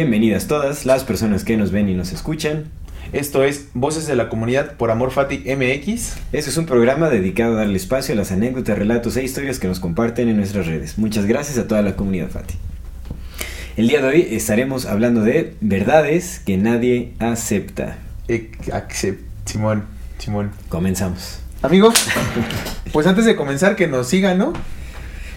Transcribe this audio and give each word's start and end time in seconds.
Bienvenidas 0.00 0.46
todas 0.46 0.84
las 0.84 1.04
personas 1.04 1.42
que 1.42 1.56
nos 1.56 1.72
ven 1.72 1.88
y 1.88 1.94
nos 1.94 2.12
escuchan. 2.12 2.64
Esto 3.14 3.44
es 3.44 3.68
Voces 3.72 4.06
de 4.06 4.14
la 4.14 4.28
Comunidad 4.28 4.72
por 4.74 4.90
Amor 4.90 5.10
Fati 5.10 5.38
MX. 5.38 6.16
Este 6.34 6.50
es 6.50 6.56
un 6.58 6.66
programa 6.66 7.08
dedicado 7.08 7.54
a 7.54 7.60
darle 7.60 7.78
espacio 7.78 8.12
a 8.12 8.16
las 8.18 8.30
anécdotas, 8.30 8.76
relatos 8.78 9.16
e 9.16 9.24
historias 9.24 9.58
que 9.58 9.68
nos 9.68 9.80
comparten 9.80 10.28
en 10.28 10.36
nuestras 10.36 10.66
redes. 10.66 10.98
Muchas 10.98 11.24
gracias 11.24 11.56
a 11.56 11.66
toda 11.66 11.80
la 11.80 11.96
comunidad 11.96 12.28
Fati. 12.28 12.56
El 13.78 13.88
día 13.88 14.02
de 14.02 14.08
hoy 14.08 14.28
estaremos 14.32 14.84
hablando 14.84 15.22
de 15.22 15.54
verdades 15.62 16.40
que 16.44 16.58
nadie 16.58 17.14
acepta. 17.18 17.96
Eh, 18.28 18.50
accep- 18.66 19.20
Simón, 19.46 19.84
Simón. 20.18 20.50
Comenzamos. 20.68 21.38
Amigos, 21.62 21.94
pues 22.92 23.06
antes 23.06 23.24
de 23.24 23.34
comenzar 23.34 23.76
que 23.76 23.86
nos 23.86 24.08
sigan, 24.08 24.36
¿no? 24.36 24.52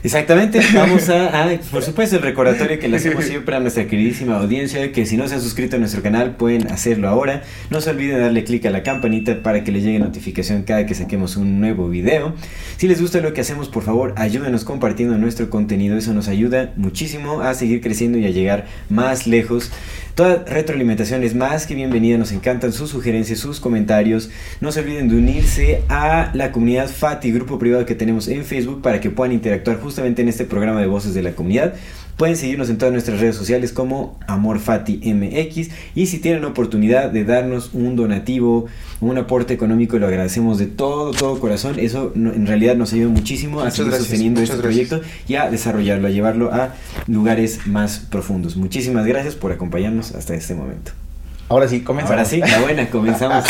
Exactamente, 0.04 0.62
vamos 0.74 1.10
a, 1.10 1.44
a, 1.44 1.60
por 1.72 1.84
supuesto, 1.84 2.16
el 2.16 2.22
recordatorio 2.22 2.80
que 2.80 2.88
le 2.88 2.98
hacemos 2.98 3.26
siempre 3.26 3.56
a 3.56 3.60
nuestra 3.60 3.86
queridísima 3.86 4.38
audiencia, 4.38 4.92
que 4.92 5.06
si 5.06 5.18
no 5.18 5.28
se 5.28 5.36
han 5.36 5.42
suscrito 5.42 5.76
a 5.76 5.80
nuestro 5.80 6.02
canal 6.02 6.36
pueden 6.36 6.68
hacerlo 6.72 7.10
ahora. 7.10 7.44
No 7.70 7.82
se 7.82 7.90
olviden 7.90 8.22
darle 8.22 8.44
clic 8.44 8.66
a 8.66 8.70
la 8.70 8.84
campanita 8.84 9.44
para 9.44 9.64
que 9.64 9.72
les 9.72 9.84
llegue 9.84 10.00
notificación 10.00 10.64
cada 10.64 10.86
que 10.86 10.96
saquemos 10.96 11.36
un 11.36 11.60
nuevo 11.60 11.90
video. 11.90 12.34
Si 12.78 12.88
les 12.88 13.02
gusta 13.02 13.20
lo 13.20 13.34
que 13.34 13.42
hacemos, 13.42 13.68
por 13.68 13.84
favor, 13.84 14.14
ayúdenos 14.16 14.64
compartiendo 14.64 15.18
nuestro 15.18 15.50
contenido, 15.50 15.98
eso 15.98 16.14
nos 16.14 16.28
ayuda 16.28 16.72
muchísimo 16.78 17.42
a 17.42 17.54
seguir 17.54 17.82
creciendo 17.82 18.18
y 18.18 18.26
a 18.26 18.30
llegar 18.30 18.68
más 18.90 19.28
lejos. 19.28 19.72
Toda 20.16 20.44
retroalimentación 20.44 21.24
es 21.24 21.34
más 21.34 21.66
que 21.66 21.76
bienvenida, 21.76 22.18
nos 22.18 22.34
encantan 22.34 22.74
sus 22.74 22.90
sugerencias, 22.90 23.40
sus 23.40 23.62
comentarios. 23.62 24.30
No 24.60 24.74
se 24.74 24.82
olviden 24.82 25.08
de 25.08 25.16
unirse 25.16 25.84
a 25.88 26.32
la 26.34 26.52
comunidad 26.52 26.90
FATI, 26.90 27.32
grupo 27.32 27.58
privado 27.58 27.86
que 27.86 27.96
tenemos 27.96 28.28
en 28.28 28.44
Facebook, 28.44 28.82
para 28.82 29.00
que 29.00 29.12
puedan 29.12 29.32
interactuar 29.32 29.80
justamente 29.90 30.22
en 30.22 30.30
este 30.30 30.46
programa 30.46 30.80
de 30.80 30.86
voces 30.88 31.14
de 31.16 31.24
la 31.24 31.32
comunidad. 31.34 31.74
Pueden 32.16 32.36
seguirnos 32.36 32.70
en 32.70 32.78
todas 32.78 32.92
nuestras 32.92 33.20
redes 33.22 33.36
sociales 33.36 33.72
como 33.72 34.20
AmorFatiMX 34.28 35.70
y 35.96 36.06
si 36.06 36.20
tienen 36.20 36.44
oportunidad 36.46 37.10
de 37.12 37.24
darnos 37.24 37.72
un 37.74 37.96
donativo, 37.96 38.66
un 39.02 39.18
aporte 39.18 39.54
económico, 39.54 39.98
lo 39.98 40.08
agradecemos 40.08 40.58
de 40.60 40.66
todo, 40.68 41.12
todo 41.12 41.40
corazón. 41.40 41.80
Eso 41.80 42.12
no- 42.16 42.34
en 42.34 42.46
realidad 42.46 42.76
nos 42.76 42.94
ayuda 42.94 43.10
muchísimo 43.10 43.62
a 43.62 43.72
seguir 43.72 43.94
sosteniendo 43.94 44.42
este 44.42 44.58
gracias. 44.58 44.90
proyecto 44.90 45.02
y 45.28 45.36
a 45.36 45.50
desarrollarlo, 45.50 46.08
a 46.08 46.12
llevarlo 46.12 46.54
a 46.54 46.76
lugares 47.08 47.66
más 47.68 48.00
profundos. 48.00 48.58
Muchísimas 48.58 49.06
gracias 49.08 49.36
por 49.36 49.52
acompañarnos 49.52 50.14
hasta 50.14 50.36
este 50.36 50.54
momento. 50.56 50.92
Ahora 51.50 51.68
sí, 51.68 51.82
comenzamos. 51.82 52.12
Ahora 52.12 52.26
sí, 52.26 52.40
la 52.40 52.60
buena, 52.60 52.90
comenzamos. 52.92 53.44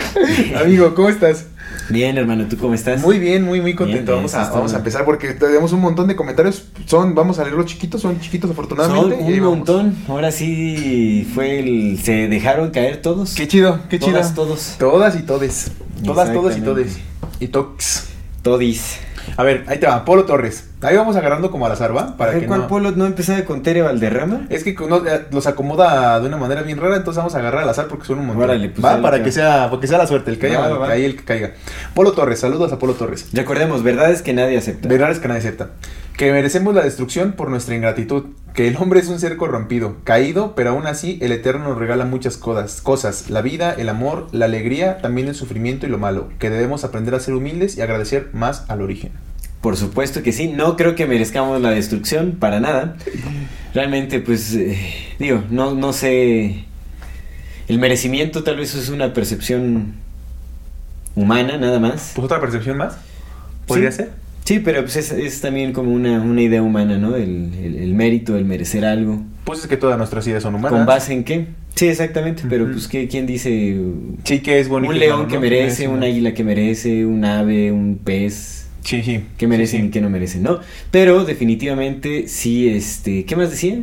Amigo, 0.62 0.94
¿cómo 0.94 1.08
estás? 1.08 1.46
Bien, 1.88 2.16
hermano, 2.16 2.46
¿tú 2.48 2.56
cómo 2.56 2.72
estás? 2.72 3.00
Muy 3.02 3.18
bien, 3.18 3.42
muy, 3.42 3.60
muy 3.60 3.74
contento. 3.74 4.12
Bien, 4.12 4.16
vamos, 4.16 4.34
a, 4.34 4.48
vamos 4.50 4.72
a 4.74 4.76
empezar 4.76 5.04
porque 5.04 5.32
tenemos 5.32 5.72
un 5.72 5.80
montón 5.80 6.06
de 6.06 6.14
comentarios. 6.14 6.66
Son, 6.86 7.16
vamos 7.16 7.40
a 7.40 7.42
leer 7.42 7.56
los 7.56 7.66
chiquitos, 7.66 8.00
son 8.00 8.20
chiquitos 8.20 8.48
Son 8.48 8.52
afortunadamente. 8.52 9.24
ahí 9.24 9.40
un 9.40 9.46
montón. 9.46 9.96
Ahora 10.06 10.30
sí 10.30 11.28
fue 11.34 11.58
el. 11.58 11.98
Se 12.00 12.28
dejaron 12.28 12.70
caer 12.70 13.02
todos. 13.02 13.34
Qué 13.34 13.48
chido, 13.48 13.80
qué 13.90 13.98
chido. 13.98 14.12
Todas, 14.12 14.34
todos. 14.36 14.76
Todas 14.78 15.16
y 15.16 15.22
todes. 15.22 15.72
Todas, 16.04 16.32
todos 16.32 16.56
y 16.56 16.60
todes. 16.60 16.98
Y 17.40 17.48
tox. 17.48 18.06
Todis. 18.42 18.98
A 19.36 19.42
ver, 19.42 19.64
ahí 19.66 19.78
te 19.78 19.86
va, 19.86 20.04
Polo 20.04 20.24
Torres. 20.24 20.68
Ahí 20.82 20.96
vamos 20.96 21.14
agarrando 21.16 21.50
como 21.50 21.66
al 21.66 21.72
azar, 21.72 21.96
¿va? 21.96 22.16
Para 22.16 22.32
A 22.32 22.34
ver, 22.34 22.42
que 22.42 22.48
¿Cuál 22.48 22.62
no... 22.62 22.68
polo 22.68 22.90
no 22.90 23.06
empezaba 23.06 23.42
con 23.42 23.62
Tere 23.62 23.82
Valderrama? 23.82 24.46
Es 24.50 24.64
que 24.64 24.70
eh, 24.70 25.26
los 25.30 25.46
acomoda 25.46 26.18
de 26.20 26.26
una 26.26 26.36
manera 26.36 26.62
bien 26.62 26.78
rara, 26.78 26.96
entonces 26.96 27.18
vamos 27.18 27.34
a 27.34 27.38
agarrar 27.38 27.62
al 27.62 27.68
azar 27.68 27.86
porque 27.86 28.04
son 28.04 28.18
un 28.18 28.26
montón. 28.26 28.44
Órale, 28.44 28.68
pues, 28.68 28.84
va 28.84 29.00
para 29.00 29.22
que 29.22 29.30
sea, 29.30 29.68
porque 29.70 29.86
sea 29.86 29.98
la 29.98 30.06
suerte, 30.06 30.30
el 30.30 30.38
que 30.38 30.48
Va, 30.48 30.66
haya, 30.66 30.74
va, 30.74 30.90
ahí 30.90 31.04
el 31.04 31.16
que 31.16 31.24
caiga. 31.24 31.52
Polo 31.94 32.12
Torres, 32.12 32.40
saludos 32.40 32.72
a 32.72 32.78
Polo 32.78 32.94
Torres. 32.94 33.28
Recordemos, 33.32 33.82
verdades 33.82 34.22
que 34.22 34.32
nadie 34.32 34.58
acepta. 34.58 34.88
Verdades 34.88 35.18
que 35.20 35.28
nadie 35.28 35.40
acepta. 35.40 35.70
Que 36.16 36.32
merecemos 36.32 36.74
la 36.74 36.82
destrucción 36.82 37.32
por 37.32 37.48
nuestra 37.48 37.74
ingratitud. 37.74 38.24
Que 38.54 38.68
el 38.68 38.76
hombre 38.76 39.00
es 39.00 39.08
un 39.08 39.18
ser 39.18 39.36
corrompido, 39.38 39.96
caído, 40.04 40.54
pero 40.54 40.70
aún 40.70 40.86
así 40.86 41.18
el 41.22 41.32
Eterno 41.32 41.68
nos 41.70 41.78
regala 41.78 42.04
muchas 42.04 42.36
cosas. 42.36 42.82
Cosas, 42.82 43.30
la 43.30 43.40
vida, 43.40 43.72
el 43.72 43.88
amor, 43.88 44.28
la 44.32 44.44
alegría, 44.44 44.98
también 44.98 45.28
el 45.28 45.34
sufrimiento 45.34 45.86
y 45.86 45.88
lo 45.88 45.96
malo. 45.98 46.28
Que 46.38 46.50
debemos 46.50 46.84
aprender 46.84 47.14
a 47.14 47.20
ser 47.20 47.32
humildes 47.34 47.78
y 47.78 47.80
agradecer 47.80 48.28
más 48.34 48.64
al 48.68 48.82
origen. 48.82 49.12
Por 49.62 49.76
supuesto 49.76 50.22
que 50.22 50.32
sí. 50.32 50.48
No 50.48 50.76
creo 50.76 50.94
que 50.96 51.06
merezcamos 51.06 51.62
la 51.62 51.70
destrucción, 51.70 52.32
para 52.32 52.60
nada. 52.60 52.96
Realmente, 53.74 54.20
pues, 54.20 54.52
eh, 54.54 54.76
digo, 55.18 55.42
no, 55.50 55.74
no 55.74 55.92
sé. 55.94 56.64
El 57.68 57.78
merecimiento 57.78 58.42
tal 58.42 58.56
vez 58.56 58.74
es 58.74 58.90
una 58.90 59.14
percepción 59.14 59.94
humana, 61.14 61.56
nada 61.56 61.78
más. 61.78 62.12
Pues 62.14 62.24
otra 62.26 62.40
percepción 62.40 62.76
más. 62.76 62.96
¿Podría 63.66 63.90
Sí. 63.92 63.98
ser? 63.98 64.10
Sí, 64.52 64.58
pero 64.60 64.82
pues 64.82 64.96
es, 64.96 65.12
es 65.12 65.40
también 65.40 65.72
como 65.72 65.92
una, 65.92 66.20
una 66.20 66.42
idea 66.42 66.62
humana, 66.62 66.98
¿no? 66.98 67.16
El, 67.16 67.50
el- 67.62 67.76
el 67.76 67.94
mérito, 67.94 68.36
el 68.36 68.44
merecer 68.44 68.84
algo. 68.84 69.22
Pues 69.44 69.60
es 69.60 69.66
que 69.66 69.78
todas 69.78 69.96
nuestras 69.96 70.26
ideas 70.26 70.42
son 70.42 70.54
humanas. 70.54 70.72
¿Con 70.78 70.84
base 70.86 71.14
en 71.14 71.24
qué? 71.24 71.46
Sí, 71.74 71.88
exactamente, 71.88 72.42
pero 72.50 72.64
Ujú. 72.64 72.74
pues 72.74 72.86
¿qué, 72.88 73.08
¿quién 73.08 73.26
dice? 73.26 73.80
Sí, 74.24 74.40
que 74.40 74.60
es 74.60 74.68
bonito. 74.68 74.92
un 74.92 74.98
león 74.98 75.26
que 75.26 75.36
¿no? 75.36 75.40
merece, 75.40 75.88
un 75.88 76.02
águila 76.02 76.34
que 76.34 76.44
merece, 76.44 77.06
un 77.06 77.24
ave, 77.24 77.72
un 77.72 77.98
pez. 78.04 78.68
Sí, 78.84 79.02
sí. 79.02 79.24
¿Qué 79.38 79.46
merecen 79.46 79.80
Sí, 79.80 79.86
y 79.86 79.90
qué 79.90 80.00
no 80.00 80.10
merecen? 80.10 80.42
¿No? 80.42 80.60
Pero 80.90 81.24
definitivamente 81.24 82.26
sí, 82.28 82.68
este... 82.68 83.24
¿Qué 83.24 83.36
más 83.36 83.50
decía? 83.50 83.82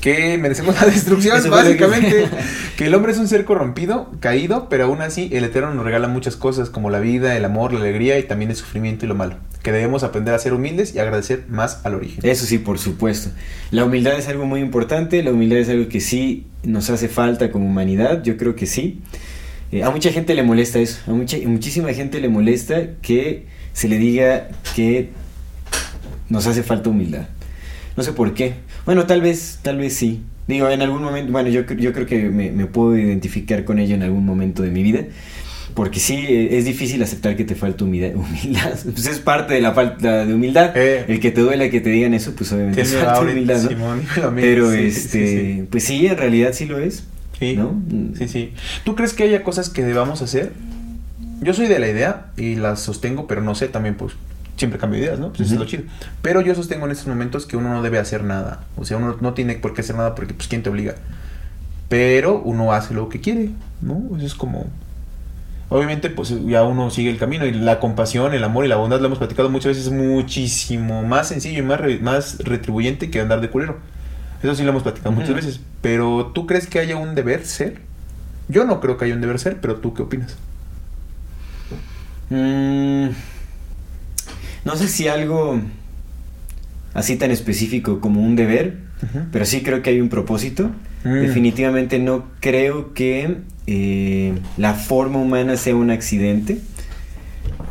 Que 0.00 0.38
merecemos 0.38 0.74
la 0.80 0.86
destrucción, 0.86 1.38
básicamente. 1.50 2.28
que 2.76 2.86
el 2.86 2.94
hombre 2.94 3.12
es 3.12 3.18
un 3.18 3.28
ser 3.28 3.44
corrompido, 3.44 4.10
caído, 4.20 4.68
pero 4.68 4.86
aún 4.86 5.02
así 5.02 5.28
el 5.32 5.44
Eterno 5.44 5.74
nos 5.74 5.84
regala 5.84 6.08
muchas 6.08 6.36
cosas 6.36 6.70
como 6.70 6.88
la 6.88 6.98
vida, 7.00 7.36
el 7.36 7.44
amor, 7.44 7.72
la 7.72 7.80
alegría 7.80 8.18
y 8.18 8.22
también 8.22 8.50
el 8.50 8.56
sufrimiento 8.56 9.04
y 9.04 9.08
lo 9.08 9.14
malo. 9.14 9.36
Que 9.62 9.72
debemos 9.72 10.02
aprender 10.02 10.34
a 10.34 10.38
ser 10.38 10.54
humildes 10.54 10.94
y 10.94 10.98
agradecer 10.98 11.44
más 11.48 11.84
al 11.84 11.94
origen. 11.94 12.20
Eso 12.22 12.46
sí, 12.46 12.58
por 12.58 12.78
supuesto. 12.78 13.30
La 13.70 13.84
humildad 13.84 14.18
es 14.18 14.28
algo 14.28 14.46
muy 14.46 14.60
importante, 14.60 15.22
la 15.22 15.32
humildad 15.32 15.58
es 15.58 15.68
algo 15.68 15.88
que 15.88 16.00
sí 16.00 16.46
nos 16.62 16.88
hace 16.90 17.08
falta 17.08 17.50
como 17.50 17.66
humanidad, 17.66 18.22
yo 18.22 18.36
creo 18.36 18.54
que 18.54 18.66
sí. 18.66 19.00
Eh, 19.72 19.82
a 19.82 19.90
mucha 19.90 20.10
gente 20.10 20.34
le 20.34 20.42
molesta 20.42 20.78
eso, 20.78 20.98
a 21.06 21.10
mucha, 21.10 21.36
muchísima 21.44 21.92
gente 21.92 22.20
le 22.20 22.30
molesta 22.30 22.92
que 23.02 23.57
se 23.78 23.86
le 23.86 23.96
diga 23.96 24.48
que 24.74 25.10
nos 26.28 26.48
hace 26.48 26.64
falta 26.64 26.90
humildad. 26.90 27.28
No 27.96 28.02
sé 28.02 28.12
por 28.12 28.34
qué. 28.34 28.54
Bueno, 28.84 29.06
tal 29.06 29.20
vez, 29.20 29.60
tal 29.62 29.78
vez 29.78 29.94
sí. 29.94 30.22
Digo, 30.48 30.68
en 30.68 30.82
algún 30.82 31.00
momento, 31.00 31.30
bueno, 31.30 31.48
yo, 31.48 31.64
yo 31.64 31.92
creo 31.92 32.04
que 32.04 32.24
me, 32.28 32.50
me 32.50 32.66
puedo 32.66 32.98
identificar 32.98 33.64
con 33.64 33.78
ello 33.78 33.94
en 33.94 34.02
algún 34.02 34.26
momento 34.26 34.64
de 34.64 34.72
mi 34.72 34.82
vida. 34.82 35.04
Porque 35.74 36.00
sí, 36.00 36.16
eh, 36.28 36.58
es 36.58 36.64
difícil 36.64 37.00
aceptar 37.04 37.36
que 37.36 37.44
te 37.44 37.54
falta 37.54 37.84
humildad. 37.84 38.14
Pues 38.82 39.06
es 39.06 39.20
parte 39.20 39.54
de 39.54 39.60
la 39.60 39.70
falta 39.70 40.26
de 40.26 40.34
humildad. 40.34 40.76
Eh. 40.76 41.04
El 41.06 41.20
que 41.20 41.30
te 41.30 41.40
duela 41.40 41.70
que 41.70 41.80
te 41.80 41.90
digan 41.90 42.14
eso, 42.14 42.34
pues 42.34 42.50
obviamente 42.50 42.80
es 42.80 42.96
falta 42.96 43.22
de 43.22 43.30
humildad. 43.30 43.70
Pero 44.34 44.72
Sí, 44.72 44.78
sí, 44.78 44.86
este, 44.86 45.26
sí, 45.28 45.36
sí. 45.36 45.64
pues 45.70 45.84
sí, 45.84 46.04
en 46.08 46.16
realidad 46.16 46.50
sí 46.52 46.64
lo 46.66 46.80
es. 46.80 47.04
Sí, 47.38 47.54
¿no? 47.54 47.80
sí, 48.18 48.26
sí. 48.26 48.52
¿Tú 48.82 48.96
crees 48.96 49.12
que 49.12 49.22
haya 49.22 49.44
cosas 49.44 49.68
que 49.68 49.84
debamos 49.84 50.20
hacer? 50.20 50.50
Yo 51.40 51.54
soy 51.54 51.66
de 51.68 51.78
la 51.78 51.88
idea 51.88 52.26
y 52.36 52.56
las 52.56 52.80
sostengo, 52.80 53.26
pero 53.26 53.40
no 53.42 53.54
sé, 53.54 53.68
también 53.68 53.96
pues 53.96 54.14
siempre 54.56 54.78
cambio 54.78 54.98
de 54.98 55.06
ideas, 55.06 55.20
¿no? 55.20 55.28
Pues 55.28 55.42
eso 55.42 55.54
es 55.54 55.60
lo 55.60 55.66
chido. 55.66 55.84
Pero 56.20 56.40
yo 56.40 56.54
sostengo 56.54 56.86
en 56.86 56.92
estos 56.92 57.06
momentos 57.06 57.46
que 57.46 57.56
uno 57.56 57.68
no 57.72 57.82
debe 57.82 57.98
hacer 57.98 58.24
nada. 58.24 58.64
O 58.76 58.84
sea, 58.84 58.96
uno 58.96 59.16
no 59.20 59.34
tiene 59.34 59.54
por 59.54 59.72
qué 59.72 59.82
hacer 59.82 59.94
nada 59.96 60.14
porque 60.14 60.34
pues 60.34 60.48
quién 60.48 60.62
te 60.62 60.70
obliga. 60.70 60.96
Pero 61.88 62.40
uno 62.40 62.72
hace 62.72 62.92
lo 62.92 63.08
que 63.08 63.20
quiere, 63.20 63.50
¿no? 63.80 64.16
Eso 64.16 64.26
es 64.26 64.34
como... 64.34 64.66
Obviamente, 65.70 66.08
pues 66.10 66.34
ya 66.46 66.62
uno 66.64 66.90
sigue 66.90 67.10
el 67.10 67.18
camino 67.18 67.44
y 67.44 67.52
la 67.52 67.78
compasión, 67.78 68.32
el 68.32 68.42
amor 68.42 68.64
y 68.64 68.68
la 68.68 68.76
bondad, 68.76 69.00
lo 69.00 69.06
hemos 69.06 69.18
platicado 69.18 69.50
muchas 69.50 69.76
veces, 69.76 69.86
es 69.86 69.92
muchísimo 69.92 71.02
más 71.02 71.28
sencillo 71.28 71.58
y 71.58 71.62
más, 71.62 71.78
re- 71.78 71.98
más 72.00 72.38
retribuyente 72.38 73.10
que 73.10 73.20
andar 73.20 73.40
de 73.42 73.50
culero. 73.50 73.76
Eso 74.42 74.54
sí 74.54 74.62
lo 74.62 74.70
hemos 74.70 74.82
platicado 74.82 75.12
muchas 75.12 75.34
veces. 75.34 75.60
Pero 75.82 76.32
¿tú 76.34 76.46
crees 76.46 76.66
que 76.66 76.78
haya 76.78 76.96
un 76.96 77.14
deber 77.14 77.44
ser? 77.44 77.80
Yo 78.48 78.64
no 78.64 78.80
creo 78.80 78.96
que 78.96 79.04
haya 79.04 79.14
un 79.14 79.20
deber 79.20 79.38
ser, 79.38 79.60
pero 79.60 79.76
¿tú 79.76 79.92
qué 79.92 80.02
opinas? 80.02 80.36
Mm, 82.30 83.08
no 84.64 84.76
sé 84.76 84.88
si 84.88 85.08
algo 85.08 85.60
así 86.94 87.16
tan 87.16 87.30
específico 87.30 88.00
como 88.00 88.20
un 88.20 88.36
deber, 88.36 88.76
pero 89.32 89.44
sí 89.44 89.62
creo 89.62 89.82
que 89.82 89.90
hay 89.90 90.00
un 90.00 90.08
propósito. 90.08 90.70
Mm. 91.04 91.20
Definitivamente 91.20 91.98
no 91.98 92.24
creo 92.40 92.92
que 92.92 93.36
eh, 93.66 94.34
la 94.56 94.74
forma 94.74 95.18
humana 95.18 95.56
sea 95.56 95.76
un 95.76 95.90
accidente. 95.90 96.58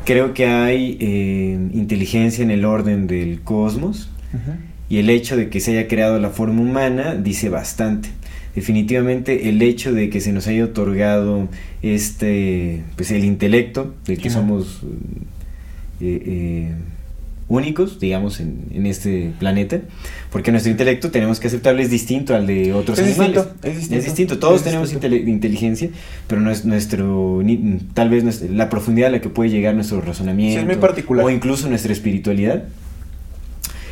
creo 0.06 0.34
que 0.34 0.48
hay 0.48 0.98
eh, 1.02 1.70
inteligencia 1.74 2.44
en 2.44 2.52
el 2.52 2.64
orden 2.64 3.08
del 3.08 3.42
cosmos 3.42 4.10
y 4.90 5.00
el 5.00 5.10
hecho 5.10 5.36
de 5.36 5.50
que 5.50 5.60
se 5.60 5.72
haya 5.72 5.88
creado 5.88 6.18
la 6.20 6.30
forma 6.30 6.62
humana 6.62 7.16
dice 7.16 7.50
bastante. 7.50 8.10
Definitivamente 8.58 9.50
el 9.50 9.62
hecho 9.62 9.94
de 9.94 10.10
que 10.10 10.20
se 10.20 10.32
nos 10.34 10.48
haya 10.48 10.66
otorgado 10.66 11.48
este, 11.84 12.82
pues 12.96 13.12
el 13.12 13.24
intelecto, 13.24 13.94
de 14.08 14.18
que 14.18 14.32
somos 14.32 14.82
eh, 16.02 16.22
eh, 16.26 16.72
únicos, 17.50 18.00
digamos, 18.00 18.40
en, 18.40 18.56
en 18.74 18.88
este 18.88 19.30
planeta, 19.38 19.82
porque 20.32 20.50
nuestro 20.52 20.72
intelecto 20.72 21.12
tenemos 21.12 21.40
que 21.40 21.50
aceptarlo 21.50 21.84
es 21.84 21.92
distinto 21.92 22.34
al 22.36 22.48
de 22.48 22.74
otros 22.74 22.98
Es 22.98 23.06
animales. 23.20 23.46
distinto, 23.64 23.96
es 23.96 24.06
distinto. 24.06 24.40
Todos 24.40 24.56
Es 24.58 24.64
tenemos 24.64 24.90
distinto. 24.90 25.16
inteligencia, 25.30 25.90
pero 26.28 26.42
no 26.42 26.50
es 26.50 26.66
nuestro, 26.66 27.42
ni- 27.44 27.78
tal 27.94 28.10
vez 28.10 28.24
nuestra- 28.24 28.50
la 28.50 28.72
profundidad 28.72 29.10
a 29.10 29.12
la 29.12 29.22
que 29.22 29.30
puede 29.30 29.52
llegar 29.52 29.76
nuestro 29.76 30.02
razonamiento 30.02 30.60
Sí, 30.96 31.06
o 31.12 31.30
incluso 31.30 31.70
nuestra 31.70 31.94
espiritualidad 31.94 32.64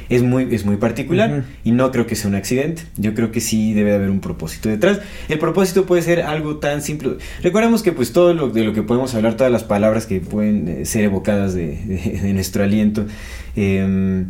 es 0.09 0.21
muy, 0.23 0.47
es 0.53 0.65
muy 0.65 0.77
particular 0.77 1.43
y 1.63 1.71
no 1.71 1.91
creo 1.91 2.05
que 2.07 2.15
sea 2.15 2.29
un 2.29 2.35
accidente. 2.35 2.83
Yo 2.97 3.13
creo 3.13 3.31
que 3.31 3.41
sí 3.41 3.73
debe 3.73 3.89
de 3.91 3.95
haber 3.97 4.09
un 4.09 4.19
propósito 4.19 4.69
detrás. 4.69 4.99
El 5.29 5.39
propósito 5.39 5.85
puede 5.85 6.01
ser 6.01 6.21
algo 6.21 6.57
tan 6.57 6.81
simple. 6.81 7.17
Recordemos 7.41 7.81
que 7.83 7.91
pues 7.91 8.13
todo 8.13 8.33
lo, 8.33 8.49
de 8.49 8.63
lo 8.63 8.73
que 8.73 8.81
podemos 8.83 9.13
hablar, 9.15 9.35
todas 9.35 9.51
las 9.51 9.63
palabras 9.63 10.05
que 10.05 10.19
pueden 10.21 10.67
eh, 10.67 10.85
ser 10.85 11.03
evocadas 11.05 11.53
de, 11.53 11.75
de- 11.77 12.19
de 12.21 12.33
nuestro 12.33 12.63
aliento, 12.63 13.05
eh, 13.55 14.23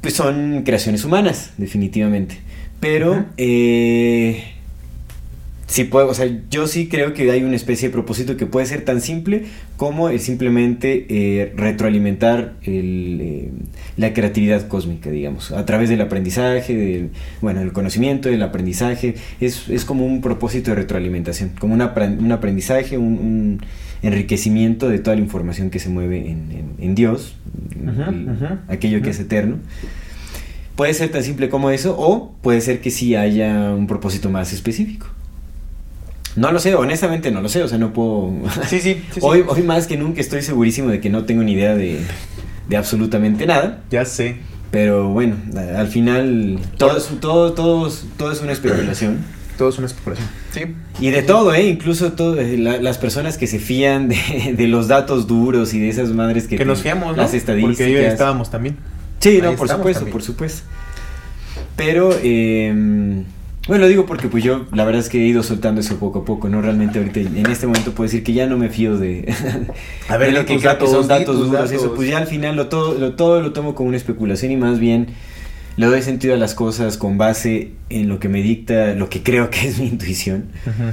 pues 0.00 0.14
son 0.14 0.62
creaciones 0.64 1.04
humanas, 1.04 1.52
definitivamente. 1.58 2.38
Pero 2.80 3.24
eh, 3.36 4.42
sí 5.72 5.84
puedo, 5.84 6.08
o 6.08 6.14
sea, 6.14 6.26
yo 6.50 6.66
sí 6.66 6.88
creo 6.88 7.14
que 7.14 7.30
hay 7.30 7.42
una 7.44 7.56
especie 7.56 7.88
de 7.88 7.92
propósito 7.92 8.36
que 8.36 8.44
puede 8.46 8.66
ser 8.66 8.84
tan 8.84 9.00
simple 9.00 9.44
como 9.76 10.08
el 10.10 10.20
simplemente 10.20 11.06
eh, 11.08 11.52
retroalimentar 11.56 12.54
el, 12.62 13.18
eh, 13.22 13.50
la 13.96 14.12
creatividad 14.12 14.68
cósmica, 14.68 15.10
digamos, 15.10 15.50
a 15.50 15.64
través 15.64 15.88
del 15.88 16.00
aprendizaje, 16.02 16.76
del, 16.76 17.10
bueno, 17.40 17.62
el 17.62 17.72
conocimiento, 17.72 18.28
del 18.28 18.42
aprendizaje, 18.42 19.14
es, 19.40 19.68
es 19.70 19.84
como 19.84 20.04
un 20.04 20.20
propósito 20.20 20.70
de 20.72 20.76
retroalimentación, 20.76 21.50
como 21.58 21.72
un, 21.74 21.80
apren- 21.80 22.18
un 22.18 22.32
aprendizaje, 22.32 22.98
un, 22.98 23.04
un 23.18 23.60
enriquecimiento 24.02 24.88
de 24.88 24.98
toda 24.98 25.16
la 25.16 25.22
información 25.22 25.70
que 25.70 25.78
se 25.78 25.88
mueve 25.88 26.18
en, 26.30 26.50
en- 26.52 26.74
en 26.80 26.94
Dios, 26.94 27.36
el- 27.80 28.28
aquello 28.68 29.00
que 29.00 29.10
es 29.10 29.20
eterno. 29.20 29.56
Puede 30.76 30.94
ser 30.94 31.10
tan 31.10 31.22
simple 31.22 31.48
como 31.48 31.70
eso, 31.70 31.94
o 31.98 32.32
puede 32.42 32.60
ser 32.60 32.80
que 32.80 32.90
sí 32.90 33.14
haya 33.14 33.70
un 33.74 33.86
propósito 33.86 34.28
más 34.30 34.52
específico. 34.52 35.06
No 36.36 36.50
lo 36.50 36.58
sé, 36.60 36.74
honestamente 36.74 37.30
no 37.30 37.42
lo 37.42 37.48
sé, 37.48 37.62
o 37.62 37.68
sea, 37.68 37.78
no 37.78 37.92
puedo... 37.92 38.32
Sí, 38.68 38.80
sí, 38.80 38.94
sí, 38.94 39.02
sí. 39.14 39.20
hoy, 39.22 39.44
más 39.64 39.86
que 39.86 39.96
nunca 39.96 40.20
estoy 40.20 40.42
segurísimo 40.42 40.88
de 40.90 41.00
que 41.00 41.10
no 41.10 41.24
tengo 41.24 41.42
ni 41.42 41.52
idea 41.52 41.74
de, 41.74 42.00
de 42.68 42.76
absolutamente 42.76 43.46
nada, 43.46 43.80
Ya 43.90 44.04
sé. 44.06 44.36
pero 44.70 45.08
bueno, 45.10 45.36
al 45.76 45.88
final 45.88 46.58
todo 46.78 46.96
es, 46.96 47.08
todo, 47.20 47.52
todo, 47.52 47.86
es- 47.86 48.04
todo 48.16 48.32
es 48.32 48.40
una 48.40 48.52
especulación. 48.52 49.18
Todo 49.58 49.68
es 49.68 49.76
una 49.76 49.86
especulación. 49.86 50.26
Sí. 50.50 50.60
Y 50.98 51.10
de 51.10 51.22
todo, 51.22 51.52
¿eh? 51.54 51.68
Incluso 51.68 52.12
todo, 52.14 52.40
eh, 52.40 52.56
la- 52.56 52.80
las 52.80 52.96
personas 52.96 53.36
que 53.36 53.46
se 53.46 53.58
fían 53.58 54.08
de, 54.08 54.54
de 54.56 54.66
los 54.66 54.88
datos 54.88 55.26
duros 55.26 55.74
y 55.74 55.78
de 55.78 55.90
esas 55.90 56.08
madres 56.08 56.48
que... 56.48 56.56
Que 56.56 56.64
nos 56.64 56.80
fiamos, 56.80 57.14
¿no? 57.14 57.22
Las 57.22 57.34
estadísticas. 57.34 57.76
Porque 57.86 57.98
ahí 57.98 58.04
estábamos 58.06 58.50
también. 58.50 58.78
Sí, 59.20 59.40
no, 59.42 59.54
por 59.54 59.68
supuesto, 59.68 60.00
también. 60.00 60.12
por 60.12 60.22
supuesto. 60.22 60.62
Pero, 61.76 62.10
eh, 62.22 63.22
bueno, 63.68 63.82
lo 63.82 63.88
digo 63.88 64.06
porque 64.06 64.28
pues 64.28 64.42
yo 64.42 64.66
la 64.72 64.84
verdad 64.84 65.00
es 65.00 65.08
que 65.08 65.22
he 65.22 65.26
ido 65.26 65.42
soltando 65.42 65.80
eso 65.80 65.96
poco 65.98 66.20
a 66.20 66.24
poco, 66.24 66.48
¿no? 66.48 66.60
Realmente 66.60 66.98
ahorita 66.98 67.20
en 67.20 67.46
este 67.46 67.66
momento 67.66 67.92
puedo 67.92 68.08
decir 68.08 68.24
que 68.24 68.32
ya 68.32 68.46
no 68.46 68.58
me 68.58 68.68
fío 68.70 68.98
de, 68.98 69.32
A 70.08 70.16
ver, 70.16 70.32
de 70.32 70.40
lo 70.40 70.46
que 70.46 70.56
que 70.56 70.86
son 70.86 71.06
datos, 71.06 71.08
datos 71.08 71.38
duros 71.38 71.70
y 71.70 71.74
eso, 71.76 71.84
datos. 71.84 71.96
pues 71.96 72.08
ya 72.08 72.18
al 72.18 72.26
final 72.26 72.56
lo 72.56 72.66
todo, 72.68 72.98
lo, 72.98 73.14
todo 73.14 73.40
lo 73.40 73.52
tomo 73.52 73.74
como 73.74 73.88
una 73.88 73.96
especulación 73.96 74.50
y 74.52 74.56
más 74.56 74.78
bien 74.78 75.08
le 75.76 75.86
doy 75.86 76.02
sentido 76.02 76.34
a 76.34 76.36
las 76.36 76.54
cosas 76.54 76.98
con 76.98 77.18
base 77.18 77.70
en 77.88 78.08
lo 78.08 78.18
que 78.18 78.28
me 78.28 78.42
dicta, 78.42 78.94
lo 78.94 79.08
que 79.08 79.22
creo 79.22 79.48
que 79.50 79.68
es 79.68 79.78
mi 79.78 79.86
intuición. 79.86 80.46
Ujú. 80.66 80.92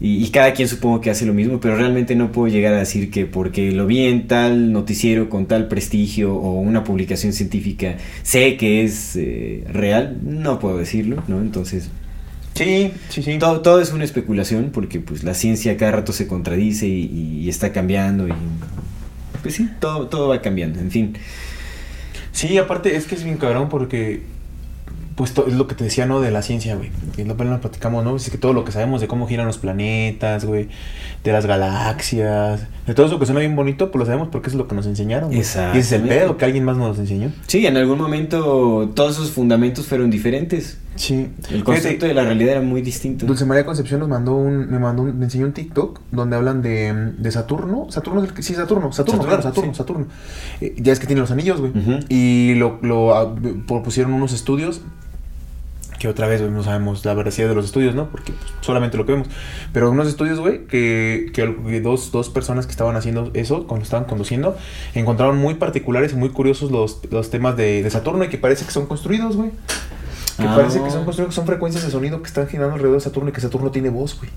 Y, 0.00 0.24
y 0.24 0.30
cada 0.30 0.52
quien 0.52 0.68
supongo 0.68 1.00
que 1.00 1.10
hace 1.10 1.26
lo 1.26 1.34
mismo, 1.34 1.60
pero 1.60 1.76
realmente 1.76 2.14
no 2.14 2.30
puedo 2.30 2.48
llegar 2.48 2.72
a 2.74 2.78
decir 2.78 3.10
que 3.10 3.26
porque 3.26 3.72
lo 3.72 3.86
vi 3.86 4.04
en 4.06 4.28
tal 4.28 4.72
noticiero 4.72 5.28
con 5.28 5.46
tal 5.46 5.66
prestigio 5.68 6.34
o 6.36 6.60
una 6.60 6.84
publicación 6.84 7.32
científica 7.32 7.96
sé 8.22 8.56
que 8.56 8.84
es 8.84 9.16
eh, 9.16 9.64
real, 9.72 10.18
no 10.22 10.58
puedo 10.60 10.78
decirlo, 10.78 11.22
¿no? 11.26 11.40
Entonces, 11.40 11.90
Sí, 12.54 12.90
sí, 13.08 13.22
sí. 13.22 13.38
todo, 13.38 13.60
todo 13.60 13.80
es 13.80 13.92
una 13.92 14.04
especulación 14.04 14.70
porque 14.72 14.98
pues 14.98 15.22
la 15.22 15.34
ciencia 15.34 15.76
cada 15.76 15.92
rato 15.92 16.12
se 16.12 16.26
contradice 16.26 16.88
y, 16.88 17.40
y 17.44 17.48
está 17.48 17.72
cambiando 17.72 18.26
y 18.26 18.32
pues 19.42 19.54
sí, 19.54 19.68
todo, 19.80 20.08
todo 20.08 20.28
va 20.28 20.42
cambiando, 20.42 20.80
en 20.80 20.90
fin. 20.90 21.14
Sí, 22.32 22.58
aparte 22.58 22.96
es 22.96 23.06
que 23.06 23.14
es 23.14 23.24
bien 23.24 23.36
cabrón 23.36 23.68
porque 23.68 24.22
pues 25.18 25.34
es 25.48 25.54
lo 25.54 25.66
que 25.66 25.74
te 25.74 25.82
decía, 25.82 26.06
¿no? 26.06 26.20
De 26.20 26.30
la 26.30 26.42
ciencia, 26.42 26.76
güey. 26.76 26.90
Y 27.16 27.24
lo 27.24 27.34
lo 27.34 27.60
platicamos, 27.60 28.04
¿no? 28.04 28.14
Es 28.14 28.30
que 28.30 28.38
todo 28.38 28.52
lo 28.52 28.64
que 28.64 28.70
sabemos 28.70 29.00
de 29.00 29.08
cómo 29.08 29.26
giran 29.26 29.46
los 29.46 29.58
planetas, 29.58 30.44
güey, 30.44 30.68
de 31.24 31.32
las 31.32 31.44
galaxias, 31.44 32.68
de 32.86 32.94
todo 32.94 33.06
eso 33.06 33.18
que 33.18 33.26
suena 33.26 33.40
bien 33.40 33.56
bonito, 33.56 33.90
pues 33.90 33.98
lo 33.98 34.06
sabemos 34.06 34.28
porque 34.30 34.48
es 34.48 34.54
lo 34.54 34.68
que 34.68 34.76
nos 34.76 34.86
enseñaron. 34.86 35.30
güey. 35.30 35.38
Y 35.38 35.42
ese 35.42 35.76
es 35.76 35.90
el 35.90 36.02
pedo 36.02 36.36
que 36.36 36.44
alguien 36.44 36.64
más 36.64 36.76
nos 36.76 37.00
enseñó. 37.00 37.32
Sí, 37.48 37.66
en 37.66 37.76
algún 37.76 37.98
momento 37.98 38.92
todos 38.94 39.16
esos 39.16 39.32
fundamentos 39.32 39.88
fueron 39.88 40.08
diferentes. 40.08 40.78
Sí. 40.94 41.28
El 41.50 41.64
concepto 41.64 42.06
de 42.06 42.14
la 42.14 42.22
realidad 42.22 42.52
era 42.52 42.60
muy 42.60 42.80
distinto. 42.80 43.26
Dulce 43.26 43.44
María 43.44 43.66
Concepción 43.66 43.98
nos 43.98 44.08
mandó 44.08 44.36
un, 44.36 44.70
me 44.70 44.78
mandó 44.78 45.02
un, 45.02 45.18
me 45.18 45.24
enseñó 45.24 45.46
un 45.46 45.52
TikTok 45.52 46.00
donde 46.12 46.36
hablan 46.36 46.62
de, 46.62 47.12
de 47.18 47.32
Saturno. 47.32 47.86
Saturno 47.90 48.22
es 48.22 48.28
el 48.28 48.34
que, 48.34 48.42
sí, 48.44 48.54
Saturno, 48.54 48.92
Saturno, 48.92 49.22
Saturno, 49.22 49.24
claro, 49.26 49.42
Saturno, 49.42 49.72
sí. 49.72 49.78
Saturno. 49.78 50.06
Eh, 50.60 50.76
ya 50.78 50.92
es 50.92 51.00
que 51.00 51.06
tiene 51.06 51.20
los 51.20 51.32
anillos, 51.32 51.60
güey. 51.60 51.72
Y 52.08 52.54
lo, 52.54 52.78
lo 52.82 53.16
ah, 53.16 53.34
propusieron 53.66 54.12
unos 54.12 54.32
estudios 54.32 54.82
que 55.98 56.08
otra 56.08 56.26
vez 56.26 56.40
güey, 56.40 56.52
no 56.52 56.62
sabemos 56.62 57.04
la 57.04 57.14
veracidad 57.14 57.48
de 57.48 57.54
los 57.54 57.64
estudios, 57.64 57.94
¿no? 57.94 58.08
Porque 58.10 58.32
pues, 58.32 58.52
solamente 58.60 58.96
lo 58.96 59.06
que 59.06 59.12
vemos. 59.12 59.28
Pero 59.72 59.90
unos 59.90 60.08
estudios, 60.08 60.38
güey, 60.40 60.66
que, 60.66 61.30
que, 61.34 61.80
dos, 61.80 62.12
dos 62.12 62.28
personas 62.30 62.66
que 62.66 62.72
estaban 62.72 62.96
haciendo 62.96 63.30
eso, 63.34 63.66
cuando 63.66 63.84
estaban 63.84 64.06
conduciendo, 64.06 64.56
encontraron 64.94 65.38
muy 65.38 65.54
particulares 65.54 66.12
y 66.12 66.16
muy 66.16 66.30
curiosos 66.30 66.70
los, 66.70 67.00
los 67.10 67.30
temas 67.30 67.56
de, 67.56 67.82
de 67.82 67.90
Saturno 67.90 68.24
y 68.24 68.28
que 68.28 68.38
parece 68.38 68.64
que 68.64 68.70
son 68.70 68.86
construidos, 68.86 69.36
güey. 69.36 69.50
Que 70.38 70.46
Ah. 70.46 70.54
parece 70.54 70.80
que 70.80 70.90
son 70.90 71.04
construidos, 71.04 71.34
que 71.34 71.36
son 71.36 71.46
frecuencias 71.46 71.84
de 71.84 71.90
sonido 71.90 72.22
que 72.22 72.28
están 72.28 72.46
girando 72.46 72.74
alrededor 72.74 72.98
de 72.98 73.04
Saturno 73.04 73.30
y 73.30 73.32
que 73.32 73.40
Saturno 73.40 73.70
tiene 73.72 73.90
voz, 73.90 74.16
güey. 74.16 74.30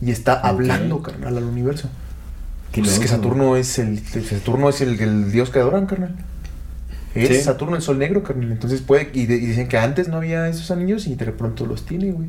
Y 0.00 0.12
está 0.12 0.34
hablando, 0.34 1.02
carnal, 1.02 1.36
al 1.36 1.44
universo. 1.44 1.88
Pues 2.72 2.86
es 2.92 2.98
que. 3.00 3.08
Saturno 3.08 3.56
es 3.56 3.78
el, 3.80 3.98
Saturno 4.06 4.68
es 4.68 4.80
el, 4.80 4.98
el 5.00 5.32
dios 5.32 5.50
que 5.50 5.58
adoran, 5.58 5.86
carnal. 5.86 6.14
Es 7.14 7.28
Sí. 7.28 7.40
Saturno 7.42 7.74
el 7.76 7.82
sol 7.82 7.98
negro, 7.98 8.22
carnal. 8.22 8.52
Entonces 8.52 8.80
puede. 8.82 9.10
Y, 9.14 9.26
de- 9.26 9.36
y 9.36 9.46
dicen 9.46 9.66
que 9.68 9.76
antes 9.78 10.08
no 10.08 10.16
había 10.18 10.46
esos 10.48 10.70
anillos 10.70 11.06
y 11.06 11.14
de 11.16 11.26
pronto 11.32 11.66
los 11.66 11.84
tiene, 11.84 12.12
güey. 12.12 12.28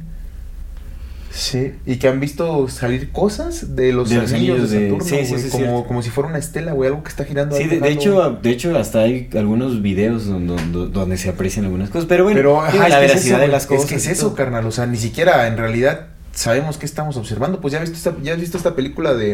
Sí. 1.34 1.74
Y 1.86 1.96
que 1.96 2.10
han 2.10 2.20
visto 2.20 2.68
salir 2.68 3.12
cosas 3.12 3.76
de 3.78 3.94
los 3.94 4.10
De 4.10 4.18
los 4.18 4.34
anillos 4.34 4.70
de 4.70 4.78
anillos 4.78 5.00
de- 5.00 5.06
Saturno, 5.06 5.06
sí, 5.06 5.26
sí, 5.26 5.32
güey, 5.32 5.44
sí, 5.44 5.50
como, 5.50 5.88
como 5.88 6.02
si 6.02 6.10
fuera 6.10 6.28
una 6.30 6.40
estela, 6.40 6.74
güey, 6.74 6.90
algo 6.90 7.04
que 7.04 7.10
está 7.10 7.24
girando. 7.24 7.56
Sí, 7.56 7.64
ahí 7.64 7.80
de, 7.80 7.90
hecho, 7.90 8.40
de 8.44 8.50
hecho 8.50 8.78
hasta 8.78 9.00
hay 9.00 9.30
algunos 9.36 9.82
videos 9.82 10.26
donde, 10.26 10.56
donde, 10.56 10.92
donde 10.92 11.18
se 11.18 11.30
aprecian 11.30 11.64
algunas 11.66 11.90
cosas, 11.90 12.06
pero 12.10 12.26
bueno, 12.26 12.38
Pero 12.38 12.60
ajá, 12.62 12.90
la 12.90 13.00
que 13.00 13.06
es 13.06 13.12
veracidad 13.12 13.38
eso, 13.38 13.42
de 13.46 13.48
las 13.48 13.66
cosas. 13.66 13.84
Es 13.86 13.90
que 13.90 13.96
es 13.96 14.08
eso, 14.08 14.36
carnal. 14.36 14.66
O 14.66 14.72
sea, 14.72 14.88
ni 14.88 14.98
siquiera 14.98 15.48
en 15.48 15.56
realidad 15.58 16.08
sabemos 16.34 16.78
qué 16.78 16.86
estamos 16.86 17.16
observando. 17.16 17.62
Pues 17.62 17.72
ya 17.72 17.82
has 17.82 17.90
visto 17.90 18.10
esta, 18.10 18.22
ya 18.24 18.34
has 18.34 18.40
visto 18.40 18.58
esta 18.58 18.76
película 18.76 19.14
de, 19.14 19.32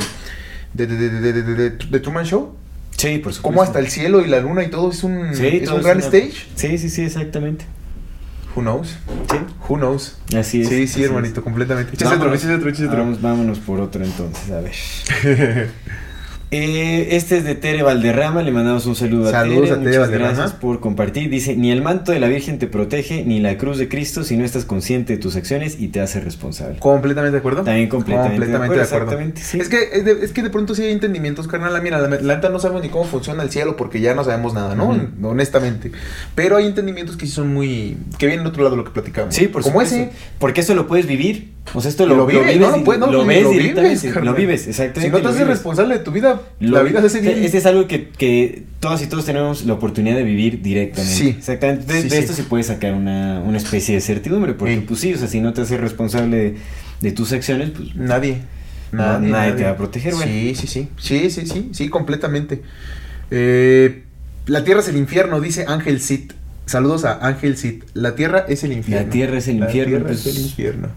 de, 0.76 0.86
de- 0.88 1.72
de 1.72 2.00
Truman 2.00 2.26
Show. 2.26 2.54
Sí, 2.98 3.20
por 3.20 3.32
supuesto. 3.34 3.42
Cómo 3.44 3.62
hasta 3.62 3.80
el 3.80 3.88
cielo 3.90 4.22
y 4.22 4.28
la 4.28 4.40
luna 4.40 4.64
y 4.64 4.70
todo 4.70 4.92
es 4.92 5.04
un, 5.04 5.34
Sí, 5.36 5.46
es 5.48 5.66
todo 5.66 5.76
un 5.78 5.84
gran 5.84 5.98
una- 5.98 6.06
stage. 6.06 6.34
Sí, 6.56 6.78
sí, 6.78 6.90
sí, 6.90 7.04
exactamente. 7.04 7.66
Who 8.56 8.62
knows? 8.64 8.88
Sí, 9.30 9.38
Who 9.70 9.78
knows? 9.78 10.18
así 10.36 10.62
es. 10.64 10.70
sí, 10.70 10.88
sí, 10.88 11.02
es. 11.04 11.08
hermanito, 11.10 11.44
completamente. 11.44 11.94
Échase 11.94 12.16
otro, 12.16 12.34
échase 12.34 12.56
otro, 12.56 12.70
échase 12.70 12.88
otro. 12.88 13.18
Vámonos 13.22 13.60
por 13.60 13.80
otro 13.80 14.04
entonces, 14.04 14.50
a 14.52 14.62
ver. 14.62 14.74
Eh, 16.50 17.10
este 17.18 17.38
es 17.40 17.44
de 17.44 17.56
Tere 17.56 17.84
Valderrama, 17.84 18.42
le 18.42 18.52
mandamos 18.52 18.86
un 18.86 18.96
saludo 18.96 19.30
Saludos 19.30 19.70
a 19.70 19.74
Tere. 19.74 19.74
a 19.74 19.76
Tere 19.76 19.80
muchas 19.90 20.00
Valderrama. 20.00 20.34
gracias 20.38 20.54
por 20.58 20.80
compartir. 20.80 21.30
Dice, 21.30 21.58
ni 21.58 21.72
el 21.72 21.82
manto 21.82 22.14
de 22.14 22.22
la 22.22 22.30
Virgen 22.30 22.58
te 22.58 22.68
protege, 22.68 23.26
ni 23.26 23.42
la 23.42 23.58
cruz 23.58 23.78
de 23.78 23.90
Cristo 23.90 24.24
si 24.24 24.38
no 24.38 24.46
estás 24.46 24.64
consciente 24.64 25.14
de 25.18 25.20
tus 25.20 25.36
acciones 25.36 25.76
y 25.78 25.90
te 25.90 26.00
hace 26.00 26.22
responsable. 26.22 26.80
Completamente 26.80 27.34
de 27.34 27.40
acuerdo. 27.40 27.64
También 27.64 27.90
completamente 27.90 28.46
de 28.48 28.56
acuerdo, 28.56 28.76
de 28.76 28.82
acuerdo. 28.82 29.04
exactamente, 29.06 29.42
sí. 29.42 29.60
Es, 29.60 29.68
que, 29.68 29.90
es, 29.92 30.06
de, 30.06 30.12
es 30.24 30.32
que 30.32 30.42
de 30.42 30.50
pronto 30.50 30.74
sí 30.74 30.84
hay 30.84 30.94
entendimientos, 30.94 31.50
carnal. 31.50 31.74
La- 31.74 31.82
Mira, 31.82 32.00
la, 32.00 32.08
neta 32.36 32.48
no 32.48 32.60
sabemos 32.60 32.82
ni 32.82 32.88
cómo 32.90 33.04
funciona 33.04 33.44
el 33.44 33.50
cielo 33.50 33.76
porque 33.76 34.00
ya 34.00 34.16
no 34.16 34.24
sabemos 34.24 34.54
nada, 34.54 34.74
¿no? 34.74 34.90
Ujú. 34.92 35.28
Honestamente. 35.28 35.92
Pero 36.34 36.56
hay 36.56 36.66
entendimientos 36.66 37.18
que 37.18 37.26
sí 37.26 37.32
son 37.34 37.54
muy. 37.54 37.98
que 38.18 38.26
vienen 38.26 38.46
de 38.46 38.50
otro 38.52 38.64
lado 38.64 38.76
de 38.76 38.84
lo 38.84 38.86
que 38.86 38.92
platicamos. 38.92 39.36
Sí, 39.36 39.48
por 39.50 39.64
Como 39.64 39.74
supuesto. 39.82 39.96
ese. 39.96 40.10
Porque 40.40 40.62
eso 40.62 40.74
lo 40.76 40.88
puedes 40.88 41.08
vivir. 41.08 41.57
O 41.74 41.82
sea, 41.82 41.90
esto 41.90 42.06
lo, 42.06 42.16
lo 42.16 42.26
vives, 42.26 42.58
no, 42.60 42.72
no 42.72 42.78
y 42.78 42.84
puedes, 42.84 43.00
no, 43.00 43.12
lo 43.12 43.26
ves 43.26 43.44
lo 43.44 43.52
directamente. 43.52 44.08
vives, 44.08 44.24
lo 44.24 44.34
vives, 44.34 44.68
exactamente. 44.68 45.02
Si 45.02 45.10
no 45.24 45.30
te 45.30 45.36
haces 45.36 45.48
responsable 45.48 45.98
de 45.98 46.04
tu 46.04 46.12
vida, 46.12 46.42
Lo 46.62 46.78
la 46.78 46.84
vi- 46.84 46.90
vida 46.90 47.02
se 47.02 47.08
hace 47.08 47.20
bien. 47.22 47.44
Este 47.44 47.58
es 47.58 47.66
algo 47.66 47.88
que, 47.88 48.08
que 48.10 48.64
todas 48.80 49.02
y 49.04 49.08
todos 49.08 49.26
tenemos 49.26 49.66
la 49.66 49.74
oportunidad 49.74 50.16
de 50.16 50.24
vivir 50.24 50.62
directamente. 50.62 51.14
Sí. 51.16 51.30
Exactamente. 51.38 51.92
De, 51.94 52.02
Sí, 52.04 52.08
de 52.10 52.16
sí. 52.16 52.22
esto 52.22 52.34
se 52.34 52.44
puede 52.44 52.64
sacar 52.64 52.94
una, 52.94 53.42
una 53.42 53.58
especie 53.58 53.96
de 53.96 54.02
certidumbre. 54.02 54.54
Porque, 54.54 54.76
Sí. 54.76 54.86
pues 54.88 55.00
sí, 55.02 55.14
o 55.14 55.18
sea, 55.18 55.28
si 55.28 55.42
no 55.42 55.52
te 55.54 55.62
haces 55.62 55.80
responsable 55.80 56.38
de, 56.38 56.56
de 57.02 57.12
tus 57.12 57.32
acciones, 57.34 57.72
pues 57.72 57.96
Nadie. 57.96 58.40
No, 58.94 59.20
nadie, 59.20 59.52
te 59.52 59.64
va 59.64 59.72
a 59.72 59.78
proteger, 59.78 60.16
güey. 60.16 60.56
Sí, 60.56 60.56
sí, 60.56 60.68
sí. 60.68 60.88
Sí, 60.98 61.30
sí, 61.30 61.46
sí. 61.46 61.70
Sí, 61.74 61.90
completamente. 61.90 62.62
Eh, 63.32 64.04
la 64.46 64.64
tierra 64.64 64.80
es 64.80 64.88
el 64.88 64.96
infierno, 64.98 65.42
dice 65.42 65.66
Ángel 65.68 66.00
Cid. 66.00 66.32
Saludos 66.66 67.04
a 67.06 67.26
Ángel 67.26 67.58
Cid. 67.58 67.84
La 67.94 68.16
tierra 68.16 68.46
es 68.48 68.64
el 68.64 68.72
infierno. 68.72 69.06
La 69.06 69.12
tierra 69.12 69.38
es 69.38 69.48
el 69.50 69.60
La 69.60 69.66
infierno. 69.66 69.90
tierra 69.92 70.08
pues, 70.08 70.26
es 70.26 70.36
el 70.38 70.42
infierno. 70.44 70.88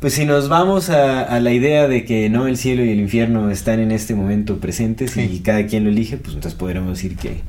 Pues 0.00 0.14
si 0.14 0.24
nos 0.24 0.48
vamos 0.48 0.90
a, 0.90 1.22
a 1.22 1.40
la 1.40 1.52
idea 1.52 1.88
de 1.88 2.04
que 2.04 2.28
no 2.30 2.46
el 2.46 2.56
cielo 2.56 2.84
y 2.84 2.90
el 2.90 3.00
infierno 3.00 3.50
están 3.50 3.80
en 3.80 3.90
este 3.90 4.14
momento 4.14 4.58
presentes 4.58 5.16
y 5.16 5.40
cada 5.40 5.66
quien 5.66 5.84
lo 5.84 5.90
elige, 5.90 6.16
pues 6.16 6.34
entonces 6.34 6.58
podremos 6.58 6.96
decir 6.96 7.16
que... 7.16 7.40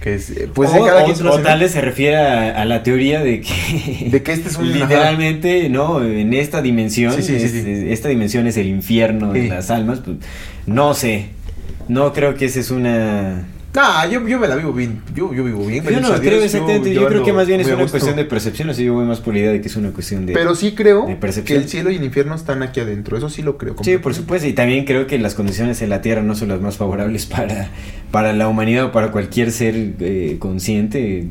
Que 0.00 0.14
es, 0.14 0.32
pues 0.54 0.70
o, 0.72 0.84
cada 0.84 1.02
o- 1.02 1.12
quien 1.12 1.26
o 1.26 1.38
tal 1.40 1.58
vez 1.60 1.72
se 1.72 1.80
refiere 1.80 2.16
a, 2.16 2.62
a 2.62 2.64
la 2.64 2.82
teoría 2.84 3.20
de 3.20 3.40
que... 3.40 4.08
De 4.12 4.22
que 4.22 4.32
este 4.32 4.48
es 4.48 4.56
un- 4.56 4.72
Literalmente, 4.72 5.68
¿no? 5.68 6.02
En 6.04 6.32
esta 6.34 6.62
dimensión, 6.62 7.12
Sí, 7.14 7.22
sí, 7.22 7.38
sí, 7.40 7.44
es- 7.46 7.50
sí. 7.64 7.86
esta 7.90 8.08
dimensión 8.08 8.46
es 8.46 8.56
el 8.56 8.68
infierno 8.68 9.32
de 9.32 9.48
las 9.48 9.70
almas. 9.70 9.98
Pues, 9.98 10.18
no 10.66 10.94
sé. 10.94 11.26
No 11.88 12.12
creo 12.12 12.34
que 12.36 12.44
esa 12.44 12.60
es 12.60 12.70
una... 12.70 13.44
Nah, 13.78 14.06
yo, 14.06 14.26
yo 14.26 14.40
me 14.40 14.48
la 14.48 14.56
vivo 14.56 14.72
bien. 14.72 15.02
Yo, 15.14 15.32
yo 15.32 15.44
vivo 15.44 15.64
bien. 15.64 15.84
Yo 15.84 16.00
no 16.00 16.08
Dios, 16.08 16.20
creo 16.20 16.42
exactamente. 16.42 16.92
Yo, 16.92 17.06
creo 17.06 17.22
que 17.22 17.32
más 17.32 17.46
bien 17.46 17.60
es 17.60 17.68
una 17.68 17.86
cuestión 17.86 18.16
de 18.16 18.24
percepción. 18.24 18.68
Así 18.70 18.84
yo 18.84 18.94
voy 18.94 19.04
más 19.06 19.20
por 19.20 19.34
la 19.34 19.38
idea 19.38 19.52
de 19.52 19.60
que 19.60 19.68
es 19.68 19.76
una 19.76 19.92
cuestión 19.92 20.26
de... 20.26 20.32
Pero 20.32 20.56
sí 20.56 20.74
creo 20.74 21.02
de 21.02 21.14
que 21.14 21.20
percepción. 21.20 21.62
el 21.62 21.68
cielo 21.68 21.92
y 21.92 21.94
el 21.94 22.02
infierno 22.02 22.34
están 22.34 22.64
aquí 22.64 22.80
adentro. 22.80 23.16
Eso 23.16 23.30
sí 23.30 23.40
lo 23.42 23.56
creo. 23.56 23.76
Sí, 23.82 23.98
por 23.98 24.14
supuesto, 24.14 24.48
y 24.48 24.52
también 24.52 24.84
creo 24.84 25.06
que 25.06 25.16
las 25.20 25.36
condiciones 25.36 25.80
en 25.80 25.90
la 25.90 26.00
Tierra 26.00 26.22
no 26.22 26.34
son 26.34 26.48
las 26.48 26.60
más 26.60 26.76
favorables 26.76 27.26
para, 27.26 27.68
para 28.10 28.32
la 28.32 28.48
humanidad 28.48 28.86
o 28.86 28.90
para 28.90 29.12
cualquier 29.12 29.52
ser 29.52 29.94
eh, 30.00 30.38
consciente. 30.40 31.28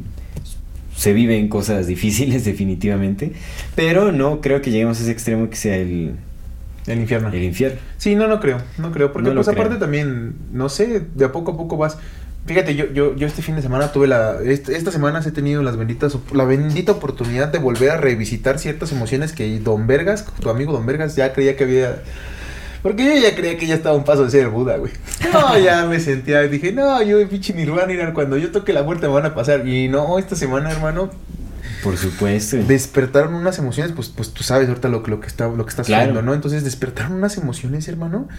Se 0.96 1.12
viven 1.12 1.50
cosas 1.50 1.86
difíciles 1.86 2.46
definitivamente, 2.46 3.34
pero 3.76 4.14
no 4.14 4.40
creo 4.40 4.62
que 4.62 4.72
lleguemos 4.72 5.00
a 5.00 5.02
ese 5.02 5.12
extremo 5.12 5.50
que 5.50 5.58
sea 5.58 5.76
el, 5.76 6.14
El 6.88 7.02
infierno. 7.02 7.28
el 7.28 7.44
infierno. 7.44 7.78
Sí, 7.98 8.16
no, 8.16 8.30
no 8.30 8.40
creo, 8.40 8.60
no 8.78 8.94
creo, 8.94 9.12
porque 9.12 9.28
No 9.28 9.36
lo 9.36 9.42
pues 9.42 9.50
aparte 9.50 9.72
creo. 9.72 9.80
también, 9.80 10.36
no 10.54 10.70
sé, 10.70 11.02
de 11.14 11.26
a 11.26 11.34
poco 11.34 11.52
a 11.52 11.58
poco 11.58 11.76
vas. 11.76 11.98
Fíjate, 12.48 12.76
yo, 12.76 12.86
yo, 12.94 13.14
yo 13.16 13.28
este 13.28 13.42
fin 13.42 13.56
de 13.58 13.62
semana 13.62 13.92
tuve 13.92 14.08
la, 14.08 14.38
est- 14.44 14.70
esta 14.70 14.90
semana 14.92 15.22
he 15.26 15.32
tenido 15.32 15.62
las 15.64 15.76
benditas, 15.78 16.18
la 16.34 16.46
bendita 16.46 16.94
oportunidad 16.94 17.50
de 17.50 17.60
volver 17.60 17.90
a 17.92 17.98
revisitar 17.98 18.58
ciertas 18.58 18.92
emociones 18.94 19.34
que 19.34 19.60
Don 19.60 19.86
Vergas, 19.86 20.26
tu 20.40 20.50
amigo 20.50 20.72
Don 20.72 20.86
Vergas, 20.86 21.16
ya 21.18 21.34
creía 21.34 21.58
que 21.58 21.66
había, 21.66 22.02
porque 22.82 23.04
yo 23.04 23.22
ya 23.22 23.36
creía 23.36 23.58
que 23.58 23.68
ya 23.68 23.76
estaba 23.76 23.98
un 23.98 24.06
paso 24.06 24.24
de 24.24 24.32
ser 24.32 24.42
el 24.44 24.50
Buda, 24.50 24.78
güey. 24.78 24.94
No, 25.34 25.60
ya 25.60 25.86
me 25.86 26.00
sentía, 26.00 26.40
dije, 26.44 26.72
no, 26.72 27.02
yo 27.04 27.28
pinche 27.28 27.54
Nirvana, 27.54 28.14
cuando 28.14 28.38
yo 28.38 28.50
toque 28.52 28.72
la 28.72 28.84
muerte 28.84 29.08
me 29.08 29.14
van 29.14 29.26
a 29.26 29.36
pasar, 29.36 29.68
y 29.68 29.90
no, 29.90 30.18
esta 30.18 30.38
semana, 30.38 30.72
hermano, 30.72 31.10
Por 31.84 31.98
supuesto. 31.98 32.56
despertaron 32.66 33.34
unas 33.34 33.60
emociones, 33.60 33.92
pues, 33.94 34.08
pues 34.08 34.32
tú 34.32 34.44
sabes 34.44 34.70
ahorita 34.70 34.88
lo, 34.88 35.04
que- 35.04 35.12
lo 35.12 35.20
que 35.20 35.28
está, 35.28 35.50
lo 35.50 35.66
que 35.66 35.70
está 35.70 35.84
Claro. 35.84 36.04
haciendo, 36.04 36.22
¿no? 36.22 36.34
Entonces 36.34 36.64
despertaron 36.64 37.12
unas 37.14 37.36
emociones, 37.38 37.88
hermano. 37.90 38.30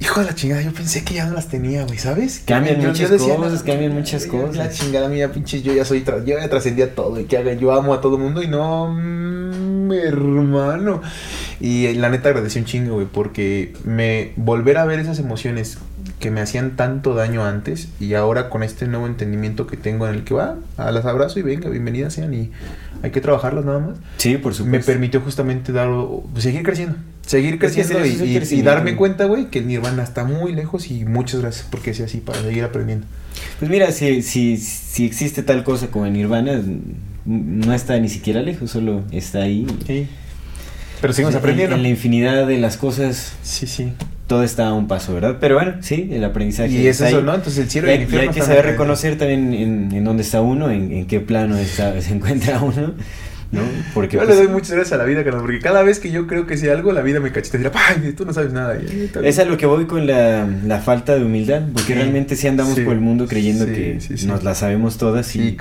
Hijo 0.00 0.20
de 0.20 0.26
la 0.26 0.34
chingada, 0.34 0.60
yo 0.60 0.72
pensé 0.72 1.04
que 1.04 1.14
ya 1.14 1.24
no 1.26 1.34
las 1.34 1.48
tenía, 1.48 1.84
güey, 1.84 1.98
¿sabes? 1.98 2.42
Cambian 2.44 2.76
Yo- 2.76 2.82
yo 2.82 2.88
muchas 2.88 3.10
decía, 3.10 3.36
cosas, 3.36 3.60
no, 3.60 3.64
cambian 3.66 3.94
muchas 3.94 4.26
cosas. 4.26 4.56
La 4.56 4.70
chingada 4.70 5.08
mía, 5.08 5.32
pinches, 5.32 5.62
yo 5.62 5.72
ya 5.72 5.84
soy, 5.84 6.04
yo 6.04 6.38
ya 6.38 6.48
trascendía 6.50 6.94
todo 6.94 7.20
y 7.20 7.24
que 7.24 7.38
haga, 7.38 7.52
yo 7.54 7.72
amo 7.72 7.94
a 7.94 8.00
todo 8.00 8.18
mundo 8.18 8.42
y 8.42 8.48
no, 8.48 8.88
mm, 8.92 9.92
hermano. 9.92 11.00
Y 11.60 11.86
eh, 11.86 11.94
la 11.94 12.10
neta 12.10 12.28
agradecí 12.28 12.58
un 12.58 12.64
chingo, 12.64 12.94
güey, 12.94 13.06
porque 13.06 13.72
me 13.84 14.32
volver 14.36 14.76
a 14.78 14.84
ver 14.84 14.98
esas 14.98 15.18
emociones 15.20 15.78
que 16.20 16.30
me 16.30 16.40
hacían 16.40 16.76
tanto 16.76 17.14
daño 17.14 17.44
antes 17.44 17.88
y 18.00 18.14
ahora 18.14 18.48
con 18.48 18.62
este 18.62 18.86
nuevo 18.86 19.06
entendimiento 19.06 19.66
que 19.66 19.76
tengo 19.76 20.08
en 20.08 20.14
el 20.14 20.24
que 20.24 20.34
va, 20.34 20.56
a 20.76 20.90
las 20.90 21.04
abrazo 21.04 21.38
y 21.38 21.42
venga, 21.42 21.68
bienvenidas 21.68 22.14
sean 22.14 22.32
y 22.32 22.50
hay 23.02 23.10
que 23.10 23.20
trabajarlas 23.20 23.64
nada 23.64 23.78
más 23.80 23.96
Sí, 24.16 24.36
por 24.38 24.52
me 24.52 24.56
supuesto. 24.56 24.86
permitió 24.92 25.20
justamente 25.20 25.72
dar, 25.72 25.90
seguir 26.38 26.62
creciendo, 26.62 26.96
seguir 27.26 27.54
Es 27.54 27.60
que 27.60 27.66
creciendo 27.66 28.06
y, 28.06 28.08
es 28.10 28.20
un 28.20 28.28
y- 28.28 28.30
y 28.32 28.36
crecimiento. 28.36 28.70
darme 28.70 28.96
cuenta, 28.96 29.26
güey, 29.26 29.46
que 29.50 29.58
el 29.58 29.66
Nirvana 29.66 30.02
está 30.02 30.24
muy 30.24 30.54
lejos 30.54 30.90
y 30.90 31.04
muchas 31.04 31.40
gracias 31.42 31.66
porque 31.70 31.92
sea 31.92 32.06
así 32.06 32.18
para 32.18 32.40
seguir 32.40 32.64
aprendiendo. 32.64 33.06
Pues 33.58 33.70
mira, 33.70 33.90
si, 33.92 34.22
si, 34.22 34.56
si 34.56 35.04
existe 35.04 35.42
tal 35.42 35.62
cosa 35.64 35.88
como 35.88 36.06
en 36.06 36.14
Nirvana, 36.14 36.62
no 37.26 37.72
está 37.74 37.98
ni 37.98 38.08
siquiera 38.08 38.40
lejos, 38.40 38.70
solo 38.70 39.02
está 39.10 39.40
ahí. 39.42 39.66
Sí. 39.86 40.06
Pero 41.00 41.12
seguimos 41.12 41.34
En- 41.34 41.38
aprendiendo. 41.40 41.76
En, 41.76 41.82
la 41.82 41.88
infinidad 41.88 42.46
de 42.46 42.58
las 42.58 42.76
cosas, 42.78 43.34
Sí, 43.42 43.66
sí. 43.66 43.92
Todo 44.26 44.42
está 44.42 44.68
a 44.68 44.72
un 44.72 44.88
paso, 44.88 45.14
¿verdad? 45.14 45.36
Pero 45.40 45.56
bueno, 45.56 45.74
sí, 45.80 46.08
el 46.12 46.24
aprendizaje. 46.24 46.70
Y 46.72 46.86
es 46.86 47.00
eso. 47.00 47.20
¿no? 47.22 47.34
Entonces 47.34 47.62
el 47.64 47.70
cielo 47.70 47.88
Y 47.88 47.90
y 47.90 47.92
hay, 47.92 47.96
el 47.96 48.00
y 48.02 48.04
infierno 48.04 48.30
hay 48.30 48.34
que 48.34 48.42
saber 48.42 48.64
reconocer 48.66 49.18
también 49.18 49.52
en, 49.52 49.92
en 49.92 50.04
dónde 50.04 50.22
está 50.22 50.40
uno, 50.40 50.70
en, 50.70 50.92
en 50.92 51.06
qué 51.06 51.20
plano 51.20 51.56
está, 51.58 52.00
se 52.00 52.14
encuentra 52.14 52.60
uno, 52.62 52.94
¿no? 53.52 53.60
Porque 53.92 54.16
Yo 54.16 54.24
pues, 54.24 54.36
le 54.36 54.44
doy 54.44 54.52
muchas 54.52 54.70
gracias 54.72 54.92
a 54.92 54.96
la 54.96 55.04
vida, 55.04 55.22
carnal, 55.24 55.42
porque 55.42 55.60
cada 55.60 55.82
vez 55.82 56.00
que 56.00 56.10
yo 56.10 56.26
creo 56.26 56.46
que 56.46 56.56
sé 56.56 56.70
algo, 56.72 56.92
la 56.92 57.02
vida 57.02 57.20
me 57.20 57.30
cachita 57.32 57.56
y 57.56 57.60
dirá, 57.60 57.72
¡ay, 57.74 58.12
tú 58.16 58.24
no 58.24 58.32
sabes 58.32 58.52
nada! 58.52 58.76
Y, 58.76 58.86
"Ay, 58.90 59.00
está 59.04 59.20
bien". 59.20 59.30
es 59.30 59.38
a 59.38 59.44
lo 59.44 59.56
que 59.58 59.66
voy 59.66 59.84
con 59.86 60.06
la, 60.06 60.48
la 60.64 60.78
falta 60.80 61.14
de 61.14 61.24
humildad, 61.24 61.62
porque 61.72 61.92
Sí, 61.92 61.94
realmente 61.94 62.34
sí 62.34 62.48
andamos 62.48 62.74
sí, 62.74 62.80
por 62.80 62.94
el 62.94 63.00
mundo 63.00 63.26
creyendo 63.28 63.66
sí, 63.66 63.72
que 63.72 63.98
nos 64.26 64.42
la 64.42 64.54
sabemos 64.54 64.96
todas 64.98 65.36
y. 65.36 65.56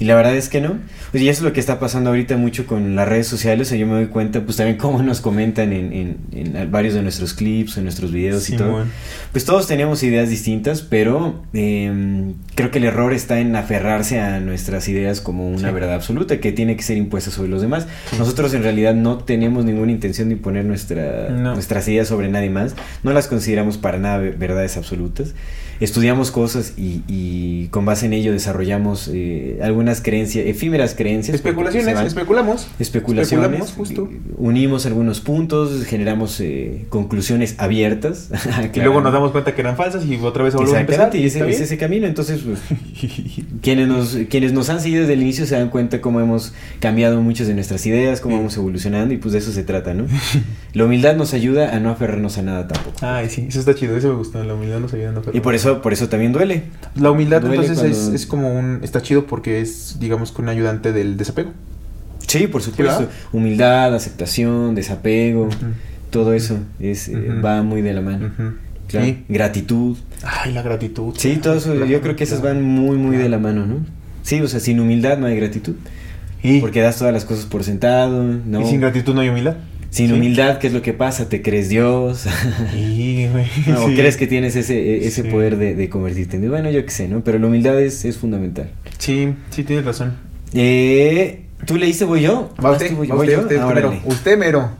Y 0.00 0.06
la 0.06 0.14
verdad 0.16 0.34
es 0.34 0.48
que 0.48 0.60
no. 0.62 0.78
Pues 1.10 1.22
y 1.22 1.28
eso 1.28 1.40
es 1.40 1.44
lo 1.44 1.52
que 1.52 1.60
está 1.60 1.78
pasando 1.78 2.08
ahorita 2.10 2.36
mucho 2.38 2.66
con 2.66 2.96
las 2.96 3.06
redes 3.06 3.26
sociales. 3.26 3.68
O 3.68 3.70
sea, 3.70 3.78
yo 3.78 3.86
me 3.86 3.92
doy 3.92 4.06
cuenta, 4.06 4.40
pues 4.40 4.56
también 4.56 4.78
cómo 4.78 5.02
nos 5.02 5.20
comentan 5.20 5.72
en, 5.74 5.92
en- 5.92 6.16
en 6.56 6.70
varios 6.72 6.94
de 6.94 7.02
nuestros 7.02 7.34
clips, 7.34 7.76
en 7.76 7.84
nuestros 7.84 8.10
videos 8.10 8.48
y 8.48 8.56
todo. 8.56 8.86
Pues 9.32 9.44
todos 9.44 9.66
teníamos 9.66 10.02
ideas 10.02 10.30
distintas, 10.30 10.80
pero 10.80 11.42
eh, 11.52 12.32
creo 12.54 12.70
que 12.70 12.78
el 12.78 12.84
error 12.84 13.12
está 13.12 13.40
en 13.40 13.54
aferrarse 13.56 14.18
a 14.20 14.40
nuestras 14.40 14.88
ideas 14.88 15.20
como 15.20 15.46
una 15.48 15.68
Sí. 15.68 15.74
verdad 15.74 15.92
absoluta 15.94 16.40
que 16.40 16.50
tiene 16.52 16.76
que 16.76 16.82
ser 16.82 16.96
impuesta 16.96 17.30
sobre 17.30 17.50
los 17.50 17.60
demás. 17.60 17.86
Nosotros 18.18 18.54
en 18.54 18.62
realidad 18.62 18.94
no 18.94 19.18
tenemos 19.18 19.66
ninguna 19.66 19.92
intención 19.92 20.28
de 20.30 20.36
imponer 20.36 20.64
nuestra, 20.64 21.28
No. 21.28 21.52
nuestras 21.54 21.86
ideas 21.88 22.08
sobre 22.08 22.28
nadie 22.28 22.48
más. 22.48 22.74
No 23.02 23.12
las 23.12 23.26
consideramos 23.26 23.76
para 23.76 23.98
nada 23.98 24.16
ve- 24.18 24.30
verdades 24.30 24.78
absolutas. 24.78 25.34
Estudiamos 25.80 26.30
cosas 26.30 26.74
y, 26.76 27.02
y 27.08 27.66
con 27.68 27.84
base 27.86 28.06
en 28.06 28.12
ello 28.12 28.32
desarrollamos 28.32 29.10
eh, 29.12 29.58
algunas 29.62 30.00
creencias, 30.02 30.46
efímeras 30.46 30.94
creencias. 30.94 31.40
pues, 31.40 31.50
Especulaciones, 31.52 32.06
especulamos. 32.06 32.68
especulaciones, 32.78 33.48
Especulamos, 33.50 33.72
justo. 33.72 34.08
eh, 34.12 34.20
unimos 34.36 34.84
algunos 34.86 35.20
puntos, 35.20 35.84
generamos 35.84 36.38
eh, 36.40 36.84
conclusiones 36.90 37.54
abiertas. 37.58 38.28
Y 38.74 38.80
luego 38.80 39.00
nos 39.00 39.12
damos 39.12 39.32
cuenta 39.32 39.54
que 39.54 39.60
eran 39.62 39.76
falsas 39.76 40.04
y 40.06 40.16
otra 40.16 40.44
vez 40.44 40.54
volvemos 40.54 40.76
a 40.76 40.80
empezar. 40.80 41.14
Y 41.16 41.24
ese, 41.24 41.38
¿Está 41.40 41.50
es 41.50 41.60
ese 41.60 41.76
camino. 41.78 42.06
Entonces, 42.06 42.40
pues, 42.42 42.60
quienes, 43.62 43.88
nos, 43.88 44.16
quienes 44.28 44.52
nos 44.52 44.68
han 44.70 44.80
seguido 44.80 45.00
desde 45.02 45.14
el 45.14 45.22
inicio 45.22 45.46
se 45.46 45.56
dan 45.56 45.70
cuenta 45.70 46.00
cómo 46.00 46.20
hemos 46.20 46.52
cambiado 46.80 47.20
muchas 47.20 47.46
de 47.46 47.54
nuestras 47.54 47.84
ideas, 47.86 48.20
cómo 48.20 48.30
Sí. 48.34 48.38
vamos 48.38 48.56
evolucionando, 48.56 49.12
y 49.14 49.16
pues 49.16 49.32
de 49.32 49.38
eso 49.38 49.50
se 49.52 49.62
trata, 49.64 49.92
¿no? 49.94 50.06
La 50.72 50.84
humildad 50.84 51.16
nos 51.16 51.34
ayuda 51.34 51.74
a 51.74 51.80
no 51.80 51.90
aferrarnos 51.90 52.38
a 52.38 52.42
nada 52.42 52.68
tampoco. 52.68 52.96
Ay, 53.00 53.28
sí, 53.28 53.46
eso 53.48 53.58
está 53.60 53.74
chido, 53.74 53.96
eso 53.96 54.08
me 54.08 54.14
gustó. 54.14 54.42
La 54.44 54.54
humildad 54.54 54.78
nos 54.80 54.92
ayuda 54.94 55.10
a 55.10 55.12
no 55.12 55.22
Y 55.32 55.40
por 55.40 55.54
eso, 55.54 55.69
por 55.82 55.92
eso 55.92 56.08
también 56.08 56.32
duele. 56.32 56.64
La 56.96 57.10
humildad 57.10 57.40
Duele 57.40 57.56
entonces 57.66 57.84
es, 57.90 57.96
cuando- 57.98 58.14
es 58.16 58.26
como 58.26 58.58
un... 58.58 58.80
Está 58.82 59.00
chido 59.02 59.26
porque 59.26 59.60
es, 59.60 59.96
digamos, 60.00 60.32
que 60.32 60.42
un 60.42 60.48
ayudante 60.48 60.92
del 60.92 61.16
desapego. 61.16 61.52
Sí, 62.26 62.46
por 62.46 62.62
supuesto. 62.62 63.08
Humildad, 63.32 63.94
aceptación, 63.94 64.74
desapego, 64.74 65.48
todo 66.10 66.32
eso 66.32 66.58
es, 66.78 67.08
eh, 67.08 67.40
va 67.44 67.62
muy 67.62 67.82
de 67.82 67.92
la 67.92 68.00
mano. 68.00 68.30
Claro. 68.88 69.06
Sí. 69.06 69.24
Gratitud. 69.28 69.96
Ay, 70.22 70.52
la 70.52 70.62
gratitud. 70.62 71.14
Sí, 71.16 71.36
todo 71.42 71.54
eso, 71.54 71.74
yo 71.86 72.00
creo 72.00 72.16
que 72.16 72.24
esas 72.24 72.42
van 72.42 72.62
muy, 72.62 72.96
muy 72.96 73.16
de 73.16 73.28
la 73.28 73.38
mano, 73.38 73.66
¿no? 73.66 73.76
Sí, 74.22 74.40
o 74.40 74.48
sea, 74.48 74.60
sin 74.60 74.80
humildad 74.80 75.18
no 75.18 75.26
hay 75.26 75.36
gratitud. 75.36 75.74
Y, 76.42 76.60
Porque 76.60 76.80
das 76.80 76.96
todas 76.96 77.12
las 77.12 77.24
cosas 77.24 77.44
por 77.46 77.64
sentado, 77.64 78.22
¿no? 78.22 78.62
y 78.62 78.64
sin 78.64 78.80
gratitud 78.80 79.14
no 79.14 79.20
hay 79.20 79.28
humildad. 79.28 79.56
Sin 79.90 80.06
Sí. 80.08 80.12
humildad, 80.12 80.58
¿qué 80.58 80.68
es 80.68 80.72
lo 80.72 80.82
que 80.82 80.92
pasa? 80.92 81.28
¿Te 81.28 81.42
crees 81.42 81.68
Dios? 81.68 82.26
Sí, 82.72 83.28
güey. 83.32 83.46
¿O 83.76 83.88
Sí. 83.88 83.94
crees 83.96 84.16
que 84.16 84.26
tienes 84.28 84.54
ese, 84.56 85.04
ese 85.06 85.22
Sí. 85.22 85.28
poder 85.28 85.56
de, 85.56 85.74
de 85.74 85.88
convertirte 85.88 86.36
en 86.36 86.42
Dios? 86.42 86.52
Bueno, 86.52 86.70
yo 86.70 86.84
qué 86.84 86.90
sé, 86.92 87.08
¿no? 87.08 87.22
Pero 87.24 87.38
la 87.40 87.46
humildad 87.48 87.80
es, 87.80 88.04
es 88.04 88.16
fundamental. 88.16 88.70
Sí, 88.98 89.34
sí, 89.50 89.64
tienes 89.64 89.84
razón. 89.84 90.14
Eh, 90.54 91.42
¿Tú 91.66 91.76
leíste, 91.76 92.04
voy 92.04 92.22
yo? 92.22 92.52
Va 92.58 92.70
¿Vas 92.70 92.72
usted, 92.74 92.90
tú, 92.90 92.96
voy- 92.96 93.08
va 93.08 93.14
voy 93.16 93.26
usted, 93.26 93.36
yo? 93.38 93.42
usted, 93.42 93.56
Ah, 93.58 93.66
usted 93.66 93.74
mero. 93.74 94.00
Usted 94.06 94.38
mero. 94.38 94.70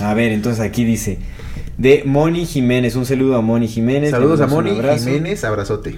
A 0.00 0.14
ver, 0.14 0.32
entonces 0.32 0.60
aquí 0.64 0.84
dice, 0.84 1.18
de 1.76 2.02
Moni 2.06 2.46
Jiménez, 2.46 2.94
un 2.96 3.04
saludo 3.04 3.36
a 3.36 3.40
Moni 3.42 3.66
Jiménez. 3.68 4.10
Saludos 4.10 4.40
a 4.40 4.46
Moni 4.46 4.70
abrazo. 4.70 5.06
Jiménez, 5.06 5.42
abrazote. 5.44 5.96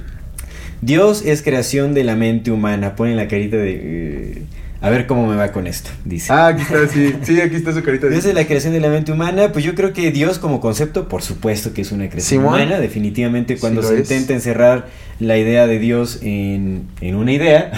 Dios 0.80 1.22
es 1.24 1.42
creación 1.42 1.92
de 1.94 2.04
la 2.04 2.16
mente 2.16 2.50
humana. 2.50 2.96
Pone 2.96 3.14
la 3.14 3.28
carita 3.28 3.56
de... 3.56 3.80
eh, 3.82 4.42
a 4.80 4.90
ver 4.90 5.06
cómo 5.06 5.26
me 5.26 5.34
va 5.36 5.50
con 5.52 5.66
esto, 5.66 5.90
dice. 6.04 6.32
Ah, 6.32 6.48
aquí 6.48 6.62
está, 6.62 6.86
sí. 6.88 7.14
Sí, 7.22 7.40
aquí 7.40 7.56
está 7.56 7.72
su 7.72 7.82
carita. 7.82 8.06
de- 8.08 8.12
Dios 8.12 8.24
es 8.26 8.34
la 8.34 8.46
creación 8.46 8.72
de 8.72 8.80
la 8.80 8.88
mente 8.88 9.10
humana, 9.12 9.50
pues 9.52 9.64
yo 9.64 9.74
creo 9.74 9.92
que 9.92 10.10
Dios 10.12 10.38
como 10.38 10.60
concepto, 10.60 11.08
por 11.08 11.22
supuesto 11.22 11.72
que 11.74 11.82
es 11.82 11.90
una 11.92 12.08
creación 12.08 12.44
humana, 12.44 12.78
definitivamente 12.78 13.56
cuando 13.58 13.82
Sí 13.82 13.88
se 13.88 13.94
es. 13.94 14.00
intenta 14.10 14.34
encerrar 14.34 14.86
la 15.20 15.36
idea 15.36 15.66
de 15.66 15.78
Dios 15.80 16.20
en, 16.22 16.84
en 17.00 17.16
una 17.16 17.32
idea, 17.32 17.72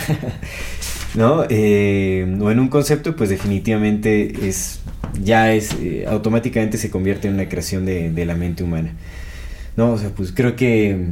¿no? 1.15 1.45
Eh, 1.49 2.37
o 2.41 2.51
en 2.51 2.61
un 2.61 2.69
concepto, 2.69 3.17
pues 3.17 3.31
definitivamente 3.31 4.47
es, 4.49 4.81
ya 5.23 5.53
es, 5.53 5.75
eh, 5.81 6.05
automáticamente 6.09 6.77
se 6.79 6.91
convierte 6.91 7.29
en 7.29 7.35
una 7.35 7.49
creación 7.49 7.87
de, 7.87 8.11
de 8.11 8.27
la 8.27 8.35
mente 8.35 8.63
humana, 8.63 8.93
¿no? 9.77 9.93
O 9.93 9.99
sea, 9.99 10.11
pues 10.11 10.33
creo 10.33 10.55
que 10.55 11.07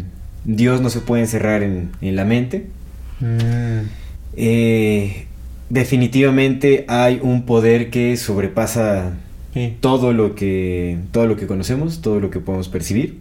Dios 0.44 0.80
no 0.82 0.90
se 0.90 1.00
puede 1.00 1.22
encerrar 1.22 1.62
en, 1.62 1.90
en 2.00 2.14
la 2.16 2.24
mente, 2.24 2.66
Mm, 3.20 3.88
eh, 4.36 5.26
definitivamente 5.70 6.84
hay 6.88 7.20
un 7.22 7.42
poder 7.42 7.90
que 7.90 8.16
sobrepasa 8.16 9.12
Sí. 9.54 9.76
todo 9.80 10.12
lo 10.12 10.34
que 10.34 10.98
todo 11.10 11.26
lo 11.26 11.36
que 11.36 11.46
conocemos, 11.46 12.02
todo 12.02 12.20
lo 12.20 12.30
que 12.30 12.38
podemos 12.38 12.68
percibir. 12.68 13.18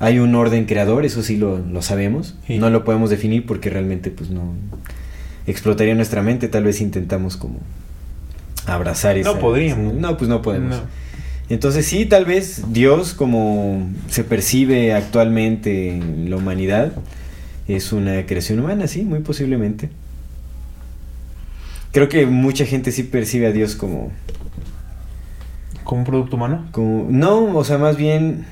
Hay 0.00 0.18
un 0.18 0.34
orden 0.34 0.64
creador, 0.66 1.04
eso 1.04 1.22
sí 1.22 1.36
lo, 1.36 1.58
lo 1.58 1.80
sabemos. 1.80 2.34
Sí. 2.46 2.58
No 2.58 2.68
lo 2.70 2.84
podemos 2.84 3.08
definir 3.08 3.46
porque 3.46 3.70
realmente 3.70 4.10
pues 4.10 4.30
no 4.30 4.54
explotaría 5.46 5.94
nuestra 5.94 6.22
mente. 6.22 6.48
Tal 6.48 6.64
vez 6.64 6.80
intentamos 6.80 7.36
como 7.36 7.60
abrazar 8.66 9.16
esa... 9.16 9.32
No 9.32 9.38
podríamos. 9.38 9.94
No, 9.94 10.16
pues 10.16 10.28
no 10.28 10.42
podemos. 10.42 10.76
No. 10.76 10.82
Entonces 11.48 11.86
sí, 11.86 12.04
tal 12.06 12.24
vez 12.24 12.64
Dios 12.72 13.14
como 13.14 13.88
se 14.08 14.24
percibe 14.24 14.92
actualmente 14.92 15.90
en 15.90 16.30
la 16.30 16.36
humanidad 16.36 16.92
es 17.68 17.92
una 17.92 18.26
creación 18.26 18.58
humana, 18.58 18.88
sí, 18.88 19.02
muy 19.02 19.20
posiblemente. 19.20 19.88
Creo 21.94 22.08
que 22.08 22.26
mucha 22.26 22.66
gente 22.66 22.90
sí 22.90 23.04
percibe 23.04 23.46
a 23.46 23.52
Dios 23.52 23.76
como, 23.76 24.10
¿Como 25.84 26.00
un 26.00 26.04
producto 26.04 26.34
humano? 26.34 26.66
como 26.72 27.06
no, 27.08 27.56
o 27.56 27.62
sea, 27.62 27.78
más 27.78 27.96
bien 27.96 28.44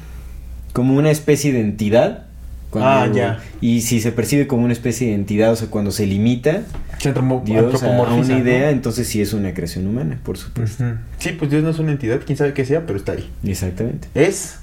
como 0.72 0.94
una 0.94 1.10
especie 1.10 1.52
de 1.52 1.60
entidad. 1.60 2.26
Ah, 2.74 3.08
ya. 3.12 3.42
Y 3.60 3.80
si 3.80 4.00
se 4.00 4.12
percibe 4.12 4.46
como 4.46 4.62
una 4.62 4.72
especie 4.72 5.08
de 5.08 5.14
entidad, 5.14 5.50
o 5.50 5.56
sea, 5.56 5.68
cuando 5.68 5.90
se 5.90 6.06
limita 6.06 6.62
Se 6.98 7.12
Dios 7.44 7.82
a, 7.82 7.88
una 7.88 8.38
idea, 8.38 8.66
¿no? 8.66 8.68
entonces 8.68 9.08
sí 9.08 9.20
es 9.20 9.32
una 9.32 9.52
creación 9.52 9.88
humana, 9.88 10.20
por 10.22 10.38
supuesto. 10.38 10.84
Sí, 11.18 11.32
pues 11.36 11.50
Dios 11.50 11.64
no 11.64 11.70
es 11.70 11.80
una 11.80 11.90
entidad, 11.90 12.20
quién 12.24 12.38
sabe 12.38 12.54
qué 12.54 12.64
sea, 12.64 12.86
pero 12.86 12.96
está 12.96 13.12
ahí. 13.12 13.28
Exactamente. 13.44 14.06
Es. 14.14 14.60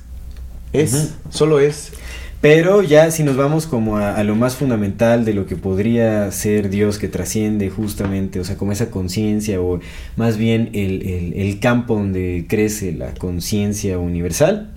Es. 0.71 1.15
Solo 1.29 1.59
es. 1.59 1.91
Pero 2.41 2.81
ya 2.83 3.11
si 3.11 3.23
nos 3.23 3.35
vamos 3.35 3.67
como 3.67 3.97
a, 3.97 4.15
a 4.15 4.23
lo 4.23 4.33
más 4.33 4.55
fundamental 4.55 5.25
de 5.25 5.33
lo 5.33 5.45
que 5.45 5.57
podría 5.57 6.31
ser 6.31 6.69
Dios 6.69 6.97
que 6.97 7.09
trasciende 7.09 7.69
justamente, 7.69 8.39
o 8.39 8.45
sea, 8.45 8.55
como 8.55 8.71
esa 8.71 8.89
conciencia 8.89 9.59
o 9.61 9.81
más 10.15 10.37
bien 10.37 10.69
el, 10.73 11.01
el- 11.05 11.33
el 11.33 11.59
campo 11.59 11.95
donde 11.95 12.45
crece 12.47 12.93
la 12.93 13.13
conciencia 13.13 13.97
universal, 13.99 14.69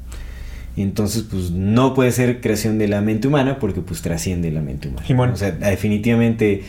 entonces 0.76 1.24
pues 1.30 1.50
no 1.52 1.94
puede 1.94 2.12
ser 2.12 2.40
creación 2.40 2.78
de 2.78 2.88
la 2.88 3.00
mente 3.00 3.28
humana 3.28 3.58
porque 3.60 3.80
pues 3.80 4.02
trasciende 4.02 4.50
la 4.50 4.62
mente 4.62 4.88
humana. 4.88 5.06
Simón. 5.06 5.30
O 5.30 5.36
sea, 5.36 5.52
definitivamente 5.52 6.62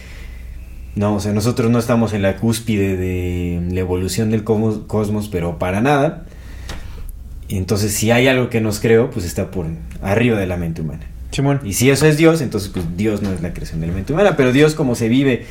no, 0.95 1.15
o 1.15 1.19
sea, 1.19 1.33
nosotros 1.33 1.71
no 1.71 1.79
estamos 1.79 2.13
en 2.13 2.21
la 2.21 2.35
cúspide 2.37 2.95
de 2.97 3.61
la 3.71 3.79
evolución 3.79 4.29
del 4.29 4.43
cosmos, 4.43 5.27
pero 5.31 5.57
para 5.57 5.81
nada. 5.81 6.22
Entonces, 7.49 7.93
si 7.93 8.11
hay 8.11 8.27
algo 8.27 8.49
que 8.49 8.61
nos 8.61 8.79
creó, 8.79 9.09
pues 9.09 9.25
está 9.25 9.51
por 9.51 9.67
arriba 10.01 10.37
de 10.39 10.47
la 10.47 10.57
mente 10.57 10.81
humana. 10.81 11.07
Simón. 11.31 11.61
Y 11.63 11.73
si 11.73 11.89
eso 11.89 12.05
es 12.05 12.17
Dios, 12.17 12.41
entonces 12.41 12.69
pues 12.69 12.85
Dios 12.95 13.21
no 13.21 13.31
es 13.31 13.41
la 13.41 13.53
creación 13.53 13.81
de 13.81 13.87
la 13.87 13.93
mente 13.93 14.13
humana, 14.13 14.37
pero 14.37 14.51
Dios 14.51 14.75
como 14.75 14.95
se 14.95 15.09
vive 15.09 15.45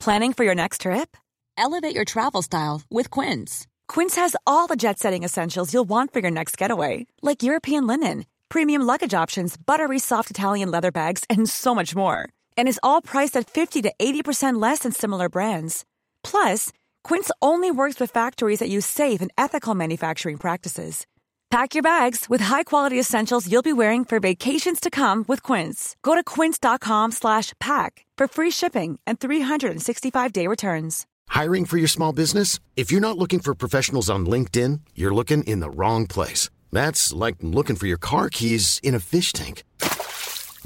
Planning 0.00 0.32
for 0.32 0.44
your 0.44 0.54
next 0.54 0.80
trip? 0.80 1.14
Elevate 1.58 1.94
your 1.94 2.06
travel 2.06 2.40
style 2.40 2.80
with 2.90 3.10
Quince. 3.10 3.66
Quince 3.86 4.16
has 4.16 4.34
all 4.46 4.66
the 4.66 4.74
jet 4.74 4.98
setting 4.98 5.24
essentials 5.24 5.74
you'll 5.74 5.88
want 5.88 6.10
for 6.10 6.20
your 6.20 6.30
next 6.30 6.56
getaway, 6.56 7.06
like 7.20 7.42
European 7.42 7.86
linen, 7.86 8.24
premium 8.48 8.80
luggage 8.80 9.12
options, 9.12 9.58
buttery 9.58 9.98
soft 9.98 10.30
Italian 10.30 10.70
leather 10.70 10.90
bags, 10.90 11.24
and 11.28 11.46
so 11.46 11.74
much 11.74 11.94
more. 11.94 12.26
And 12.56 12.66
is 12.66 12.80
all 12.82 13.02
priced 13.02 13.36
at 13.36 13.50
50 13.50 13.82
to 13.82 13.92
80% 14.00 14.58
less 14.58 14.80
than 14.80 14.92
similar 14.92 15.28
brands. 15.28 15.84
Plus, 16.24 16.72
Quince 17.04 17.30
only 17.42 17.70
works 17.70 18.00
with 18.00 18.10
factories 18.10 18.60
that 18.60 18.70
use 18.70 18.86
safe 18.86 19.20
and 19.20 19.30
ethical 19.36 19.74
manufacturing 19.74 20.38
practices. 20.38 21.06
Pack 21.50 21.74
your 21.74 21.82
bags 21.82 22.26
with 22.28 22.40
high-quality 22.40 22.98
essentials 22.98 23.50
you'll 23.50 23.60
be 23.60 23.72
wearing 23.72 24.04
for 24.04 24.20
vacations 24.20 24.78
to 24.78 24.88
come 24.88 25.24
with 25.26 25.42
Quince. 25.42 25.96
Go 26.04 26.14
to 26.14 26.22
quince.com 26.22 27.10
slash 27.10 27.52
pack 27.58 28.06
for 28.16 28.28
free 28.28 28.52
shipping 28.52 29.00
and 29.04 29.18
365-day 29.18 30.46
returns. 30.46 31.08
Hiring 31.28 31.64
for 31.64 31.76
your 31.76 31.88
small 31.88 32.12
business? 32.12 32.60
If 32.76 32.92
you're 32.92 33.00
not 33.00 33.18
looking 33.18 33.40
for 33.40 33.56
professionals 33.56 34.08
on 34.08 34.26
LinkedIn, 34.26 34.80
you're 34.94 35.14
looking 35.14 35.42
in 35.42 35.58
the 35.58 35.70
wrong 35.70 36.06
place. 36.06 36.50
That's 36.70 37.12
like 37.12 37.36
looking 37.40 37.74
for 37.74 37.88
your 37.88 37.98
car 37.98 38.30
keys 38.30 38.78
in 38.84 38.94
a 38.94 39.00
fish 39.00 39.32
tank. 39.32 39.64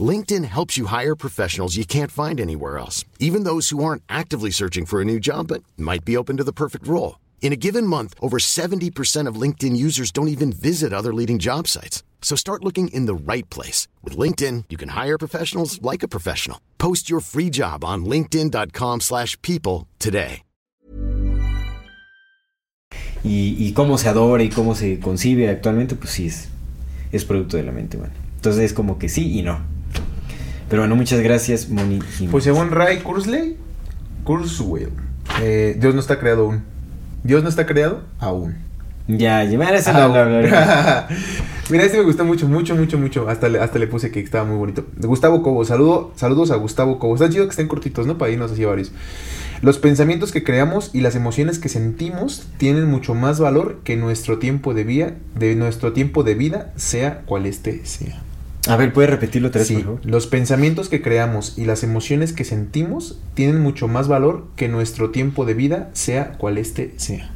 LinkedIn 0.00 0.44
helps 0.44 0.76
you 0.76 0.86
hire 0.86 1.14
professionals 1.14 1.76
you 1.76 1.84
can't 1.84 2.10
find 2.10 2.40
anywhere 2.40 2.78
else, 2.78 3.04
even 3.20 3.44
those 3.44 3.68
who 3.68 3.84
aren't 3.84 4.02
actively 4.08 4.50
searching 4.50 4.86
for 4.86 5.00
a 5.00 5.04
new 5.04 5.20
job 5.20 5.46
but 5.46 5.62
might 5.76 6.04
be 6.04 6.16
open 6.16 6.36
to 6.38 6.44
the 6.44 6.52
perfect 6.52 6.88
role. 6.88 7.20
In 7.42 7.52
a 7.52 7.60
given 7.66 7.86
month, 7.86 8.14
over 8.20 8.38
70% 8.38 9.28
of 9.28 9.40
LinkedIn 9.40 9.76
users 9.76 10.10
don't 10.10 10.34
even 10.36 10.50
visit 10.50 10.92
other 10.92 11.14
leading 11.14 11.38
job 11.38 11.68
sites. 11.68 12.02
So 12.22 12.34
start 12.34 12.64
looking 12.64 12.88
in 12.88 13.06
the 13.06 13.14
right 13.14 13.48
place. 13.50 13.86
With 14.02 14.16
LinkedIn, 14.16 14.64
you 14.70 14.76
can 14.76 14.88
hire 14.88 15.18
professionals 15.18 15.80
like 15.82 16.02
a 16.02 16.08
professional. 16.08 16.58
Post 16.78 17.08
your 17.08 17.20
free 17.20 17.50
job 17.50 17.84
on 17.84 18.04
linkedin.com/people 18.04 19.00
slash 19.00 19.40
people 19.42 19.86
today. 20.00 20.42
y, 23.24 23.56
y 23.58 23.72
cómo 23.72 23.96
se 23.98 24.08
adora 24.08 24.42
y 24.42 24.50
cómo 24.50 24.74
se 24.74 25.00
concibe 25.00 25.48
actualmente, 25.48 25.96
pues 25.96 26.10
sí 26.10 26.26
es, 26.26 26.48
es 27.10 27.24
producto 27.24 27.56
de 27.56 27.62
la 27.62 27.72
mente 27.72 27.96
humana. 27.96 28.12
Entonces 28.36 28.62
es 28.64 28.72
como 28.74 28.98
que 28.98 29.08
sí 29.08 29.38
y 29.38 29.42
no. 29.42 29.73
Pero 30.68 30.82
bueno, 30.82 30.96
muchas 30.96 31.20
gracias, 31.20 31.68
Moni. 31.68 32.00
Jiménez. 32.00 32.30
Pues 32.30 32.44
según 32.44 32.70
Ray 32.70 32.98
Kurzweil, 33.00 33.56
Kurzweil, 34.24 34.88
eh, 35.42 35.76
Dios 35.78 35.94
no 35.94 36.00
está 36.00 36.18
creado 36.18 36.42
aún. 36.44 36.62
Dios 37.22 37.42
no 37.42 37.48
está 37.48 37.66
creado 37.66 38.02
aún. 38.18 38.56
Ya, 39.06 39.44
llevar 39.44 39.74
esa 39.74 39.90
Ah, 40.04 40.08
la, 40.08 40.24
la- 40.24 40.40
la- 40.42 41.08
Mira, 41.68 41.84
este 41.84 41.98
me 41.98 42.04
gustó 42.04 42.24
mucho, 42.24 42.48
mucho, 42.48 42.74
mucho, 42.74 42.98
mucho. 42.98 43.28
Hasta 43.28 43.48
le, 43.50 43.58
hasta 43.58 43.78
le 43.78 43.86
puse 43.86 44.10
que 44.10 44.20
estaba 44.20 44.44
muy 44.44 44.56
bonito. 44.56 44.86
Gustavo 44.98 45.42
Cobo, 45.42 45.62
saludo, 45.66 46.12
saludos 46.16 46.50
a 46.50 46.56
Gustavo 46.56 46.98
Cobo. 46.98 47.14
Está 47.14 47.28
chido 47.28 47.44
que 47.44 47.50
estén 47.50 47.68
cortitos, 47.68 48.06
¿no? 48.06 48.16
Para 48.16 48.30
irnos 48.32 48.52
así 48.52 48.64
varios. 48.64 48.92
Los 49.60 49.78
pensamientos 49.78 50.32
que 50.32 50.42
creamos 50.42 50.90
y 50.94 51.00
las 51.02 51.16
emociones 51.16 51.58
que 51.58 51.68
sentimos 51.68 52.46
tienen 52.58 52.86
mucho 52.90 53.14
más 53.14 53.40
valor 53.40 53.80
que 53.84 53.96
nuestro 53.96 54.38
tiempo 54.38 54.72
de 54.74 54.84
vida, 54.84 55.12
de 55.38 55.54
nuestro 55.54 55.92
tiempo 55.92 56.22
de 56.22 56.34
vida, 56.34 56.72
sea 56.76 57.20
cual 57.26 57.44
este 57.46 57.84
sea. 57.84 58.22
A 58.66 58.76
ver, 58.76 58.92
¿puedes 58.92 59.10
repetirlo 59.10 59.48
otra 59.48 59.58
vez, 59.60 59.68
Sí, 59.68 59.74
por 59.74 59.84
favor? 59.84 60.00
los 60.04 60.26
pensamientos 60.26 60.88
que 60.88 61.02
creamos 61.02 61.54
y 61.58 61.64
las 61.66 61.82
emociones 61.82 62.32
que 62.32 62.44
sentimos 62.44 63.18
tienen 63.34 63.60
mucho 63.60 63.88
más 63.88 64.08
valor 64.08 64.46
que 64.56 64.68
nuestro 64.68 65.10
tiempo 65.10 65.44
de 65.44 65.54
vida, 65.54 65.90
sea 65.92 66.32
cual 66.38 66.56
este 66.58 66.92
sea. 66.96 67.30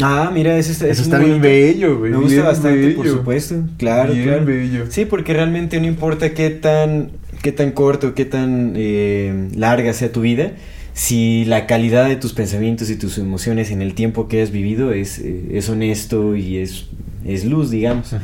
Ah, 0.00 0.30
mira, 0.32 0.56
eso 0.56 0.72
está, 0.72 0.86
Eso 0.86 1.02
es 1.02 1.06
está 1.08 1.18
bien 1.18 1.32
bonito. 1.40 1.48
bello, 1.48 1.98
güey. 1.98 2.10
Me 2.12 2.16
gusta 2.16 2.32
bien 2.32 2.44
bastante, 2.46 2.90
por 2.92 3.06
supuesto. 3.06 3.56
Claro, 3.76 4.12
Bien 4.14 4.24
claro. 4.24 4.44
bello. 4.46 4.84
Sí, 4.88 5.04
porque 5.04 5.34
realmente 5.34 5.78
no 5.78 5.86
importa 5.86 6.32
qué 6.32 6.48
tan, 6.50 7.10
qué 7.42 7.52
tan 7.52 7.72
corto, 7.72 8.14
qué 8.14 8.24
tan 8.24 8.72
eh, 8.74 9.48
larga 9.54 9.92
sea 9.92 10.10
tu 10.10 10.22
vida, 10.22 10.52
si 10.94 11.44
la 11.44 11.66
calidad 11.66 12.08
de 12.08 12.16
tus 12.16 12.32
pensamientos 12.32 12.88
y 12.90 12.96
tus 12.96 13.18
emociones 13.18 13.70
en 13.70 13.82
el 13.82 13.94
tiempo 13.94 14.26
que 14.28 14.40
has 14.42 14.50
vivido 14.50 14.92
es, 14.92 15.18
eh, 15.18 15.44
es 15.52 15.68
honesto 15.68 16.34
y 16.34 16.56
es, 16.58 16.86
es 17.26 17.44
luz, 17.44 17.70
digamos. 17.70 18.14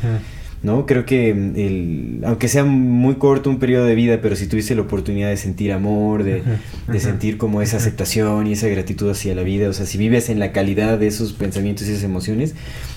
¿No? 0.61 0.85
Creo 0.85 1.05
que 1.05 1.33
mm, 1.33 1.53
el, 1.55 2.19
aunque 2.25 2.47
sea 2.49 2.65
muy 2.65 3.15
corto 3.15 3.49
un 3.49 3.59
periodo 3.59 3.85
de 3.85 3.95
vida, 3.95 4.19
pero 4.21 4.35
si 4.35 4.47
tuviste 4.47 4.75
la 4.75 4.81
oportunidad 4.81 5.29
de 5.29 5.37
sentir 5.37 5.71
amor, 5.71 6.23
de, 6.23 6.43
de 6.87 6.99
sentir 6.99 7.37
como 7.37 7.61
esa 7.61 7.77
aceptación 7.77 8.45
y 8.47 8.53
esa 8.53 8.67
gratitud 8.67 9.09
hacia 9.09 9.33
la 9.35 9.43
vida, 9.43 9.69
o 9.69 9.73
sea, 9.73 9.85
si 9.85 9.97
vives 9.97 10.29
en 10.29 10.39
la 10.39 10.51
calidad 10.51 10.97
de 10.99 11.07
esos 11.07 11.33
pensamientos 11.33 11.87
y 11.87 11.91
esas 11.91 12.03
emociones, 12.03 12.55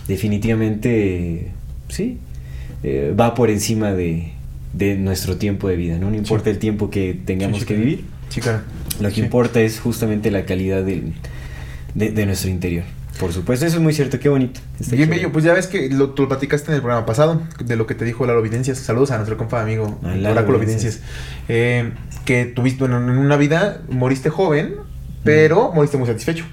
definitivamente, 0.08 1.48
sí, 1.88 2.18
eh, 2.82 3.14
va 3.18 3.34
por 3.34 3.48
encima 3.50 3.92
de, 3.92 4.32
de 4.72 4.96
nuestro 4.96 5.36
tiempo 5.36 5.68
de 5.68 5.76
vida, 5.76 5.98
¿no? 5.98 6.10
No 6.10 6.16
importa 6.16 6.50
el 6.50 6.58
tiempo 6.58 6.90
que 6.90 7.16
tengamos 7.24 7.60
Sí, 7.60 7.66
que 7.66 7.74
vivir, 7.76 8.04
Sí, 8.28 8.40
claro. 8.40 8.60
lo 9.00 9.10
que 9.10 9.20
importa 9.20 9.60
es 9.60 9.78
justamente 9.78 10.30
la 10.30 10.44
calidad 10.44 10.82
del, 10.82 11.12
de, 11.94 12.10
de 12.10 12.26
nuestro 12.26 12.50
interior. 12.50 12.84
Por 13.20 13.32
supuesto, 13.32 13.66
eso 13.66 13.76
es 13.76 13.82
muy 13.82 13.92
cierto, 13.92 14.18
qué 14.18 14.28
bonito. 14.28 14.60
Está 14.80 14.96
Bien 14.96 15.08
bello, 15.08 15.30
pues 15.32 15.44
ya 15.44 15.52
ves 15.52 15.66
que 15.66 15.88
lo, 15.90 16.10
tú 16.10 16.22
lo 16.22 16.28
platicaste 16.28 16.70
en 16.70 16.76
el 16.76 16.80
programa 16.80 17.06
pasado, 17.06 17.42
de 17.64 17.76
lo 17.76 17.86
que 17.86 17.94
te 17.94 18.04
dijo 18.04 18.26
Lalo 18.26 18.42
Videncias. 18.42 18.78
Saludos 18.78 19.10
a 19.10 19.16
nuestro 19.16 19.36
compa 19.36 19.60
amigo, 19.60 20.00
Oráculo 20.02 20.58
Videncias. 20.58 21.00
Eh, 21.48 21.92
que 22.24 22.46
tuviste, 22.46 22.80
bueno, 22.80 22.96
en 22.98 23.18
una 23.18 23.36
vida 23.36 23.82
moriste 23.88 24.30
joven, 24.30 24.74
pero 25.24 25.72
moriste 25.72 25.98
muy 25.98 26.06
satisfecho. 26.06 26.44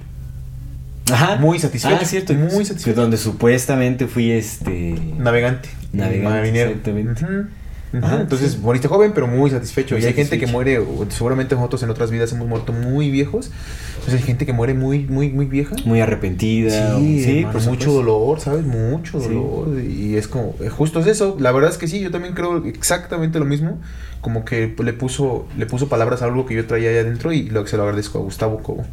Ajá. 1.11 1.37
Muy 1.37 1.57
satisfecho, 1.57 1.97
Ah, 2.01 2.05
cierto. 2.05 2.33
muy 2.35 2.49
que 2.49 2.65
satisfecho. 2.65 3.01
Donde 3.01 3.17
supuestamente 3.17 4.05
fui 4.07 4.29
este. 4.31 4.95
Navegante. 5.17 5.69
Navegante, 5.91 6.61
exactamente. 6.63 7.23
Ujú. 7.25 7.45
Ajá, 7.91 8.21
Entonces 8.21 8.51
sí. 8.51 8.59
moriste 8.61 8.87
joven, 8.87 9.13
pero 9.15 9.25
muy 9.27 9.49
satisfecho. 9.49 9.95
Muy 9.95 10.03
y 10.03 10.07
hay 10.07 10.13
gente 10.13 10.37
que 10.39 10.45
muere, 10.47 10.79
seguramente 11.09 11.55
nosotros 11.55 11.81
en 11.83 11.89
otras 11.89 12.11
vidas 12.11 12.31
hemos 12.31 12.47
muerto 12.47 12.71
muy 12.71 13.09
viejos. 13.09 13.49
Entonces 13.95 14.15
hay 14.21 14.27
gente 14.27 14.45
que 14.45 14.53
muere 14.53 14.73
muy, 14.75 15.05
muy, 15.05 15.29
muy 15.29 15.45
vieja. 15.47 15.75
Muy 15.85 15.99
arrepentida. 15.99 16.97
Sí, 16.99 17.23
sí 17.23 17.37
hermano, 17.39 17.53
por 17.59 17.67
mucho 17.67 17.91
dolor, 17.91 18.39
¿sabes? 18.39 18.63
Mucho 18.65 19.19
Sí. 19.19 19.27
dolor. 19.29 19.81
Y 19.81 20.15
es 20.17 20.27
como, 20.27 20.55
eh, 20.59 20.69
justo 20.69 20.99
es 20.99 21.07
eso. 21.07 21.35
La 21.39 21.51
verdad 21.51 21.71
es 21.71 21.77
que 21.77 21.87
sí, 21.87 21.99
yo 21.99 22.11
también 22.11 22.33
creo 22.35 22.63
exactamente 22.65 23.39
lo 23.39 23.45
mismo. 23.45 23.79
Como 24.21 24.45
que 24.45 24.75
le 24.83 24.93
puso, 24.93 25.47
le 25.57 25.65
puso 25.65 25.89
palabras 25.89 26.21
a 26.21 26.25
algo 26.25 26.45
que 26.45 26.53
yo 26.53 26.67
traía 26.67 26.89
ahí 26.89 26.97
adentro 26.97 27.31
y 27.33 27.49
lo, 27.49 27.65
se 27.65 27.77
lo 27.77 27.83
agradezco 27.83 28.19
a 28.19 28.21
Gustavo 28.21 28.59
Cobo. 28.61 28.85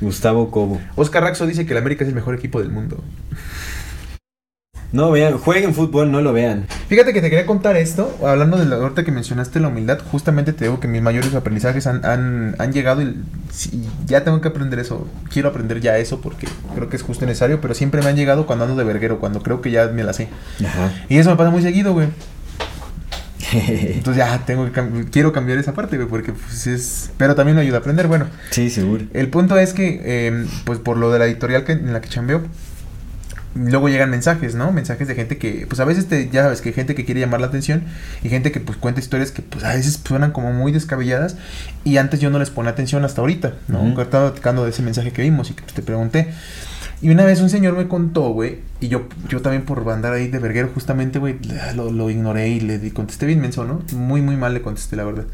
Gustavo 0.00 0.50
Cobo. 0.50 0.80
Oscar 0.94 1.24
Raxo 1.24 1.46
dice 1.46 1.66
que 1.66 1.72
el 1.72 1.78
América 1.78 2.04
es 2.04 2.08
el 2.08 2.14
mejor 2.14 2.34
equipo 2.34 2.60
del 2.60 2.70
mundo. 2.70 3.02
No 4.90 5.10
vean, 5.10 5.36
jueguen 5.36 5.74
fútbol, 5.74 6.10
no 6.10 6.22
lo 6.22 6.32
vean. 6.32 6.66
Fíjate 6.88 7.12
que 7.12 7.20
te 7.20 7.28
quería 7.28 7.44
contar 7.44 7.76
esto, 7.76 8.16
hablando 8.24 8.56
de 8.56 8.64
la 8.64 8.76
ahorita 8.76 9.04
que 9.04 9.12
mencionaste 9.12 9.60
la 9.60 9.68
humildad, 9.68 9.98
justamente 10.10 10.54
te 10.54 10.64
digo 10.64 10.80
que 10.80 10.88
mis 10.88 11.02
mayores 11.02 11.34
aprendizajes 11.34 11.86
han, 11.86 12.04
han, 12.06 12.56
han 12.58 12.72
llegado 12.72 13.02
y, 13.02 13.14
ya 14.06 14.24
tengo 14.24 14.40
que 14.40 14.48
aprender 14.48 14.78
eso, 14.78 15.06
quiero 15.30 15.50
aprender 15.50 15.80
ya 15.80 15.98
eso 15.98 16.22
porque 16.22 16.48
creo 16.74 16.88
que 16.88 16.96
es 16.96 17.02
justo 17.02 17.26
necesario, 17.26 17.60
pero 17.60 17.74
siempre 17.74 18.00
me 18.00 18.08
han 18.08 18.16
llegado 18.16 18.46
cuando 18.46 18.64
ando 18.64 18.76
de 18.76 18.84
verguero, 18.84 19.18
cuando 19.18 19.42
creo 19.42 19.60
que 19.60 19.70
ya 19.70 19.88
me 19.88 20.04
la 20.04 20.14
sé. 20.14 20.28
Ajá. 20.64 20.90
Y 21.10 21.18
eso 21.18 21.28
me 21.30 21.36
pasa 21.36 21.50
muy 21.50 21.60
seguido, 21.60 21.92
güey. 21.92 22.08
Entonces 23.52 24.16
ya 24.16 24.44
tengo 24.44 24.64
que 24.64 24.72
cam- 24.72 25.08
quiero 25.10 25.32
cambiar 25.32 25.58
esa 25.58 25.74
parte, 25.74 25.96
güey, 25.96 26.08
porque 26.08 26.32
pues 26.32 26.66
es... 26.66 27.10
Pero 27.16 27.34
también 27.34 27.56
me 27.56 27.62
ayuda 27.62 27.76
a 27.76 27.80
aprender, 27.80 28.06
bueno. 28.06 28.26
sí, 28.50 28.70
seguro. 28.70 29.04
El 29.12 29.28
punto 29.28 29.58
es 29.58 29.72
que, 29.74 30.00
eh, 30.02 30.46
pues 30.64 30.78
por 30.78 30.96
lo 30.96 31.10
de 31.10 31.18
la 31.18 31.26
editorial 31.26 31.64
que, 31.64 31.72
en 31.72 31.92
la 31.92 32.00
que 32.00 32.08
chambeo, 32.08 32.42
luego 33.54 33.88
llegan 33.88 34.10
mensajes, 34.10 34.54
¿no? 34.54 34.72
Mensajes 34.72 35.08
de 35.08 35.14
gente 35.14 35.38
que, 35.38 35.66
pues 35.68 35.80
a 35.80 35.84
veces 35.84 36.06
te, 36.06 36.28
ya 36.30 36.42
sabes 36.42 36.60
que 36.60 36.68
hay 36.70 36.74
gente 36.74 36.94
que 36.94 37.04
quiere 37.04 37.20
llamar 37.20 37.40
la 37.40 37.48
atención 37.48 37.82
y 38.22 38.28
gente 38.28 38.52
que 38.52 38.60
pues 38.60 38.78
cuenta 38.78 39.00
historias 39.00 39.30
que 39.32 39.42
pues 39.42 39.64
a 39.64 39.74
veces 39.74 40.00
suenan 40.06 40.30
como 40.32 40.52
muy 40.52 40.70
descabelladas 40.72 41.36
y 41.84 41.96
antes 41.96 42.20
yo 42.20 42.30
no 42.30 42.38
les 42.38 42.50
ponía 42.50 42.70
atención 42.72 43.04
hasta 43.04 43.20
ahorita, 43.20 43.54
¿no? 43.68 43.82
Ujú. 43.82 44.00
Estaba 44.00 44.28
platicando 44.30 44.64
de 44.64 44.70
ese 44.70 44.82
mensaje 44.82 45.12
que 45.12 45.22
vimos 45.22 45.50
y 45.50 45.54
que 45.54 45.62
pues, 45.62 45.74
te 45.74 45.82
pregunté. 45.82 46.28
Y 47.00 47.10
una 47.10 47.24
vez 47.24 47.40
un 47.40 47.48
señor 47.48 47.76
me 47.76 47.86
contó, 47.86 48.30
güey, 48.30 48.58
y 48.80 48.88
yo, 48.88 49.06
yo 49.28 49.40
también 49.40 49.64
por 49.64 49.88
andar 49.88 50.12
ahí 50.14 50.26
de 50.26 50.40
verguero, 50.40 50.68
justamente, 50.74 51.20
güey, 51.20 51.36
lo, 51.76 51.92
lo 51.92 52.10
ignoré 52.10 52.48
y 52.48 52.58
le 52.60 52.80
di- 52.80 52.90
contesté 52.90 53.24
bien 53.24 53.40
menso, 53.40 53.64
¿no? 53.64 53.82
Muy, 53.94 54.20
muy 54.20 54.36
mal 54.36 54.52
le 54.52 54.62
contesté, 54.62 54.96
la 54.96 55.04
verdad. 55.04 55.24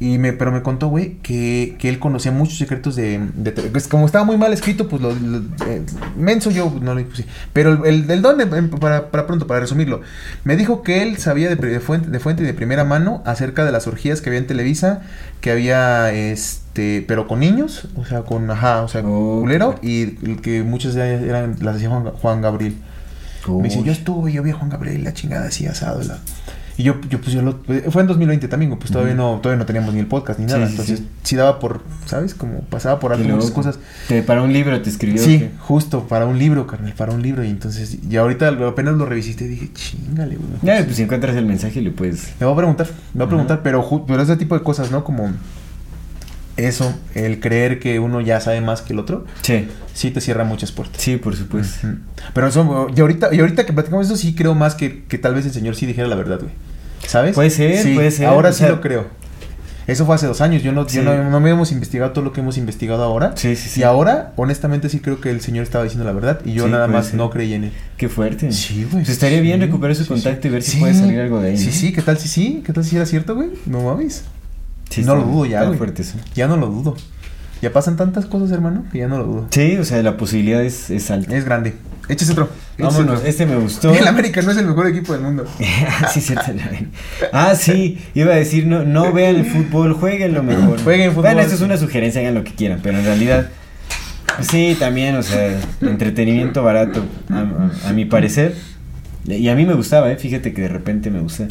Y 0.00 0.18
me, 0.18 0.32
pero 0.32 0.52
me 0.52 0.62
contó, 0.62 0.86
güey, 0.86 1.14
que, 1.24 1.74
que 1.80 1.88
él 1.88 1.98
conocía 1.98 2.30
muchos 2.30 2.56
secretos 2.56 2.94
de, 2.94 3.18
de 3.34 3.50
pues, 3.50 3.88
como 3.88 4.06
estaba 4.06 4.24
muy 4.24 4.36
mal 4.36 4.52
escrito, 4.52 4.88
pues 4.88 5.02
lo, 5.02 5.12
lo- 5.12 5.38
eh, 5.66 5.82
menso 6.16 6.52
yo 6.52 6.72
no 6.80 6.94
lo 6.94 7.04
puse. 7.04 7.24
Pero 7.52 7.72
el, 7.84 8.04
el, 8.04 8.10
el 8.12 8.22
don, 8.22 8.38
de- 8.38 8.44
em, 8.44 8.70
para, 8.70 9.10
para 9.10 9.26
pronto, 9.26 9.48
para 9.48 9.58
resumirlo, 9.58 10.02
me 10.44 10.56
dijo 10.56 10.82
que 10.84 11.02
él 11.02 11.16
sabía 11.18 11.52
de, 11.52 11.80
fuente, 11.80 12.10
de 12.10 12.20
fuente 12.20 12.44
y 12.44 12.46
de 12.46 12.54
primera 12.54 12.84
mano 12.84 13.22
acerca 13.26 13.64
de 13.64 13.72
las 13.72 13.88
orgías 13.88 14.20
que 14.20 14.30
había 14.30 14.38
en 14.38 14.46
Televisa, 14.46 15.02
que 15.40 15.50
había, 15.50 16.12
este, 16.12 17.04
pero 17.08 17.26
con 17.26 17.40
niños, 17.40 17.88
o 17.96 18.04
sea, 18.04 18.22
con, 18.22 18.48
ajá, 18.52 18.82
o 18.82 18.88
sea, 18.88 19.02
Oh, 19.04 19.40
culero, 19.40 19.80
y 19.82 20.06
que 20.36 20.62
muchas 20.62 20.94
de 20.94 21.12
ellas 21.16 21.24
eran, 21.28 21.56
las 21.60 21.74
hacía 21.74 21.88
Juan, 21.88 22.04
Juan 22.04 22.40
Gabriel. 22.40 22.76
Me 23.48 23.64
dice, 23.64 23.82
yo 23.82 23.90
estuve, 23.90 24.32
yo 24.32 24.44
vi 24.44 24.50
a 24.50 24.54
Juan 24.54 24.70
Gabriel, 24.70 25.02
la 25.02 25.12
chingada 25.12 25.48
así 25.48 25.66
asado. 25.66 26.02
la-". 26.04 26.18
Y 26.78 26.84
yo, 26.84 26.94
yo 27.10 27.20
pues 27.20 27.32
yo 27.32 27.42
lo, 27.42 27.58
fue 27.90 28.02
en 28.02 28.08
2020 28.08 28.46
también, 28.46 28.74
pues 28.78 28.92
todavía 28.92 29.12
no, 29.14 29.40
todavía 29.42 29.58
no 29.58 29.66
teníamos 29.66 29.92
ni 29.92 30.00
el 30.00 30.06
podcast 30.06 30.38
ni 30.38 30.46
nada. 30.46 30.64
sí, 30.64 30.70
entonces, 30.70 30.98
sí. 31.00 31.06
sí. 31.24 31.36
daba 31.36 31.58
por, 31.58 31.82
¿sabes? 32.06 32.34
Como 32.34 32.60
pasaba 32.60 33.00
por 33.00 33.12
loco. 33.18 33.52
cosas. 33.52 33.80
Te- 34.06 34.22
para 34.22 34.42
un 34.42 34.52
libro 34.52 34.80
te 34.80 34.88
escribió. 34.88 35.20
Sí, 35.22 35.40
que- 35.40 35.50
justo, 35.58 36.06
para 36.06 36.24
un 36.26 36.38
libro, 36.38 36.66
carnal, 36.68 36.92
para 36.96 37.12
un 37.12 37.20
libro. 37.20 37.42
Y 37.42 37.48
entonces, 37.50 37.98
y 38.08 38.16
ahorita 38.16 38.48
apenas 38.68 38.94
lo 38.94 39.06
revisité 39.06 39.44
y 39.46 39.48
dije, 39.48 39.70
chingale, 39.74 40.36
güey. 40.36 40.48
Ya, 40.62 40.84
pues 40.84 40.96
si 40.96 41.02
encuentras 41.02 41.34
el 41.36 41.46
mensaje 41.46 41.80
le 41.82 41.90
puedes. 41.90 42.28
Me 42.38 42.46
voy 42.46 42.52
a 42.54 42.56
preguntar, 42.56 42.86
me 43.12 43.18
voy 43.18 43.26
a 43.26 43.28
preguntar, 43.28 43.60
pero, 43.64 43.82
ju- 43.82 44.04
pero 44.06 44.22
ese 44.22 44.36
tipo 44.36 44.56
de 44.56 44.62
cosas, 44.62 44.90
¿no? 44.92 45.02
Como 45.02 45.32
eso, 46.58 46.94
el 47.14 47.40
creer 47.40 47.78
que 47.80 47.98
uno 48.00 48.20
ya 48.20 48.40
sabe 48.40 48.60
más 48.60 48.82
que 48.82 48.92
el 48.92 48.98
otro, 48.98 49.24
Sí, 49.42 49.66
sí 49.94 50.10
te 50.10 50.20
cierra 50.20 50.44
muchas 50.44 50.72
puertas. 50.72 51.00
sí, 51.00 51.16
por 51.16 51.34
supuesto. 51.36 51.88
Pero 52.34 52.46
eso, 52.48 52.88
y 52.94 53.00
ahorita, 53.00 53.34
y 53.34 53.40
ahorita 53.40 53.64
que 53.64 53.72
platicamos 53.72 54.06
eso, 54.06 54.16
sí 54.16 54.34
creo 54.34 54.54
más 54.54 54.74
que, 54.74 55.04
que 55.04 55.18
tal 55.18 55.34
vez 55.34 55.46
el 55.46 55.52
señor 55.52 55.74
sí 55.76 55.86
dijera 55.86 56.08
la 56.08 56.16
verdad, 56.16 56.38
güey. 56.40 56.52
¿Sabes? 57.06 57.34
Puede 57.34 57.50
ser, 57.50 57.82
Sí, 57.82 57.94
puede 57.94 58.10
ser, 58.10 58.26
Ahora 58.26 58.52
sí 58.52 58.58
sea- 58.58 58.68
lo 58.70 58.80
creo. 58.80 59.06
Eso 59.86 60.04
fue 60.04 60.16
hace 60.16 60.26
dos 60.26 60.42
años. 60.42 60.62
Yo 60.62 60.70
no, 60.72 60.82
yo 60.82 60.88
Sí. 60.88 61.00
no, 61.00 61.30
no 61.30 61.40
me 61.40 61.48
hemos 61.48 61.72
investigado 61.72 62.10
todo 62.12 62.22
lo 62.22 62.34
que 62.34 62.40
hemos 62.42 62.58
investigado 62.58 63.02
ahora. 63.02 63.32
Sí, 63.36 63.56
sí, 63.56 63.70
sí. 63.70 63.80
Y 63.80 63.84
ahora, 63.84 64.34
honestamente, 64.36 64.90
sí 64.90 65.00
creo 65.00 65.18
que 65.18 65.30
el 65.30 65.40
señor 65.40 65.62
estaba 65.62 65.82
diciendo 65.84 66.04
la 66.04 66.12
verdad. 66.12 66.40
Y 66.44 66.52
yo 66.52 66.66
Sí, 66.66 66.70
nada 66.70 66.88
más 66.88 67.06
ser. 67.06 67.14
no 67.14 67.30
creí 67.30 67.54
en 67.54 67.64
él. 67.64 67.72
Qué 67.96 68.10
fuerte. 68.10 68.52
Sí, 68.52 68.82
güey. 68.84 69.04
Pues 69.04 69.08
estaría 69.08 69.40
bien 69.40 69.60
recuperar 69.62 69.96
su 69.96 70.06
contacto 70.06 70.46
y 70.46 70.50
ver 70.50 70.62
si 70.62 70.76
puede 70.78 70.92
salir 70.92 71.18
algo 71.20 71.40
de 71.40 71.50
ahí. 71.52 71.56
Sí, 71.56 71.66
¿no? 71.68 71.72
sí, 71.72 71.92
¿qué 71.94 72.02
tal 72.02 72.18
si 72.18 72.28
sí? 72.28 72.62
¿Qué 72.66 72.74
tal 72.74 72.84
si 72.84 72.96
era 72.96 73.06
cierto, 73.06 73.34
güey? 73.34 73.48
No 73.64 73.80
mames. 73.82 74.24
Sí, 74.90 75.02
no 75.04 75.14
lo 75.16 75.22
dudo 75.24 75.46
ya, 75.46 75.60
güey. 75.68 75.78
Ya 76.34 76.46
no 76.48 76.56
lo 76.56 76.66
dudo. 76.68 76.96
Ya 77.60 77.72
pasan 77.72 77.96
tantas 77.96 78.26
cosas, 78.26 78.52
hermano, 78.52 78.84
que 78.92 78.98
ya 78.98 79.08
no 79.08 79.18
lo 79.18 79.24
dudo. 79.24 79.46
Sí, 79.50 79.76
o 79.78 79.84
sea, 79.84 80.00
la 80.02 80.16
posibilidad 80.16 80.62
es, 80.62 80.90
es 80.90 81.10
alta. 81.10 81.36
Es 81.36 81.44
grande. 81.44 81.74
Échese 82.08 82.32
otro. 82.32 82.48
Vámonos, 82.78 83.16
otro. 83.18 83.28
este 83.28 83.44
me 83.46 83.56
gustó. 83.56 83.92
El 83.92 84.06
América 84.06 84.40
no 84.42 84.50
es 84.52 84.56
el 84.56 84.66
mejor 84.66 84.86
equipo 84.86 85.12
del 85.12 85.22
mundo. 85.22 85.44
sí, 86.12 86.20
cierto, 86.20 86.52
la 86.54 86.68
ven. 86.68 86.90
Ah, 87.32 87.54
sí, 87.56 87.98
iba 88.14 88.32
a 88.32 88.36
decir, 88.36 88.66
no, 88.66 88.84
no 88.84 89.12
vean 89.12 89.36
el 89.36 89.44
fútbol, 89.44 89.92
jueguen 89.94 90.32
lo 90.34 90.42
mejor. 90.42 90.80
Jueguen 90.84 91.10
fútbol. 91.10 91.24
Bueno, 91.24 91.40
esto 91.40 91.54
es 91.56 91.60
una 91.60 91.76
sugerencia, 91.76 92.20
hagan 92.20 92.34
lo 92.34 92.44
que 92.44 92.54
quieran, 92.54 92.80
pero 92.82 92.98
en 92.98 93.04
realidad, 93.04 93.48
pues 94.36 94.46
sí, 94.48 94.76
también, 94.78 95.16
o 95.16 95.22
sea, 95.22 95.58
entretenimiento 95.82 96.62
barato, 96.62 97.04
a, 97.28 97.40
a- 97.40 97.90
a 97.90 97.92
mi 97.92 98.04
parecer. 98.04 98.54
Y 99.26 99.48
a 99.48 99.54
mí 99.54 99.66
me 99.66 99.74
gustaba, 99.74 100.10
¿eh? 100.12 100.16
Fíjate 100.16 100.54
que 100.54 100.62
de 100.62 100.68
repente 100.68 101.10
me 101.10 101.20
gusta. 101.20 101.48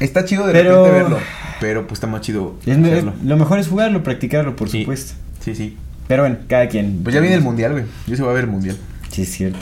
Está 0.00 0.24
chido 0.24 0.46
de 0.46 0.52
Pero- 0.52 0.84
repente 0.84 1.02
verlo. 1.02 1.18
Pero 1.60 1.86
pues 1.86 1.98
está 1.98 2.06
más 2.06 2.22
chido 2.22 2.56
Es- 2.66 2.78
lo 3.24 3.36
mejor 3.36 3.58
es 3.58 3.68
jugarlo, 3.68 4.02
practicarlo, 4.02 4.56
por 4.56 4.68
Sí. 4.70 4.80
supuesto. 4.80 5.12
Sí, 5.44 5.54
sí. 5.54 5.76
Pero 6.08 6.22
bueno, 6.22 6.38
cada 6.48 6.68
quien. 6.68 7.00
Pues 7.04 7.14
ya 7.14 7.20
viene 7.20 7.36
el 7.36 7.42
mundial, 7.42 7.72
güey. 7.72 7.84
Yo 8.06 8.16
se 8.16 8.22
va 8.22 8.30
a 8.30 8.34
ver 8.34 8.44
el 8.44 8.50
mundial. 8.50 8.76
Sí, 9.10 9.22
es 9.22 9.30
cierto. 9.30 9.58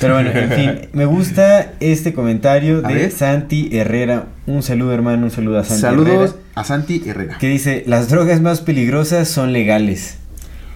Pero 0.00 0.14
bueno, 0.14 0.30
en 0.32 0.50
fin, 0.50 0.88
me 0.94 1.04
gusta 1.04 1.74
este 1.80 2.12
comentario 2.12 2.82
de. 2.82 3.10
Santi 3.10 3.68
Herrera. 3.72 4.26
Un 4.46 4.62
saludo, 4.64 4.92
hermano, 4.92 5.24
un 5.26 5.30
saludo 5.30 5.58
a 5.60 5.64
Santi 5.64 5.80
Saludos 5.82 6.08
Herrera. 6.30 6.32
a 6.56 6.64
Santi 6.64 7.02
Herrera. 7.06 7.38
Que 7.38 7.48
dice, 7.48 7.84
las 7.86 8.08
drogas 8.08 8.40
más 8.40 8.60
peligrosas 8.62 9.28
son 9.28 9.52
legales. 9.52 10.16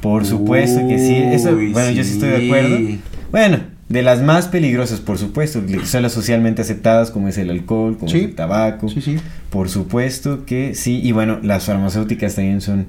Por 0.01 0.25
supuesto 0.27 0.87
que 0.87 0.99
sí. 0.99 1.17
Eso, 1.17 1.57
bueno, 1.57 1.91
yo 1.91 2.05
sí 2.05 2.13
estoy 2.13 2.29
de 2.29 2.47
acuerdo. 2.47 2.79
Bueno, 3.33 3.59
de 3.89 4.03
las 4.03 4.21
más 4.23 4.49
peligrosas, 4.49 5.01
por 5.01 5.17
supuesto, 5.19 5.63
son 5.85 6.03
las 6.03 6.13
socialmente 6.13 6.63
aceptadas, 6.63 7.11
como 7.11 7.29
es 7.29 7.39
el 7.39 7.51
alcohol, 7.51 7.97
como 7.99 8.11
Sí. 8.11 8.19
es 8.19 8.25
el 8.25 8.35
tabaco. 8.35 8.89
Sí, 8.89 9.01
sí. 9.01 9.17
Por 9.51 9.69
supuesto 9.69 10.45
que 10.45 10.75
sí. 10.75 11.01
Y 11.03 11.13
bueno, 11.13 11.39
las 11.43 11.65
farmacéuticas 11.67 12.35
también 12.35 12.61
son 12.61 12.87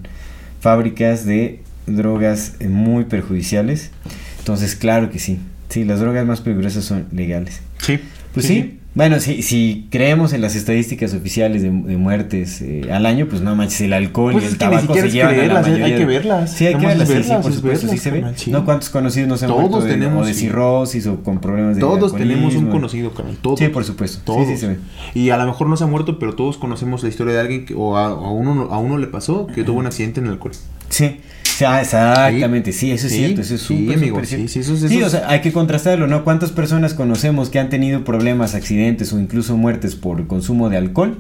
fábricas 0.60 1.26
de 1.26 1.62
drogas 1.86 2.56
eh, 2.60 2.68
muy 2.68 3.06
perjudiciales. 3.06 3.92
Entonces, 4.40 4.76
claro 4.76 5.10
que 5.12 5.20
sí. 5.20 5.40
Sí, 5.70 5.84
las 5.84 6.00
drogas 6.00 6.26
más 6.26 6.42
peligrosas 6.42 6.84
son 6.86 7.06
legales. 7.12 7.62
Sí. 7.82 8.00
Pues 8.34 8.46
sí. 8.48 8.80
Bueno, 8.98 9.20
si, 9.20 9.44
si 9.44 9.86
creemos 9.92 10.34
en 10.34 10.42
las 10.42 10.56
estadísticas 10.56 11.14
oficiales 11.14 11.62
de, 11.62 11.70
de 11.70 11.98
muertes 11.98 12.64
eh, 12.64 12.90
al 12.92 13.06
año, 13.06 13.28
pues 13.30 13.44
no 13.44 13.56
manches, 13.56 13.82
el 13.82 13.94
alcohol 13.94 14.32
Pues 14.34 14.46
y 14.46 14.48
el 14.48 14.58
tabaco 14.58 14.96
se 14.96 15.12
llevan 15.12 15.36
a 15.36 15.38
la 15.38 15.38
creerlas, 15.38 15.68
hay- 15.68 15.96
que 15.96 16.06
verlas. 16.06 16.52
Sí, 16.52 16.66
hay 16.66 16.76
que 16.76 16.86
verlas, 16.88 17.08
sí, 17.08 17.14
por 17.14 17.52
es 17.52 17.56
supuesto, 17.58 17.88
sí 17.90 17.98
se 18.00 18.10
ve. 18.10 18.26
No, 18.48 18.66
¿cuántos 18.66 18.90
conocidos 18.90 19.30
nos 19.30 19.44
han 19.44 19.50
Todos 19.50 19.62
muerto 19.70 19.86
de, 19.86 19.92
tenemos, 19.94 20.24
o 20.24 20.26
de 20.28 20.34
sí. 20.34 20.40
cirrosis 20.40 21.06
o 21.06 21.22
con 21.24 21.40
problemas 21.40 21.76
de 21.76 21.82
Todos 21.82 22.16
tenemos 22.16 22.56
un 22.56 22.68
conocido, 22.72 23.12
carnal. 23.14 23.38
Todos. 23.40 23.60
Sí, 23.60 23.68
por 23.68 23.84
supuesto. 23.84 24.34
Sí, 24.34 24.46
sí 24.48 24.58
se 24.58 24.68
ve. 24.70 24.78
Y 25.14 25.30
a 25.30 25.38
lo 25.38 25.46
mejor 25.46 25.68
no 25.70 25.78
se 25.78 25.84
ha 25.84 25.88
muerto, 25.88 26.18
pero 26.18 26.34
todos 26.34 26.58
conocemos 26.58 27.04
la 27.04 27.10
historia 27.10 27.36
de 27.36 27.40
alguien 27.40 27.66
que, 27.68 27.76
o 27.76 27.98
a, 27.98 28.08
a 28.08 28.32
uno, 28.32 28.70
a 28.72 28.80
uno 28.80 28.98
le 28.98 29.06
pasó 29.06 29.46
que 29.46 29.64
tuvo 29.64 29.78
un 29.80 29.86
accidente 29.86 30.22
en 30.22 30.26
el 30.26 30.32
alcohol. 30.34 30.54
Sí, 30.90 31.18
ah, 31.66 31.82
exactamente, 31.82 32.72
sí, 32.72 32.92
eso 32.92 33.08
es 33.08 33.14
Sí, 33.14 33.20
cierto, 33.20 33.42
eso 33.42 33.56
es 33.56 33.62
sí, 33.62 33.80
súper, 33.80 33.98
amigo, 33.98 34.20
sí, 34.22 34.26
cierto. 34.28 34.48
sí, 34.48 34.60
eso 34.60 34.74
es- 34.76 34.82
Sí, 34.82 35.02
o 35.04 35.10
sea, 35.10 35.30
hay 35.30 35.42
que 35.42 35.52
contrastarlo, 35.52 36.08
¿no? 36.08 36.24
¿Cuántas 36.24 36.52
personas 36.52 36.94
conocemos 36.94 37.50
que 37.50 37.60
han 37.60 37.70
tenido 37.70 38.04
problemas, 38.04 38.54
accidentes 38.56 39.12
o 39.14 39.20
incluso 39.20 39.58
muertes 39.58 39.96
por 39.96 40.26
consumo 40.28 40.70
de 40.70 40.78
alcohol? 40.78 41.18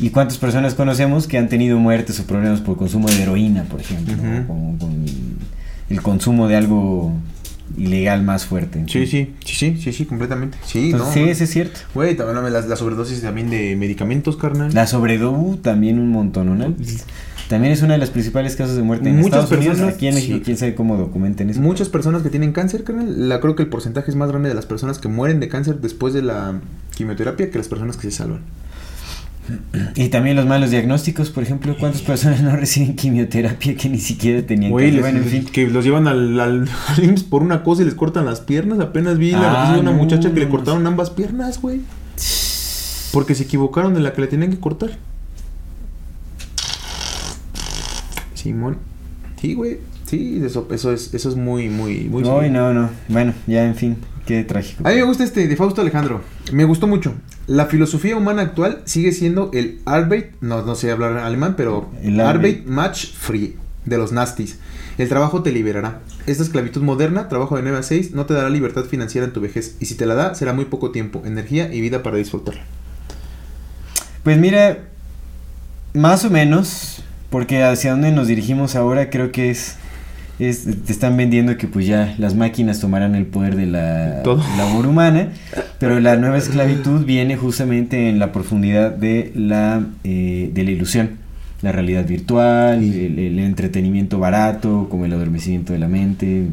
¿Y 0.00 0.10
cuántas 0.10 0.38
personas 0.38 0.74
conocemos 0.74 1.26
que 1.26 1.38
han 1.38 1.48
tenido 1.48 1.78
muertes 1.78 2.20
o 2.20 2.24
problemas 2.24 2.60
por 2.60 2.76
consumo 2.76 3.08
de 3.08 3.22
heroína, 3.22 3.64
por 3.64 3.80
ejemplo? 3.80 4.14
O 4.14 4.46
con, 4.46 4.76
con 4.78 5.04
el 5.90 6.02
consumo 6.02 6.46
de 6.46 6.56
algo 6.56 7.12
ilegal 7.76 8.22
más 8.22 8.46
fuerte. 8.46 8.84
Sí, 8.86 9.06
sí, 9.06 9.34
sí, 9.44 9.54
sí, 9.54 9.76
sí, 9.82 9.92
sí, 9.92 10.04
completamente. 10.04 10.56
Sí, 10.64 10.90
Entonces, 10.90 11.08
no. 11.08 11.12
sí, 11.24 11.30
eso 11.30 11.44
es 11.44 11.50
cierto. 11.50 11.80
Güey, 11.94 12.16
también 12.16 12.52
la, 12.52 12.60
la 12.60 12.76
sobredosis 12.76 13.20
también 13.22 13.50
de 13.50 13.74
medicamentos, 13.74 14.36
carnal. 14.36 14.72
La 14.72 14.86
sobredosis 14.86 15.62
también 15.62 15.98
un 15.98 16.10
montón, 16.10 16.56
¿no? 16.58 16.74
También 17.48 17.72
es 17.72 17.80
una 17.82 17.94
de 17.94 17.98
las 17.98 18.10
principales 18.10 18.56
causas 18.56 18.76
de 18.76 18.82
muerte 18.82 19.08
en 19.08 19.16
Muchas 19.16 19.44
Estados 19.44 19.66
Unidos. 19.66 19.80
Aquí 19.94 20.06
en 20.06 20.14
México, 20.14 20.36
sí. 20.36 20.42
quién 20.44 20.56
sabe 20.58 20.74
cómo 20.74 20.96
documenten 20.98 21.48
eso. 21.48 21.60
Muchas 21.62 21.88
personas 21.88 22.22
que 22.22 22.28
tienen 22.28 22.52
cáncer, 22.52 22.84
carnal, 22.84 23.28
la 23.28 23.40
creo 23.40 23.56
que 23.56 23.62
el 23.62 23.68
porcentaje 23.70 24.10
es 24.10 24.16
más 24.16 24.28
grande 24.30 24.50
de 24.50 24.54
las 24.54 24.66
personas 24.66 24.98
que 24.98 25.08
mueren 25.08 25.40
de 25.40 25.48
cáncer 25.48 25.80
después 25.80 26.12
de 26.12 26.20
la 26.22 26.60
quimioterapia 26.96 27.50
que 27.50 27.56
las 27.58 27.68
personas 27.68 27.96
que 27.96 28.10
se 28.10 28.16
salvan. 28.18 28.40
Y 29.94 30.08
también 30.10 30.36
los 30.36 30.44
malos 30.44 30.70
diagnósticos, 30.70 31.30
por 31.30 31.42
ejemplo, 31.42 31.74
¿cuántas 31.80 32.02
personas 32.02 32.42
no 32.42 32.54
reciben 32.54 32.94
quimioterapia 32.96 33.74
que 33.76 33.88
ni 33.88 33.98
siquiera 33.98 34.42
tenían 34.46 34.70
Güey, 34.70 34.90
cáncer? 34.94 35.02
les- 35.04 35.12
Bueno, 35.22 35.24
en 35.26 35.44
fin. 35.44 35.50
que 35.50 35.68
los 35.68 35.82
llevan 35.86 36.06
al, 36.06 36.38
al, 36.38 36.68
por 37.30 37.40
una 37.42 37.62
cosa 37.62 37.80
y 37.80 37.86
les 37.86 37.94
cortan 37.94 38.26
las 38.26 38.40
piernas. 38.42 38.78
Apenas 38.78 39.16
vi 39.16 39.30
la 39.30 39.38
Ah, 39.38 39.52
noticia 39.54 39.74
de 39.76 39.80
una 39.80 39.90
no, 39.92 39.96
muchacha 39.96 40.34
que 40.34 40.40
le 40.40 40.50
cortaron 40.50 40.86
ambas 40.86 41.08
piernas, 41.08 41.62
güey. 41.62 41.80
Porque 43.10 43.34
se 43.34 43.44
equivocaron 43.44 43.94
de 43.94 44.00
la 44.00 44.12
que 44.12 44.20
le 44.20 44.26
tenían 44.26 44.50
que 44.50 44.60
cortar. 44.60 44.90
Simón. 48.38 48.78
Sí, 49.40 49.54
güey. 49.54 49.78
Sí, 50.06 50.40
eso, 50.44 50.66
eso 50.70 50.92
es, 50.92 51.12
eso 51.12 51.28
es 51.28 51.36
muy, 51.36 51.68
muy, 51.68 52.08
muy. 52.08 52.24
Serio. 52.24 52.50
no, 52.50 52.72
no. 52.72 52.90
Bueno, 53.08 53.34
ya, 53.46 53.64
en 53.66 53.74
fin, 53.74 53.96
qué 54.26 54.42
trágico. 54.42 54.86
A 54.86 54.90
mí 54.90 54.96
me 54.96 55.02
gusta 55.02 55.24
este 55.24 55.46
de 55.46 55.56
Fausto 55.56 55.82
Alejandro. 55.82 56.22
Me 56.52 56.64
gustó 56.64 56.86
mucho. 56.86 57.14
La 57.46 57.66
filosofía 57.66 58.16
humana 58.16 58.42
actual 58.42 58.80
sigue 58.84 59.12
siendo 59.12 59.50
el 59.52 59.80
Arbeit, 59.84 60.32
no, 60.40 60.62
no 60.62 60.74
sé 60.74 60.90
hablar 60.90 61.18
alemán, 61.18 61.54
pero 61.56 61.90
El 62.02 62.20
Arbeit 62.20 62.60
Arbeit. 62.60 62.66
Match 62.66 63.06
Free. 63.12 63.56
de 63.84 63.98
los 63.98 64.12
nasties. 64.12 64.58
El 64.98 65.08
trabajo 65.08 65.42
te 65.42 65.52
liberará. 65.52 66.00
Esta 66.26 66.42
esclavitud 66.42 66.82
moderna, 66.82 67.28
trabajo 67.28 67.56
de 67.56 67.62
9 67.62 67.78
a 67.78 67.82
6, 67.82 68.12
no 68.12 68.26
te 68.26 68.34
dará 68.34 68.50
libertad 68.50 68.84
financiera 68.84 69.26
en 69.26 69.32
tu 69.32 69.40
vejez. 69.40 69.76
Y 69.78 69.86
si 69.86 69.94
te 69.94 70.06
la 70.06 70.14
da, 70.14 70.34
será 70.34 70.52
muy 70.52 70.64
poco 70.64 70.90
tiempo, 70.90 71.22
energía 71.24 71.72
y 71.72 71.80
vida 71.80 72.02
para 72.02 72.16
disfrutarla. 72.16 72.62
Pues 74.24 74.38
mira, 74.38 74.88
más 75.94 76.24
o 76.24 76.30
menos, 76.30 77.02
porque 77.30 77.62
hacia 77.62 77.90
donde 77.92 78.12
nos 78.12 78.28
dirigimos 78.28 78.74
ahora 78.76 79.10
creo 79.10 79.32
que 79.32 79.50
es, 79.50 79.76
es 80.38 80.64
te 80.84 80.92
están 80.92 81.16
vendiendo 81.16 81.56
que 81.56 81.66
pues 81.68 81.86
ya 81.86 82.14
las 82.18 82.34
máquinas 82.34 82.80
tomarán 82.80 83.14
el 83.14 83.26
poder 83.26 83.56
de 83.56 83.66
la 83.66 84.22
Todo. 84.22 84.42
labor 84.56 84.86
humana, 84.86 85.28
pero 85.78 85.98
la 86.00 86.16
nueva 86.16 86.38
esclavitud 86.38 87.04
viene 87.04 87.36
justamente 87.36 88.08
en 88.08 88.18
la 88.18 88.32
profundidad 88.32 88.90
de 88.92 89.32
la, 89.34 89.84
eh, 90.04 90.50
de 90.52 90.64
la 90.64 90.70
ilusión, 90.70 91.10
la 91.62 91.72
realidad 91.72 92.06
virtual, 92.06 92.82
el, 92.82 93.18
el 93.18 93.38
entretenimiento 93.40 94.18
barato, 94.18 94.86
como 94.90 95.04
el 95.04 95.12
adormecimiento 95.12 95.72
de 95.72 95.80
la 95.80 95.88
mente, 95.88 96.44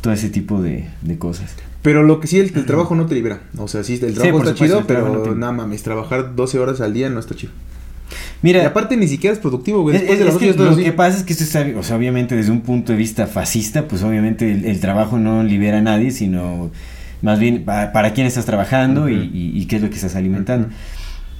todo 0.00 0.12
ese 0.14 0.30
tipo 0.30 0.62
de, 0.62 0.86
de 1.02 1.18
cosas. 1.18 1.54
Pero 1.82 2.02
lo 2.02 2.20
que 2.20 2.26
sí, 2.26 2.38
el, 2.38 2.52
el 2.54 2.66
trabajo 2.66 2.94
no 2.94 3.06
te 3.06 3.14
libera. 3.14 3.40
O 3.58 3.68
sea, 3.68 3.84
sí, 3.84 3.94
el 4.02 4.14
trabajo 4.14 4.38
por 4.38 4.46
está 4.46 4.52
supuesto, 4.52 4.76
chido, 4.78 4.86
pero 4.86 5.08
no 5.12 5.18
te- 5.20 5.30
nada 5.34 5.52
mames, 5.52 5.82
trabajar 5.82 6.34
12 6.36 6.58
horas 6.58 6.80
al 6.80 6.92
día 6.94 7.08
no 7.10 7.20
está 7.20 7.34
chido. 7.34 7.52
Mira, 8.42 8.62
Y 8.62 8.66
aparte 8.66 8.96
ni 8.96 9.08
siquiera 9.08 9.32
es 9.34 9.40
productivo, 9.40 9.82
güey. 9.82 9.96
Es, 9.96 10.02
Después 10.02 10.18
de 10.18 10.24
es 10.24 10.30
las 10.32 10.40
que 10.42 10.50
ocho 10.50 10.64
lo 10.70 10.76
que 10.76 10.92
pasa 10.92 11.18
es 11.18 11.24
que 11.24 11.32
esto 11.32 11.44
está, 11.44 11.66
o 11.78 11.82
sea, 11.82 11.96
obviamente 11.96 12.36
desde 12.36 12.50
un 12.52 12.60
punto 12.62 12.92
de 12.92 12.98
vista 12.98 13.26
fascista, 13.26 13.86
pues 13.88 14.02
obviamente 14.02 14.50
el, 14.50 14.64
el 14.64 14.80
trabajo 14.80 15.18
no 15.18 15.42
libera 15.42 15.78
a 15.78 15.82
nadie, 15.82 16.10
sino 16.10 16.70
más 17.22 17.38
bien 17.38 17.64
pa- 17.64 17.92
para, 17.92 18.12
quién 18.12 18.26
estás 18.26 18.46
trabajando 18.46 19.08
y, 19.08 19.14
y- 19.14 19.52
y 19.54 19.66
qué 19.66 19.76
es 19.76 19.82
lo 19.82 19.88
que 19.90 19.96
estás 19.96 20.16
alimentando. 20.16 20.68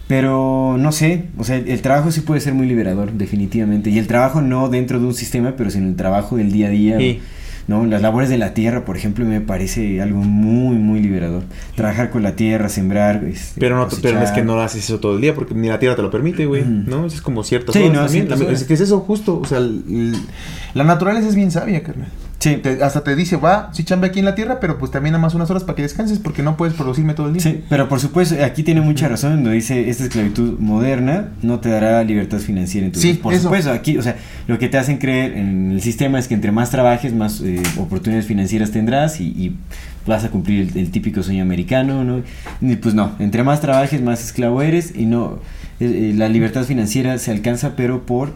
Pero 0.09 0.77
no 0.79 0.91
sé, 0.91 1.27
o 1.39 1.45
sea, 1.45 1.57
el, 1.57 1.69
el 1.69 1.83
trabajo 1.83 2.11
sí 2.11 2.23
puede 2.23 2.41
ser 2.41 2.53
muy 2.53 2.67
liberador, 2.67 3.13
definitivamente. 3.13 3.91
Y 3.91 3.99
el 3.99 4.09
trabajo 4.09 4.41
no 4.41 4.69
dentro 4.69 4.99
de 4.99 5.07
un 5.07 5.15
sistema, 5.15 5.55
pero 5.57 5.71
sino 5.71 5.87
el 5.87 5.95
trabajo 5.95 6.37
del 6.37 6.51
día 6.51 6.67
a 6.67 6.71
día. 6.71 6.99
Sí. 6.99 7.21
¿No? 7.71 7.87
Las 7.87 8.03
labores 8.03 8.29
de 8.29 8.37
la 8.37 8.53
tierra, 8.53 8.85
por 8.85 8.97
ejemplo, 8.97 9.25
me 9.25 9.41
parece 9.41 10.03
algo 10.03 10.19
muy, 10.21 10.77
muy 10.77 11.01
liberador. 11.01 11.45
Trabajar 11.77 12.11
con 12.11 12.23
la 12.25 12.33
tierra, 12.37 12.69
sembrar. 12.69 13.23
este, 13.25 13.59
Pero 13.61 13.77
no, 13.77 13.89
pero 14.03 14.21
es 14.21 14.33
que 14.33 14.43
no 14.43 14.61
haces 14.61 14.85
eso 14.85 14.99
todo 15.01 15.15
el 15.15 15.21
día 15.23 15.35
porque 15.35 15.55
ni 15.55 15.69
la 15.69 15.79
tierra 15.79 15.95
te 15.97 16.03
lo 16.03 16.11
permite, 16.11 16.45
güey. 16.47 16.63
Ujú. 16.63 16.71
¿No? 16.91 17.07
Eso 17.07 17.15
es 17.17 17.23
como 17.23 17.45
ciertas 17.45 17.73
Sí, 17.75 17.79
no, 17.85 17.87
también. 17.93 18.09
ciertas 18.11 18.41
La- 18.41 18.47
horas. 18.47 18.61
Es 18.61 18.67
que 18.67 18.75
es 18.75 18.81
eso 18.81 19.01
justo. 19.01 19.39
O 19.41 19.45
sea, 19.47 19.59
el- 19.59 19.85
el- 19.89 20.17
la 20.75 20.85
naturaleza 20.85 21.29
es 21.29 21.35
bien 21.37 21.51
sabia, 21.53 21.83
carnal. 21.83 22.09
Sí, 22.41 22.57
Te- 22.57 22.83
hasta 22.83 23.05
te 23.05 23.15
dice, 23.15 23.37
va, 23.37 23.69
sí 23.75 23.85
chamba 23.85 24.07
aquí 24.07 24.19
en 24.21 24.25
la 24.25 24.35
tierra, 24.35 24.61
pero 24.61 24.79
pues 24.79 24.91
también 24.91 25.13
nada 25.13 25.21
más 25.21 25.35
unas 25.35 25.51
horas 25.51 25.63
para 25.63 25.77
que 25.77 25.83
descanses 25.83 26.19
porque 26.19 26.43
no 26.43 26.57
puedes 26.57 26.75
producirme 26.75 27.13
todo 27.13 27.27
el 27.27 27.35
día. 27.35 27.43
Sí, 27.43 27.63
pero 27.69 27.87
por 27.89 28.01
supuesto, 28.01 28.35
aquí 28.43 28.63
tiene 28.63 28.81
mucha 28.81 29.09
razón 29.09 29.33
cuando 29.33 29.51
dice 29.51 29.91
esta 29.91 30.05
esclavitud 30.05 30.59
moderna 30.59 31.29
no 31.43 31.61
te 31.61 31.69
dará 31.69 32.03
libertad 32.03 32.39
financiera 32.39 32.87
en 32.87 32.93
tu 32.93 32.99
Sí, 33.01 33.13
vida. 33.13 33.23
Por 33.23 33.35
eso. 33.35 33.43
supuesto, 33.43 33.71
aquí, 33.71 33.99
o 33.99 34.03
sea, 34.03 34.17
lo 34.47 34.59
que 34.59 34.69
te 34.71 34.79
hacen 34.79 34.97
creer 34.97 35.37
en 35.37 35.73
el 35.73 35.83
sistema 35.83 36.19
es 36.19 36.29
que 36.29 36.35
entre 36.35 36.51
más 36.51 36.71
trabajes, 36.71 37.13
más 37.13 37.43
eh, 37.43 37.63
oportunidades 37.79 38.27
financieras 38.27 38.71
tendrás 38.71 39.21
y, 39.21 39.25
y 39.27 39.57
vas 40.07 40.25
a 40.25 40.31
cumplir 40.31 40.71
el, 40.73 40.79
el 40.79 40.91
típico 40.91 41.23
sueño 41.23 41.43
americano, 41.43 42.05
¿no? 42.05 42.23
Y 42.63 42.77
pues 42.77 42.95
no, 42.95 43.13
entre 43.19 43.45
más 43.45 43.61
trabajes, 43.61 44.01
más 44.01 44.25
esclavo 44.25 44.63
eres 44.63 44.95
y 44.97 45.05
no, 45.05 45.41
eh, 45.79 46.11
eh, 46.11 46.15
la 46.17 46.31
libertad 46.31 46.65
financiera 46.65 47.19
se 47.19 47.33
alcanza, 47.33 47.77
pero 47.77 48.07
por 48.07 48.33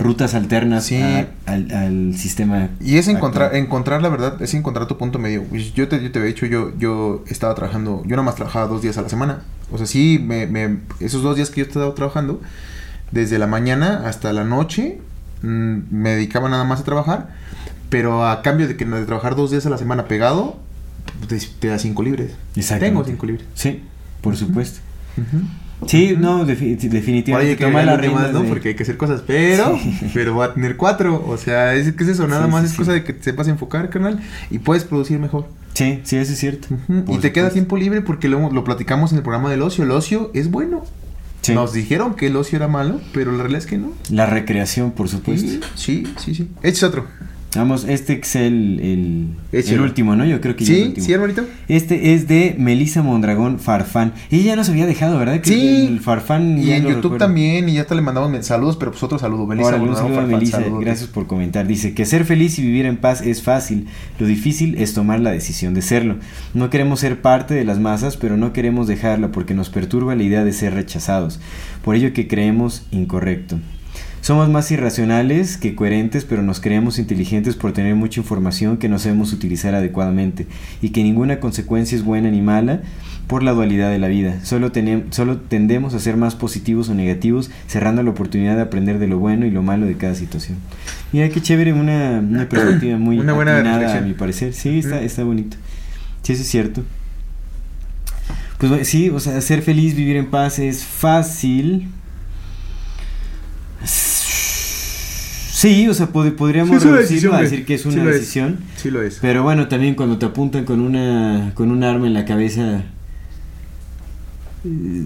rutas 0.00 0.34
alternas 0.34 0.84
Sí. 0.86 1.00
a- 1.00 1.28
al, 1.46 1.70
al 1.72 2.16
sistema. 2.16 2.68
Y 2.80 2.96
es 2.96 3.06
encontrar, 3.08 3.46
actual. 3.46 3.62
encontrar 3.62 4.02
la 4.02 4.08
verdad, 4.08 4.40
es 4.42 4.54
encontrar 4.54 4.86
tu 4.88 4.96
punto 4.98 5.18
medio. 5.18 5.44
Pues 5.44 5.72
Yo 5.74 5.86
te, 5.88 6.02
yo 6.02 6.10
te 6.10 6.18
había 6.18 6.32
dicho, 6.32 6.46
yo, 6.46 6.72
yo 6.78 7.22
estaba 7.28 7.54
trabajando, 7.54 8.02
yo 8.04 8.10
nada 8.16 8.22
más 8.22 8.34
trabajaba 8.34 8.66
dos 8.66 8.82
días 8.82 8.98
a 8.98 9.02
la 9.02 9.08
semana. 9.08 9.42
O 9.70 9.78
sea, 9.78 9.86
sí, 9.86 10.18
me, 10.24 10.46
me- 10.46 10.78
esos 11.00 11.22
dos 11.22 11.36
días 11.36 11.50
que 11.50 11.60
yo 11.60 11.66
estaba 11.66 11.94
trabajando, 11.94 12.40
desde 13.12 13.38
la 13.38 13.46
mañana 13.46 14.02
hasta 14.06 14.32
la 14.32 14.44
noche, 14.44 14.98
mm, 15.42 15.76
me 15.90 16.10
dedicaba 16.10 16.48
nada 16.48 16.64
más 16.64 16.80
a 16.80 16.84
trabajar. 16.84 17.28
Pero 17.90 18.26
a 18.26 18.42
cambio 18.42 18.68
de 18.68 18.76
que 18.76 18.84
de 18.84 19.04
trabajar 19.04 19.34
dos 19.36 19.50
días 19.50 19.66
a 19.66 19.70
la 19.70 19.76
semana 19.78 20.06
pegado, 20.06 20.58
te, 21.28 21.38
te 21.58 21.68
da 21.68 21.78
cinco 21.78 22.02
libres. 22.04 22.32
Tengo 22.78 23.04
cinco 23.04 23.26
libres. 23.26 23.46
Sí, 23.54 23.82
por 24.20 24.36
supuesto. 24.36 24.80
Sí, 25.86 26.14
no, 26.18 26.46
defi- 26.46 26.76
definitivamente. 26.78 27.52
hay 27.52 27.56
que 27.56 27.64
toma 27.64 27.82
más, 27.84 28.00
riendas 28.00 28.32
¿no? 28.32 28.42
de- 28.42 28.48
Porque 28.48 28.68
hay 28.70 28.74
que 28.74 28.82
hacer 28.82 28.96
cosas. 28.96 29.22
Pero, 29.26 29.78
pero 30.14 30.36
va 30.36 30.46
a 30.46 30.54
tener 30.54 30.76
cuatro. 30.76 31.24
O 31.26 31.36
sea, 31.36 31.74
es 31.74 31.92
que 31.92 32.02
es 32.04 32.10
eso, 32.10 32.26
nada 32.28 32.46
Sí, 32.46 32.52
más 32.52 32.62
sí, 32.64 32.70
es 32.72 32.74
cosa 32.76 32.92
de 32.92 33.02
que 33.04 33.12
te 33.12 33.22
sepas 33.24 33.48
enfocar, 33.48 33.88
carnal. 33.90 34.20
Y 34.50 34.58
puedes 34.58 34.84
producir 34.84 35.18
mejor. 35.18 35.48
Sí, 35.74 36.00
sí, 36.04 36.16
eso 36.16 36.32
es 36.32 36.38
cierto. 36.38 36.68
Por 37.06 37.14
Y 37.14 37.18
te 37.18 37.32
queda 37.32 37.50
tiempo 37.50 37.76
libre 37.76 38.02
porque 38.02 38.28
lo, 38.28 38.50
lo 38.52 38.64
platicamos 38.64 39.12
en 39.12 39.18
el 39.18 39.22
programa 39.22 39.50
del 39.50 39.62
ocio. 39.62 39.84
El 39.84 39.90
ocio 39.92 40.30
es 40.34 40.50
bueno. 40.50 40.84
Sí. 41.42 41.54
Nos 41.54 41.72
dijeron 41.72 42.14
que 42.14 42.26
el 42.26 42.36
ocio 42.36 42.56
era 42.56 42.68
malo, 42.68 43.00
pero 43.14 43.32
la 43.32 43.38
realidad 43.38 43.60
es 43.62 43.66
que 43.66 43.78
no. 43.78 43.92
La 44.10 44.26
recreación, 44.26 44.90
por 44.90 45.08
supuesto. 45.08 45.48
Sí, 45.74 46.04
sí, 46.04 46.12
sí, 46.18 46.34
sí. 46.34 46.48
Este 46.56 46.68
es 46.68 46.82
otro. 46.82 47.06
Vamos, 47.56 47.84
este 47.88 48.20
es 48.22 48.36
el, 48.36 48.78
el, 48.80 49.26
Échalo. 49.58 49.78
el 49.78 49.80
último, 49.82 50.14
¿no? 50.14 50.24
Yo 50.24 50.40
creo 50.40 50.54
que 50.54 50.64
ya 50.64 50.72
el 50.72 50.78
Sí, 50.78 50.86
último. 50.90 51.06
sí, 51.06 51.12
hermanito. 51.12 51.44
Este 51.66 52.14
es 52.14 52.28
de 52.28 52.54
Melissa 52.56 53.02
Mondragón 53.02 53.58
Farfán. 53.58 54.12
Ella 54.30 54.44
ya 54.44 54.56
nos 54.56 54.68
había 54.68 54.86
dejado, 54.86 55.18
¿verdad? 55.18 55.40
Que 55.40 55.50
Sí. 55.50 55.86
El 55.88 55.98
Farfán. 55.98 56.58
Y 56.62 56.70
en 56.70 56.82
YouTube 56.84 56.94
recuerdo. 57.02 57.18
también. 57.26 57.68
Y 57.68 57.72
ya 57.74 57.80
hasta 57.80 57.96
le 57.96 58.02
mandamos 58.02 58.46
saludos, 58.46 58.76
pero 58.76 58.92
pues 58.92 59.02
otro 59.02 59.18
saludo. 59.18 59.46
Melissa, 59.48 59.66
Órale, 59.70 59.82
un 59.82 59.88
Bonadón 59.88 60.04
saludo 60.06 60.20
a 60.20 60.22
Farfán, 60.22 60.38
Melissa, 60.38 60.62
gracias 60.80 61.08
por 61.08 61.26
comentar. 61.26 61.66
Dice 61.66 61.92
que 61.92 62.06
ser 62.06 62.24
feliz 62.24 62.56
y 62.60 62.62
vivir 62.62 62.86
en 62.86 62.98
paz 62.98 63.20
es 63.20 63.42
fácil, 63.42 63.88
lo 64.20 64.26
difícil 64.28 64.76
es 64.76 64.94
tomar 64.94 65.18
la 65.18 65.32
decisión 65.32 65.74
de 65.74 65.82
serlo. 65.82 66.18
No 66.54 66.70
queremos 66.70 67.00
ser 67.00 67.20
parte 67.20 67.54
de 67.54 67.64
las 67.64 67.80
masas, 67.80 68.16
pero 68.16 68.36
no 68.36 68.52
queremos 68.52 68.86
dejarla 68.86 69.32
porque 69.32 69.54
nos 69.54 69.70
perturba 69.70 70.14
la 70.14 70.22
idea 70.22 70.44
de 70.44 70.52
ser 70.52 70.74
rechazados, 70.74 71.40
por 71.82 71.96
ello 71.96 72.12
que 72.12 72.28
creemos 72.28 72.84
incorrecto. 72.92 73.58
Somos 74.20 74.50
más 74.50 74.70
irracionales 74.70 75.56
que 75.56 75.74
coherentes, 75.74 76.24
pero 76.24 76.42
nos 76.42 76.60
creemos 76.60 76.98
inteligentes 76.98 77.56
por 77.56 77.72
tener 77.72 77.94
mucha 77.94 78.20
información 78.20 78.76
que 78.76 78.88
no 78.88 78.98
sabemos 78.98 79.32
utilizar 79.32 79.74
adecuadamente 79.74 80.46
y 80.82 80.90
que 80.90 81.02
ninguna 81.02 81.40
consecuencia 81.40 81.96
es 81.96 82.04
buena 82.04 82.30
ni 82.30 82.42
mala 82.42 82.82
por 83.26 83.42
la 83.42 83.52
dualidad 83.52 83.90
de 83.90 83.98
la 83.98 84.08
vida. 84.08 84.44
Solo, 84.44 84.72
solo 85.10 85.38
tendemos 85.38 85.94
a 85.94 86.00
ser 86.00 86.16
más 86.16 86.34
positivos 86.34 86.88
o 86.90 86.94
negativos, 86.94 87.50
cerrando 87.66 88.02
la 88.02 88.10
oportunidad 88.10 88.56
de 88.56 88.62
aprender 88.62 88.98
de 88.98 89.06
lo 89.06 89.18
bueno 89.18 89.46
y 89.46 89.50
lo 89.50 89.62
malo 89.62 89.86
de 89.86 89.96
cada 89.96 90.14
situación. 90.14 90.58
Mira 91.12 91.28
qué 91.30 91.40
chévere, 91.40 91.72
una, 91.72 92.18
una 92.18 92.48
perspectiva 92.48 92.98
muy 92.98 93.18
Una 93.18 93.32
buena 93.32 93.96
a 93.96 94.00
mi 94.00 94.12
parecer. 94.12 94.52
Sí, 94.52 94.80
está, 94.80 95.00
está 95.00 95.24
bonito. 95.24 95.56
Sí, 96.22 96.34
eso 96.34 96.42
es 96.42 96.48
cierto. 96.48 96.82
Pues 98.58 98.86
sí, 98.88 99.08
o 99.08 99.18
sea, 99.20 99.40
ser 99.40 99.62
feliz, 99.62 99.94
vivir 99.94 100.16
en 100.16 100.26
paz 100.26 100.58
es 100.58 100.84
fácil. 100.84 101.88
Sí, 103.84 105.86
o 105.88 105.94
sea, 105.94 106.10
pod- 106.10 106.34
podríamos 106.36 106.82
Sí, 106.82 106.88
reducirlo 106.88 107.34
a 107.34 107.42
decir 107.42 107.64
que 107.66 107.74
es 107.74 107.82
Sí 107.82 107.88
una 107.88 108.04
es. 108.04 108.14
decisión. 108.14 108.58
Sí 108.76 108.90
lo 108.90 109.02
es. 109.02 109.18
Pero 109.20 109.42
bueno, 109.42 109.68
también 109.68 109.94
cuando 109.94 110.18
te 110.18 110.26
apuntan 110.26 110.64
con 110.64 110.80
una 110.80 111.52
con 111.54 111.70
un 111.70 111.84
arma 111.84 112.06
en 112.06 112.14
la 112.14 112.24
cabeza 112.24 112.82
eh, 114.64 115.04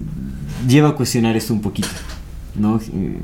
lleva 0.67 0.89
a 0.89 0.95
cuestionar 0.95 1.35
esto 1.35 1.53
un 1.53 1.61
poquito, 1.61 1.89
¿no? 2.55 2.79
Eh, 2.93 3.17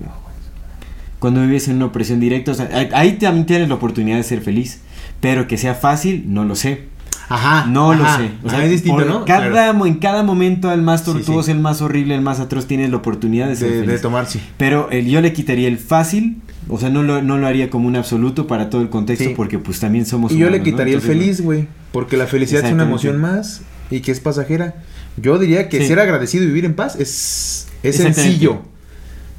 Cuando 1.19 1.41
vives 1.41 1.67
en 1.67 1.77
una 1.77 1.85
opresión 1.85 2.19
directa, 2.19 2.51
o 2.51 2.55
sea, 2.55 2.69
ahí 2.93 3.13
también 3.17 3.45
tienes 3.45 3.69
la 3.69 3.75
oportunidad 3.75 4.17
de 4.17 4.23
ser 4.23 4.41
feliz, 4.41 4.79
pero 5.21 5.47
que 5.47 5.57
sea 5.57 5.75
fácil, 5.75 6.25
no 6.27 6.43
lo 6.45 6.55
sé. 6.55 6.85
Ajá. 7.31 7.65
No 7.67 7.93
lo 7.93 8.03
sé. 8.17 8.31
O 8.43 8.49
sea, 8.49 8.63
es 8.65 8.71
distinto, 8.71 9.05
¿no? 9.05 9.25
Cada, 9.25 9.49
Claro. 9.49 9.73
mo- 9.73 9.85
En 9.85 9.95
cada 9.95 10.23
momento, 10.23 10.71
el 10.71 10.81
más 10.81 11.03
tortuoso, 11.03 11.43
sí. 11.43 11.51
el 11.51 11.59
más 11.59 11.81
horrible, 11.81 12.15
el 12.15 12.21
más 12.21 12.39
atroz, 12.39 12.65
tienes 12.67 12.89
la 12.91 12.97
oportunidad 12.97 13.47
de 13.47 13.55
ser 13.55 13.69
De, 13.71 13.77
de 13.81 13.85
feliz. 13.85 14.01
tomar, 14.01 14.25
sí. 14.27 14.39
Pero 14.57 14.89
el, 14.91 15.07
yo 15.07 15.21
le 15.21 15.33
quitaría 15.33 15.67
el 15.67 15.77
fácil, 15.77 16.41
o 16.69 16.77
sea, 16.79 16.89
no 16.89 17.03
lo, 17.03 17.21
no 17.21 17.37
lo 17.37 17.47
haría 17.47 17.69
como 17.69 17.87
un 17.87 17.95
absoluto 17.95 18.47
para 18.47 18.69
todo 18.69 18.81
el 18.81 18.89
contexto, 18.89 19.25
Sí. 19.25 19.33
porque 19.35 19.59
pues 19.59 19.79
también 19.79 20.05
somos 20.05 20.31
Y 20.31 20.37
yo 20.37 20.49
le 20.49 20.61
quitaría 20.63 20.95
el 20.95 21.01
feliz, 21.01 21.41
güey. 21.41 21.67
Porque 21.91 22.17
la 22.17 22.27
felicidad 22.27 22.65
es 22.65 22.73
una 22.73 22.83
emoción 22.83 23.19
más 23.19 23.61
y 23.89 23.99
que 24.01 24.11
es 24.11 24.19
pasajera. 24.19 24.75
Yo 25.17 25.37
diría 25.37 25.67
que 25.69 25.85
ser 25.85 25.99
agradecido 25.99 26.43
y 26.45 26.47
vivir 26.47 26.65
en 26.65 26.73
paz 26.73 26.95
es, 26.95 27.67
es 27.83 27.99
Exactamente. 27.99 28.70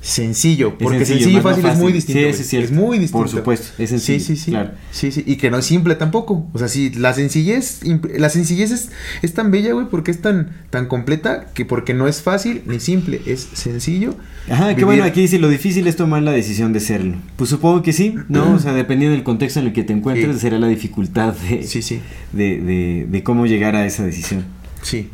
Sencillo. 0.02 0.68
Es 0.68 0.74
Porque 0.82 0.98
sencillo, 0.98 1.18
sencillo, 1.20 1.38
y 1.38 1.42
fácil, 1.42 1.64
es 1.66 1.78
muy 1.78 1.92
distinto. 1.92 2.36
Sí, 2.36 2.56
es 2.58 2.72
muy 2.72 2.98
distinto. 2.98 3.18
Por 3.18 3.28
supuesto, 3.28 3.68
es 3.78 3.88
sencillo, 3.90 4.18
Sí, 4.18 4.24
sí, 4.36 4.36
sí. 4.36 4.50
claro. 4.50 4.72
Sí, 4.90 5.12
sí. 5.12 5.22
Y 5.26 5.36
que 5.36 5.50
no 5.50 5.58
es 5.58 5.64
simple 5.64 5.94
tampoco. 5.94 6.46
O 6.52 6.58
sea, 6.58 6.68
sí, 6.68 6.90
la 6.90 7.14
sencillez, 7.14 7.80
la 8.18 8.28
sencillez 8.28 8.72
es, 8.72 8.90
es 9.22 9.32
tan 9.32 9.50
bella, 9.50 9.72
güey, 9.72 9.86
porque 9.88 10.10
es 10.10 10.20
tan, 10.20 10.50
tan 10.70 10.86
completa 10.88 11.46
que 11.54 11.64
porque 11.64 11.94
no 11.94 12.08
es 12.08 12.20
fácil 12.20 12.62
ni 12.66 12.80
simple, 12.80 13.22
es 13.26 13.48
sencillo. 13.52 14.16
Ajá, 14.50 14.70
Vivir- 14.70 14.84
bueno, 14.84 15.04
aquí 15.04 15.20
dice 15.20 15.38
lo 15.38 15.48
difícil 15.48 15.86
es 15.86 15.94
tomar 15.96 16.22
la 16.22 16.32
decisión 16.32 16.72
de 16.72 16.80
serlo. 16.80 17.16
Pues 17.36 17.48
supongo 17.48 17.82
que 17.82 17.92
sí, 17.92 18.14
¿no? 18.28 18.54
O 18.54 18.58
sea, 18.58 18.72
dependiendo 18.74 19.14
del 19.14 19.22
contexto 19.24 19.60
en 19.60 19.66
el 19.68 19.72
que 19.72 19.84
te 19.84 19.92
encuentres, 19.92 20.38
será 20.40 20.58
la 20.58 20.66
dificultad 20.66 21.34
de, 21.48 21.62
Sí, 21.62 21.80
sí. 21.80 22.00
de, 22.32 22.60
de- 22.60 23.06
de 23.08 23.22
cómo 23.22 23.46
llegar 23.46 23.76
a 23.76 23.86
esa 23.86 24.04
decisión. 24.04 24.44
Sí. 24.82 25.08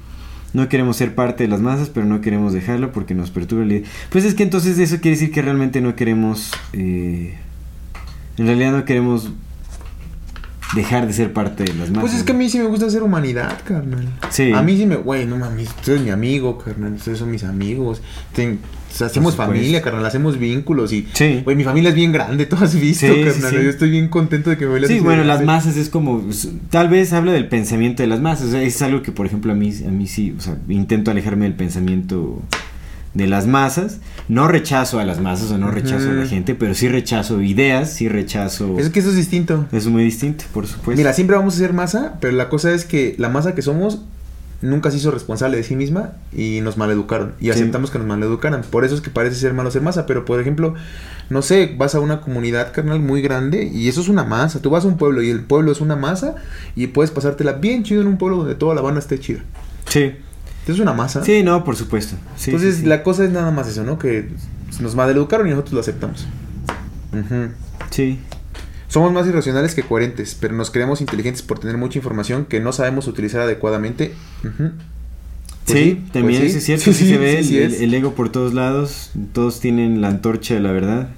No 0.55 0.69
queremos 0.69 0.97
ser 0.97 1.15
parte 1.15 1.45
de 1.45 1.49
las 1.49 1.61
masas, 1.61 1.91
pero 1.91 2.07
no 2.07 2.21
queremos 2.21 2.53
dejarlo 2.53 2.91
porque 2.93 3.15
nos 3.15 3.31
perturba 3.31 3.65
la 3.67 3.75
idea. 3.75 3.89
Pues 4.11 4.25
es 4.25 4.35
que 4.35 4.43
entonces 4.43 4.79
eso 4.79 4.97
quiere 5.01 5.17
decir 5.17 5.31
que 5.31 5.43
realmente 5.43 5.81
no 5.81 5.95
queremos. 5.95 6.53
eh, 6.73 7.37
en 8.39 8.47
realidad 8.47 8.73
no 8.73 8.85
queremos 8.85 9.31
dejar 10.75 11.07
de 11.07 11.13
ser 11.13 11.33
parte 11.33 11.65
de 11.65 11.75
las 11.75 11.89
masas. 11.91 12.01
Pues 12.03 12.15
es 12.15 12.23
que 12.23 12.33
a 12.33 12.35
mí 12.35 12.49
sí 12.49 12.59
me 12.59 12.65
gusta 12.67 12.87
hacer 12.87 13.03
humanidad, 13.03 13.59
carnal. 13.65 14.09
Sí. 14.31 14.53
A 14.53 14.63
mí 14.63 14.77
sí 14.77 14.87
me, 14.87 14.97
güey, 14.97 15.27
no 15.27 15.37
mames, 15.39 15.69
tú 15.85 15.93
eres 15.93 16.03
mi 16.05 16.11
amigo, 16.11 16.59
carnal, 16.59 16.93
ustedes 16.95 17.19
son 17.19 17.31
mis 17.31 17.45
amigos. 17.45 18.01
Ten- 18.35 18.59
o 18.91 18.95
sea, 18.95 19.07
hacemos 19.09 19.37
familia, 19.37 19.83
carnal, 19.83 20.05
hacemos 20.07 20.39
vínculos 20.39 20.93
y... 20.93 21.07
Sí. 21.13 21.43
Güey, 21.45 21.57
mi 21.57 21.65
familia 21.65 21.91
es 21.91 21.95
bien 21.95 22.11
grande, 22.13 22.47
tú 22.47 22.57
has 22.61 22.75
visto, 22.79 23.07
Sí, 23.07 23.25
carnal. 23.25 23.51
sí. 23.51 23.57
Yo 23.57 23.71
estoy 23.71 23.91
bien 23.91 24.09
contento 24.09 24.51
de 24.51 24.57
que 24.57 24.65
mi 24.67 24.71
familia 24.73 24.89
Sí, 24.89 25.01
bueno, 25.01 25.25
las 25.25 25.45
masas 25.45 25.77
es 25.77 25.89
como, 25.89 26.25
tal 26.71 26.89
vez 26.89 27.13
habla 27.13 27.33
del 27.33 27.49
pensamiento 27.49 28.03
de 28.03 28.07
las 28.09 28.21
masas, 28.21 28.49
o 28.49 28.51
sea, 28.53 28.63
es 28.63 28.81
algo 28.83 29.03
que 29.03 29.13
por 29.13 29.27
ejemplo 29.27 29.53
a 29.53 29.55
mí, 29.55 29.73
a 29.87 29.91
mí 29.91 30.07
sí, 30.07 30.35
o 30.37 30.41
sea, 30.41 30.57
intento 30.69 31.11
alejarme 31.11 31.45
del 31.45 31.55
pensamiento 31.55 32.43
de 33.15 33.27
las 33.27 33.47
masas, 33.47 34.01
no 34.29 34.49
rechazo 34.49 35.01
a 35.01 35.05
las 35.05 35.21
masas 35.21 35.51
o 35.51 35.59
no 35.59 35.71
rechazo 35.71 36.11
a 36.11 36.13
la 36.13 36.27
gente, 36.27 36.55
pero 36.55 36.75
sí 36.75 36.89
rechazo 36.89 37.41
ideas, 37.43 37.93
sí 37.93 38.09
rechazo... 38.09 38.79
Es 38.79 38.91
que 38.91 39.01
eso 39.01 39.11
es 39.11 39.17
distinto. 39.17 39.67
Es 39.73 39.87
muy 39.87 40.05
distinto, 40.05 40.45
por 40.53 40.67
supuesto. 40.67 40.97
Mira, 40.99 41.13
siempre 41.15 41.37
vamos 41.37 41.55
a 41.55 41.59
ser 41.59 41.73
masa, 41.73 42.19
pero 42.21 42.35
la 42.37 42.49
cosa 42.49 42.73
es 42.73 42.85
que 42.85 43.15
la 43.19 43.29
masa 43.29 43.55
que 43.55 43.63
somos 43.63 44.03
nunca 44.61 44.91
se 44.91 44.97
hizo 44.97 45.11
responsable 45.11 45.57
de 45.57 45.63
sí 45.63 45.77
misma 45.77 46.13
y 46.33 46.61
nos 46.63 46.77
maleducaron. 46.77 47.35
Y 47.41 47.45
Sí. 47.45 47.51
aceptamos 47.51 47.91
que 47.91 47.99
nos 47.99 48.07
maleducaran. 48.09 48.63
Por 48.63 48.85
eso 48.85 48.95
es 48.95 49.01
que 49.01 49.11
parece 49.11 49.37
ser 49.37 49.55
malo 49.55 49.71
ser 49.71 49.83
masa. 49.83 50.05
Pero, 50.07 50.25
por 50.25 50.41
ejemplo, 50.41 50.75
no 51.31 51.43
sé, 51.43 51.75
vas 51.79 51.95
a 51.95 52.01
una 52.01 52.21
comunidad, 52.21 52.73
carnal, 52.73 53.01
muy 53.01 53.23
grande 53.23 53.63
y 53.65 53.89
eso 53.89 54.01
es 54.01 54.09
una 54.09 54.25
masa. 54.25 54.61
Tú 54.61 54.71
vas 54.71 54.85
a 54.85 54.89
un 54.89 54.97
pueblo 54.97 55.23
y 55.23 55.31
el 55.31 55.43
pueblo 55.45 55.71
es 55.73 55.81
una 55.81 55.95
masa 55.97 56.35
y 56.75 56.89
puedes 56.89 57.11
pasártela 57.11 57.53
bien 57.53 57.85
chido 57.85 58.01
en 58.03 58.09
un 58.09 58.19
pueblo 58.19 58.39
donde 58.39 58.55
toda 58.55 58.75
la 58.75 58.81
banda 58.81 58.99
esté 59.01 59.21
chida. 59.21 59.41
Sí, 59.89 60.13
es 60.67 60.79
una 60.81 60.93
masa. 60.93 61.25
sí, 61.25 61.43
no, 61.43 61.65
por 61.65 61.77
supuesto. 61.77 62.17
Sí, 62.37 62.51
Entonces, 62.51 62.77
sí, 62.79 62.87
la 62.87 63.03
cosa 63.03 63.25
es 63.25 63.31
nada 63.31 63.51
más 63.51 63.69
eso, 63.69 63.85
¿no? 63.85 63.99
Que 63.99 64.29
nos 64.81 64.95
maleducaron 64.95 65.47
y 65.47 65.51
nosotros 65.51 65.75
lo 65.75 65.81
aceptamos. 65.81 66.27
Sí, 67.91 68.19
Somos 68.89 69.13
más 69.13 69.27
irracionales 69.27 69.75
que 69.75 69.83
coherentes, 69.83 70.35
pero 70.41 70.55
nos 70.55 70.71
creemos 70.71 71.01
inteligentes 71.01 71.43
por 71.43 71.59
tener 71.59 71.77
mucha 71.77 71.99
información 71.99 72.47
que 72.47 72.59
no 72.61 72.73
sabemos 72.73 73.07
utilizar 73.07 73.43
adecuadamente. 73.43 74.13
Pues 74.43 75.79
sí, 75.79 75.99
pues 76.01 76.13
también 76.13 76.41
sí. 76.51 76.57
es 76.57 76.65
cierto, 76.65 76.93
Sí, 76.93 77.07
se 77.09 77.19
ve 77.19 77.39
el, 77.85 77.93
ego 77.95 78.15
por 78.15 78.31
todos 78.33 78.55
lados, 78.55 79.11
todos 79.35 79.61
tienen 79.61 80.01
la 80.01 80.09
antorcha 80.09 80.55
de 80.55 80.61
la 80.61 80.73
verdad. 80.73 81.09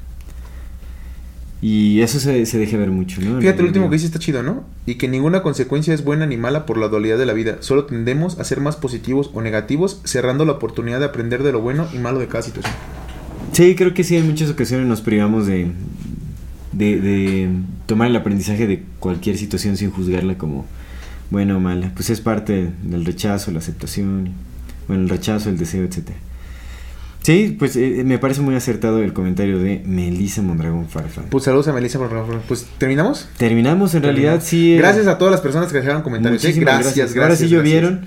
Y 1.63 2.01
eso 2.01 2.19
se, 2.19 2.47
se 2.47 2.59
deja 2.59 2.79
ver 2.79 2.91
mucho, 2.91 3.21
¿no? 3.21 3.39
Fíjate, 3.39 3.61
El- 3.61 3.67
último 3.67 3.91
que 3.91 3.97
dice 3.97 4.07
está 4.07 4.19
chido, 4.19 4.43
¿no? 4.43 4.65
Y 4.87 4.95
que 4.95 5.09
ninguna 5.09 5.43
consecuencia 5.43 5.93
es 5.93 6.03
buena 6.03 6.25
ni 6.27 6.39
mala 6.39 6.65
por 6.65 6.79
la 6.79 6.89
dualidad 6.89 7.19
de 7.19 7.27
la 7.27 7.35
vida. 7.35 7.59
Solo 7.61 7.85
tendemos 7.85 8.39
a 8.41 8.45
ser 8.45 8.61
más 8.61 8.77
positivos 8.77 9.31
o 9.35 9.43
negativos, 9.43 10.01
cerrando 10.05 10.45
la 10.47 10.53
oportunidad 10.53 11.01
de 11.01 11.05
aprender 11.05 11.43
de 11.43 11.53
lo 11.53 11.61
bueno 11.61 11.87
y 11.93 11.99
malo 11.99 12.19
de 12.19 12.29
cada 12.29 12.43
situación. 12.43 12.75
Sí, 13.53 13.75
creo 13.77 13.93
que 13.93 14.05
sí, 14.05 14.17
en 14.17 14.27
muchas 14.27 14.49
ocasiones 14.49 14.87
nos 14.87 15.03
privamos 15.03 15.47
de, 15.47 15.71
de, 16.73 17.01
de 17.01 17.49
tomar 17.87 18.09
el 18.09 18.17
aprendizaje 18.17 18.67
de 18.67 18.83
cualquier 18.99 19.37
situación 19.39 19.77
sin 19.77 19.91
juzgarla 19.91 20.39
como 20.39 20.67
buena 21.31 21.57
o 21.57 21.61
mala. 21.61 21.93
Pues 21.95 22.11
es 22.11 22.21
parte 22.21 22.71
del 22.83 23.05
rechazo, 23.05 23.51
la 23.51 23.59
aceptación, 23.59 24.31
bueno, 24.89 25.03
el 25.05 25.09
rechazo, 25.09 25.49
el 25.51 25.59
deseo, 25.59 25.85
etcétera. 25.85 26.19
Sí, 27.23 27.55
pues 27.59 27.77
eh, 27.77 28.03
me 28.05 28.19
parece 28.19 28.41
muy 28.41 28.55
acertado 28.55 29.03
el 29.03 29.13
comentario 29.13 29.59
de 29.59 29.83
Melissa 29.85 30.41
Mondragón 30.41 30.89
Farfán. 30.89 31.27
Pues 31.29 31.45
saludos 31.45 31.69
a 31.69 31.73
Melissa. 31.75 31.99
por 31.99 32.09
favor. 32.09 32.41
Pues 32.49 32.67
terminamos. 32.79 33.29
Terminamos, 33.37 33.95
en 33.95 34.03
realidad 34.03 34.41
sí. 34.43 34.73
eh, 34.73 34.79
Gracias 34.79 35.07
a 35.07 35.19
todas 35.19 35.31
las 35.33 35.43
personas 35.43 35.71
que 35.71 35.79
dejaron 35.79 36.01
comentarios. 36.03 36.43
¿eh? 36.43 36.47
Muchísimas 36.49 36.75
Gracias, 36.83 36.97
gracias. 37.15 37.23
Ahora 37.23 37.37
sí 37.37 37.43
gracias. 37.43 37.51
llovieron. 37.51 38.01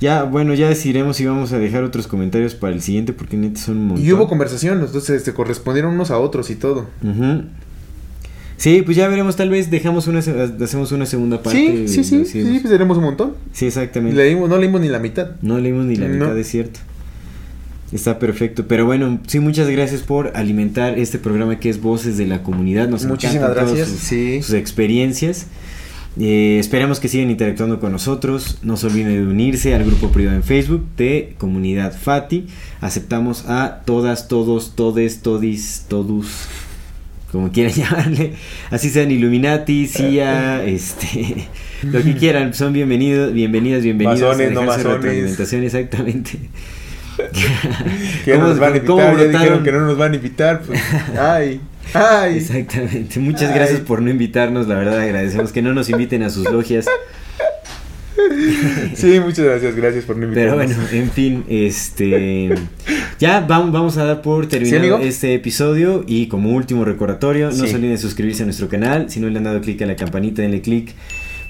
Ya, 0.00 0.22
bueno, 0.22 0.54
ya 0.54 0.68
decidiremos 0.68 1.16
si 1.16 1.26
vamos 1.26 1.52
a 1.52 1.58
dejar 1.58 1.82
otros 1.82 2.06
comentarios 2.06 2.54
para 2.54 2.72
el 2.72 2.80
siguiente 2.80 3.12
porque 3.12 3.36
neta 3.36 3.60
son 3.60 3.76
un 3.76 3.86
montón. 3.88 4.06
Y 4.06 4.12
hubo 4.12 4.28
conversación, 4.28 4.80
entonces 4.80 5.24
se 5.24 5.34
correspondieron 5.34 5.92
unos 5.92 6.10
a 6.12 6.18
otros 6.18 6.48
y 6.50 6.54
todo. 6.54 6.86
Ujú. 7.02 7.42
Sí, 8.60 8.82
pues 8.82 8.94
ya 8.94 9.08
veremos, 9.08 9.36
tal 9.36 9.48
vez 9.48 9.70
dejamos 9.70 10.06
una, 10.06 10.18
hacemos 10.18 10.92
una 10.92 11.06
segunda 11.06 11.42
parte. 11.42 11.88
Sí, 11.88 11.88
sí, 11.88 12.04
sí, 12.04 12.24
sí, 12.26 12.40
es. 12.40 12.60
pues 12.60 12.70
tenemos 12.70 12.98
un 12.98 13.04
montón. 13.04 13.32
Sí, 13.54 13.64
exactamente. 13.64 14.14
Leímos, 14.18 14.50
no 14.50 14.58
leímos 14.58 14.82
ni 14.82 14.88
la 14.88 14.98
mitad. 14.98 15.30
No 15.40 15.58
leímos 15.58 15.86
ni 15.86 15.96
la 15.96 16.08
No. 16.08 16.14
mitad, 16.26 16.38
es 16.38 16.46
cierto. 16.48 16.78
Está 17.90 18.18
perfecto. 18.18 18.66
Pero 18.68 18.84
bueno, 18.84 19.18
sí, 19.26 19.40
muchas 19.40 19.66
gracias 19.70 20.02
por 20.02 20.36
alimentar 20.36 20.98
este 20.98 21.18
programa 21.18 21.58
que 21.58 21.70
es 21.70 21.80
Voces 21.80 22.18
de 22.18 22.26
la 22.26 22.42
Comunidad. 22.42 22.86
Nos 22.90 23.06
Muchísimas 23.06 23.54
gracias. 23.54 23.88
Sus, 23.88 23.98
Sí. 24.00 24.42
sus 24.42 24.52
experiencias. 24.54 25.46
Eh, 26.20 26.58
esperamos 26.60 27.00
que 27.00 27.08
sigan 27.08 27.30
interactuando 27.30 27.80
con 27.80 27.92
nosotros. 27.92 28.58
No 28.62 28.76
se 28.76 28.88
olviden 28.88 29.08
de 29.08 29.22
unirse 29.22 29.74
al 29.74 29.84
grupo 29.84 30.08
privado 30.10 30.36
en 30.36 30.42
Facebook 30.42 30.84
de 30.98 31.34
Comunidad 31.38 31.96
Fati. 31.98 32.46
Aceptamos 32.82 33.46
a 33.48 33.80
todas, 33.86 34.28
todos, 34.28 34.76
todes, 34.76 35.22
todis, 35.22 35.86
todos, 35.88 36.26
como 37.30 37.50
quieran 37.52 37.72
llamarle. 37.76 38.32
Así 38.70 38.90
sean 38.90 39.10
Illuminati, 39.10 39.86
CIA, 39.86 40.64
este, 40.66 41.48
lo 41.82 42.02
que 42.02 42.14
quieran. 42.16 42.54
Son 42.54 42.72
bienvenidos, 42.72 43.32
bienvenidas, 43.32 43.82
bienvenidos. 43.82 44.20
Masones, 44.20 44.48
a 44.50 44.52
no 44.52 44.62
masones. 44.64 45.52
exactamente. 45.64 46.32
Que 48.24 48.32
no 48.32 48.36
¿Cómo- 48.38 48.48
nos 48.48 48.58
van 48.58 48.72
a 48.72 48.76
invitar, 48.78 49.16
ya 49.18 49.24
dijeron 49.26 49.62
que 49.62 49.72
no 49.72 49.80
nos 49.82 49.98
van 49.98 50.12
a 50.12 50.16
invitar, 50.16 50.62
pues. 50.62 50.80
Ay, 51.18 51.60
ay. 51.92 52.36
Exactamente. 52.38 53.20
Muchas 53.20 53.50
Ay. 53.50 53.54
gracias 53.56 53.80
por 53.80 54.00
no 54.00 54.10
invitarnos, 54.10 54.66
la 54.68 54.76
verdad 54.76 54.98
agradecemos 55.00 55.52
que 55.52 55.60
no 55.60 55.74
nos 55.74 55.90
inviten 55.90 56.22
a 56.22 56.30
sus 56.30 56.50
logias. 56.50 56.86
Sí, 58.94 59.20
muchas 59.20 59.44
gracias, 59.44 59.76
gracias 59.76 60.04
por 60.04 60.16
no 60.16 60.28
Pero 60.32 60.56
invitarnos. 60.56 60.88
bueno, 60.90 61.04
en 61.04 61.10
fin, 61.10 61.44
este 61.48 62.54
ya 63.18 63.40
vamos, 63.40 63.72
vamos 63.72 63.96
a 63.96 64.04
dar 64.04 64.22
por 64.22 64.46
terminado 64.46 64.98
este 64.98 65.34
episodio 65.34 66.04
y 66.06 66.26
como 66.26 66.50
último 66.50 66.84
recordatorio, 66.84 67.48
no 67.48 67.66
se 67.66 67.74
olviden 67.74 67.92
de 67.92 67.98
suscribirse 67.98 68.42
a 68.42 68.46
nuestro 68.46 68.68
canal, 68.68 69.10
si 69.10 69.20
no 69.20 69.28
le 69.28 69.38
han 69.38 69.44
dado 69.44 69.60
clic 69.60 69.80
a 69.82 69.86
la 69.86 69.96
campanita, 69.96 70.42
denle 70.42 70.60
clic 70.60 70.94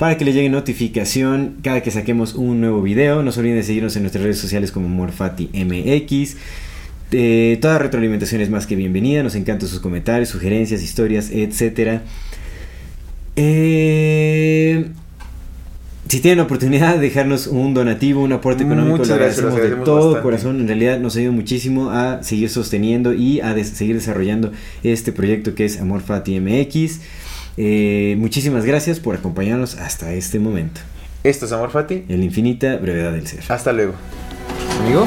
para 0.00 0.16
que 0.16 0.24
le 0.24 0.32
llegue 0.32 0.48
notificación 0.48 1.56
cada 1.62 1.82
que 1.82 1.90
saquemos 1.90 2.34
un 2.34 2.62
nuevo 2.62 2.80
video. 2.80 3.22
No 3.22 3.32
se 3.32 3.40
olviden 3.40 3.58
de 3.58 3.64
seguirnos 3.64 3.94
en 3.96 4.02
nuestras 4.04 4.24
redes 4.24 4.38
sociales 4.38 4.72
como 4.72 4.88
MorfatiMX. 4.88 6.36
Eh, 7.12 7.58
toda 7.60 7.78
retroalimentación 7.78 8.40
es 8.40 8.48
más 8.48 8.66
que 8.66 8.76
bienvenida. 8.76 9.22
Nos 9.22 9.34
encantan 9.34 9.68
sus 9.68 9.78
comentarios, 9.78 10.30
sugerencias, 10.30 10.82
historias, 10.82 11.30
etcétera. 11.30 12.02
Eh, 13.36 14.86
si 16.10 16.20
tienen 16.20 16.38
la 16.38 16.44
oportunidad 16.44 16.94
de 16.96 17.00
dejarnos 17.00 17.46
un 17.46 17.72
donativo, 17.72 18.22
un 18.22 18.32
aporte 18.32 18.64
económico, 18.64 18.96
Muchas 18.98 19.08
lo 19.10 19.16
gracias, 19.16 19.38
agradecemos 19.46 19.70
lo 19.70 19.78
de 19.78 19.84
todo 19.84 19.96
bastante. 20.06 20.22
corazón. 20.22 20.60
En 20.60 20.66
realidad 20.66 20.98
nos 20.98 21.16
ayuda 21.16 21.30
muchísimo 21.32 21.90
a 21.90 22.22
seguir 22.22 22.50
sosteniendo 22.50 23.14
y 23.14 23.40
a 23.40 23.54
des- 23.54 23.68
seguir 23.70 23.94
desarrollando 23.96 24.50
este 24.82 25.12
proyecto 25.12 25.54
que 25.54 25.64
es 25.64 25.80
Amor 25.80 26.00
Fati 26.02 26.38
MX. 26.40 27.00
Eh, 27.56 28.16
muchísimas 28.18 28.64
gracias 28.64 29.00
por 29.00 29.14
acompañarnos 29.14 29.76
hasta 29.76 30.12
este 30.14 30.38
momento. 30.38 30.80
Esto 31.22 31.46
es 31.46 31.52
Amor 31.52 31.70
Fati. 31.70 32.04
En 32.08 32.18
la 32.20 32.24
infinita 32.24 32.76
brevedad 32.76 33.12
del 33.12 33.26
ser. 33.26 33.40
Hasta 33.48 33.72
luego. 33.72 33.92
Amigo. 34.84 35.06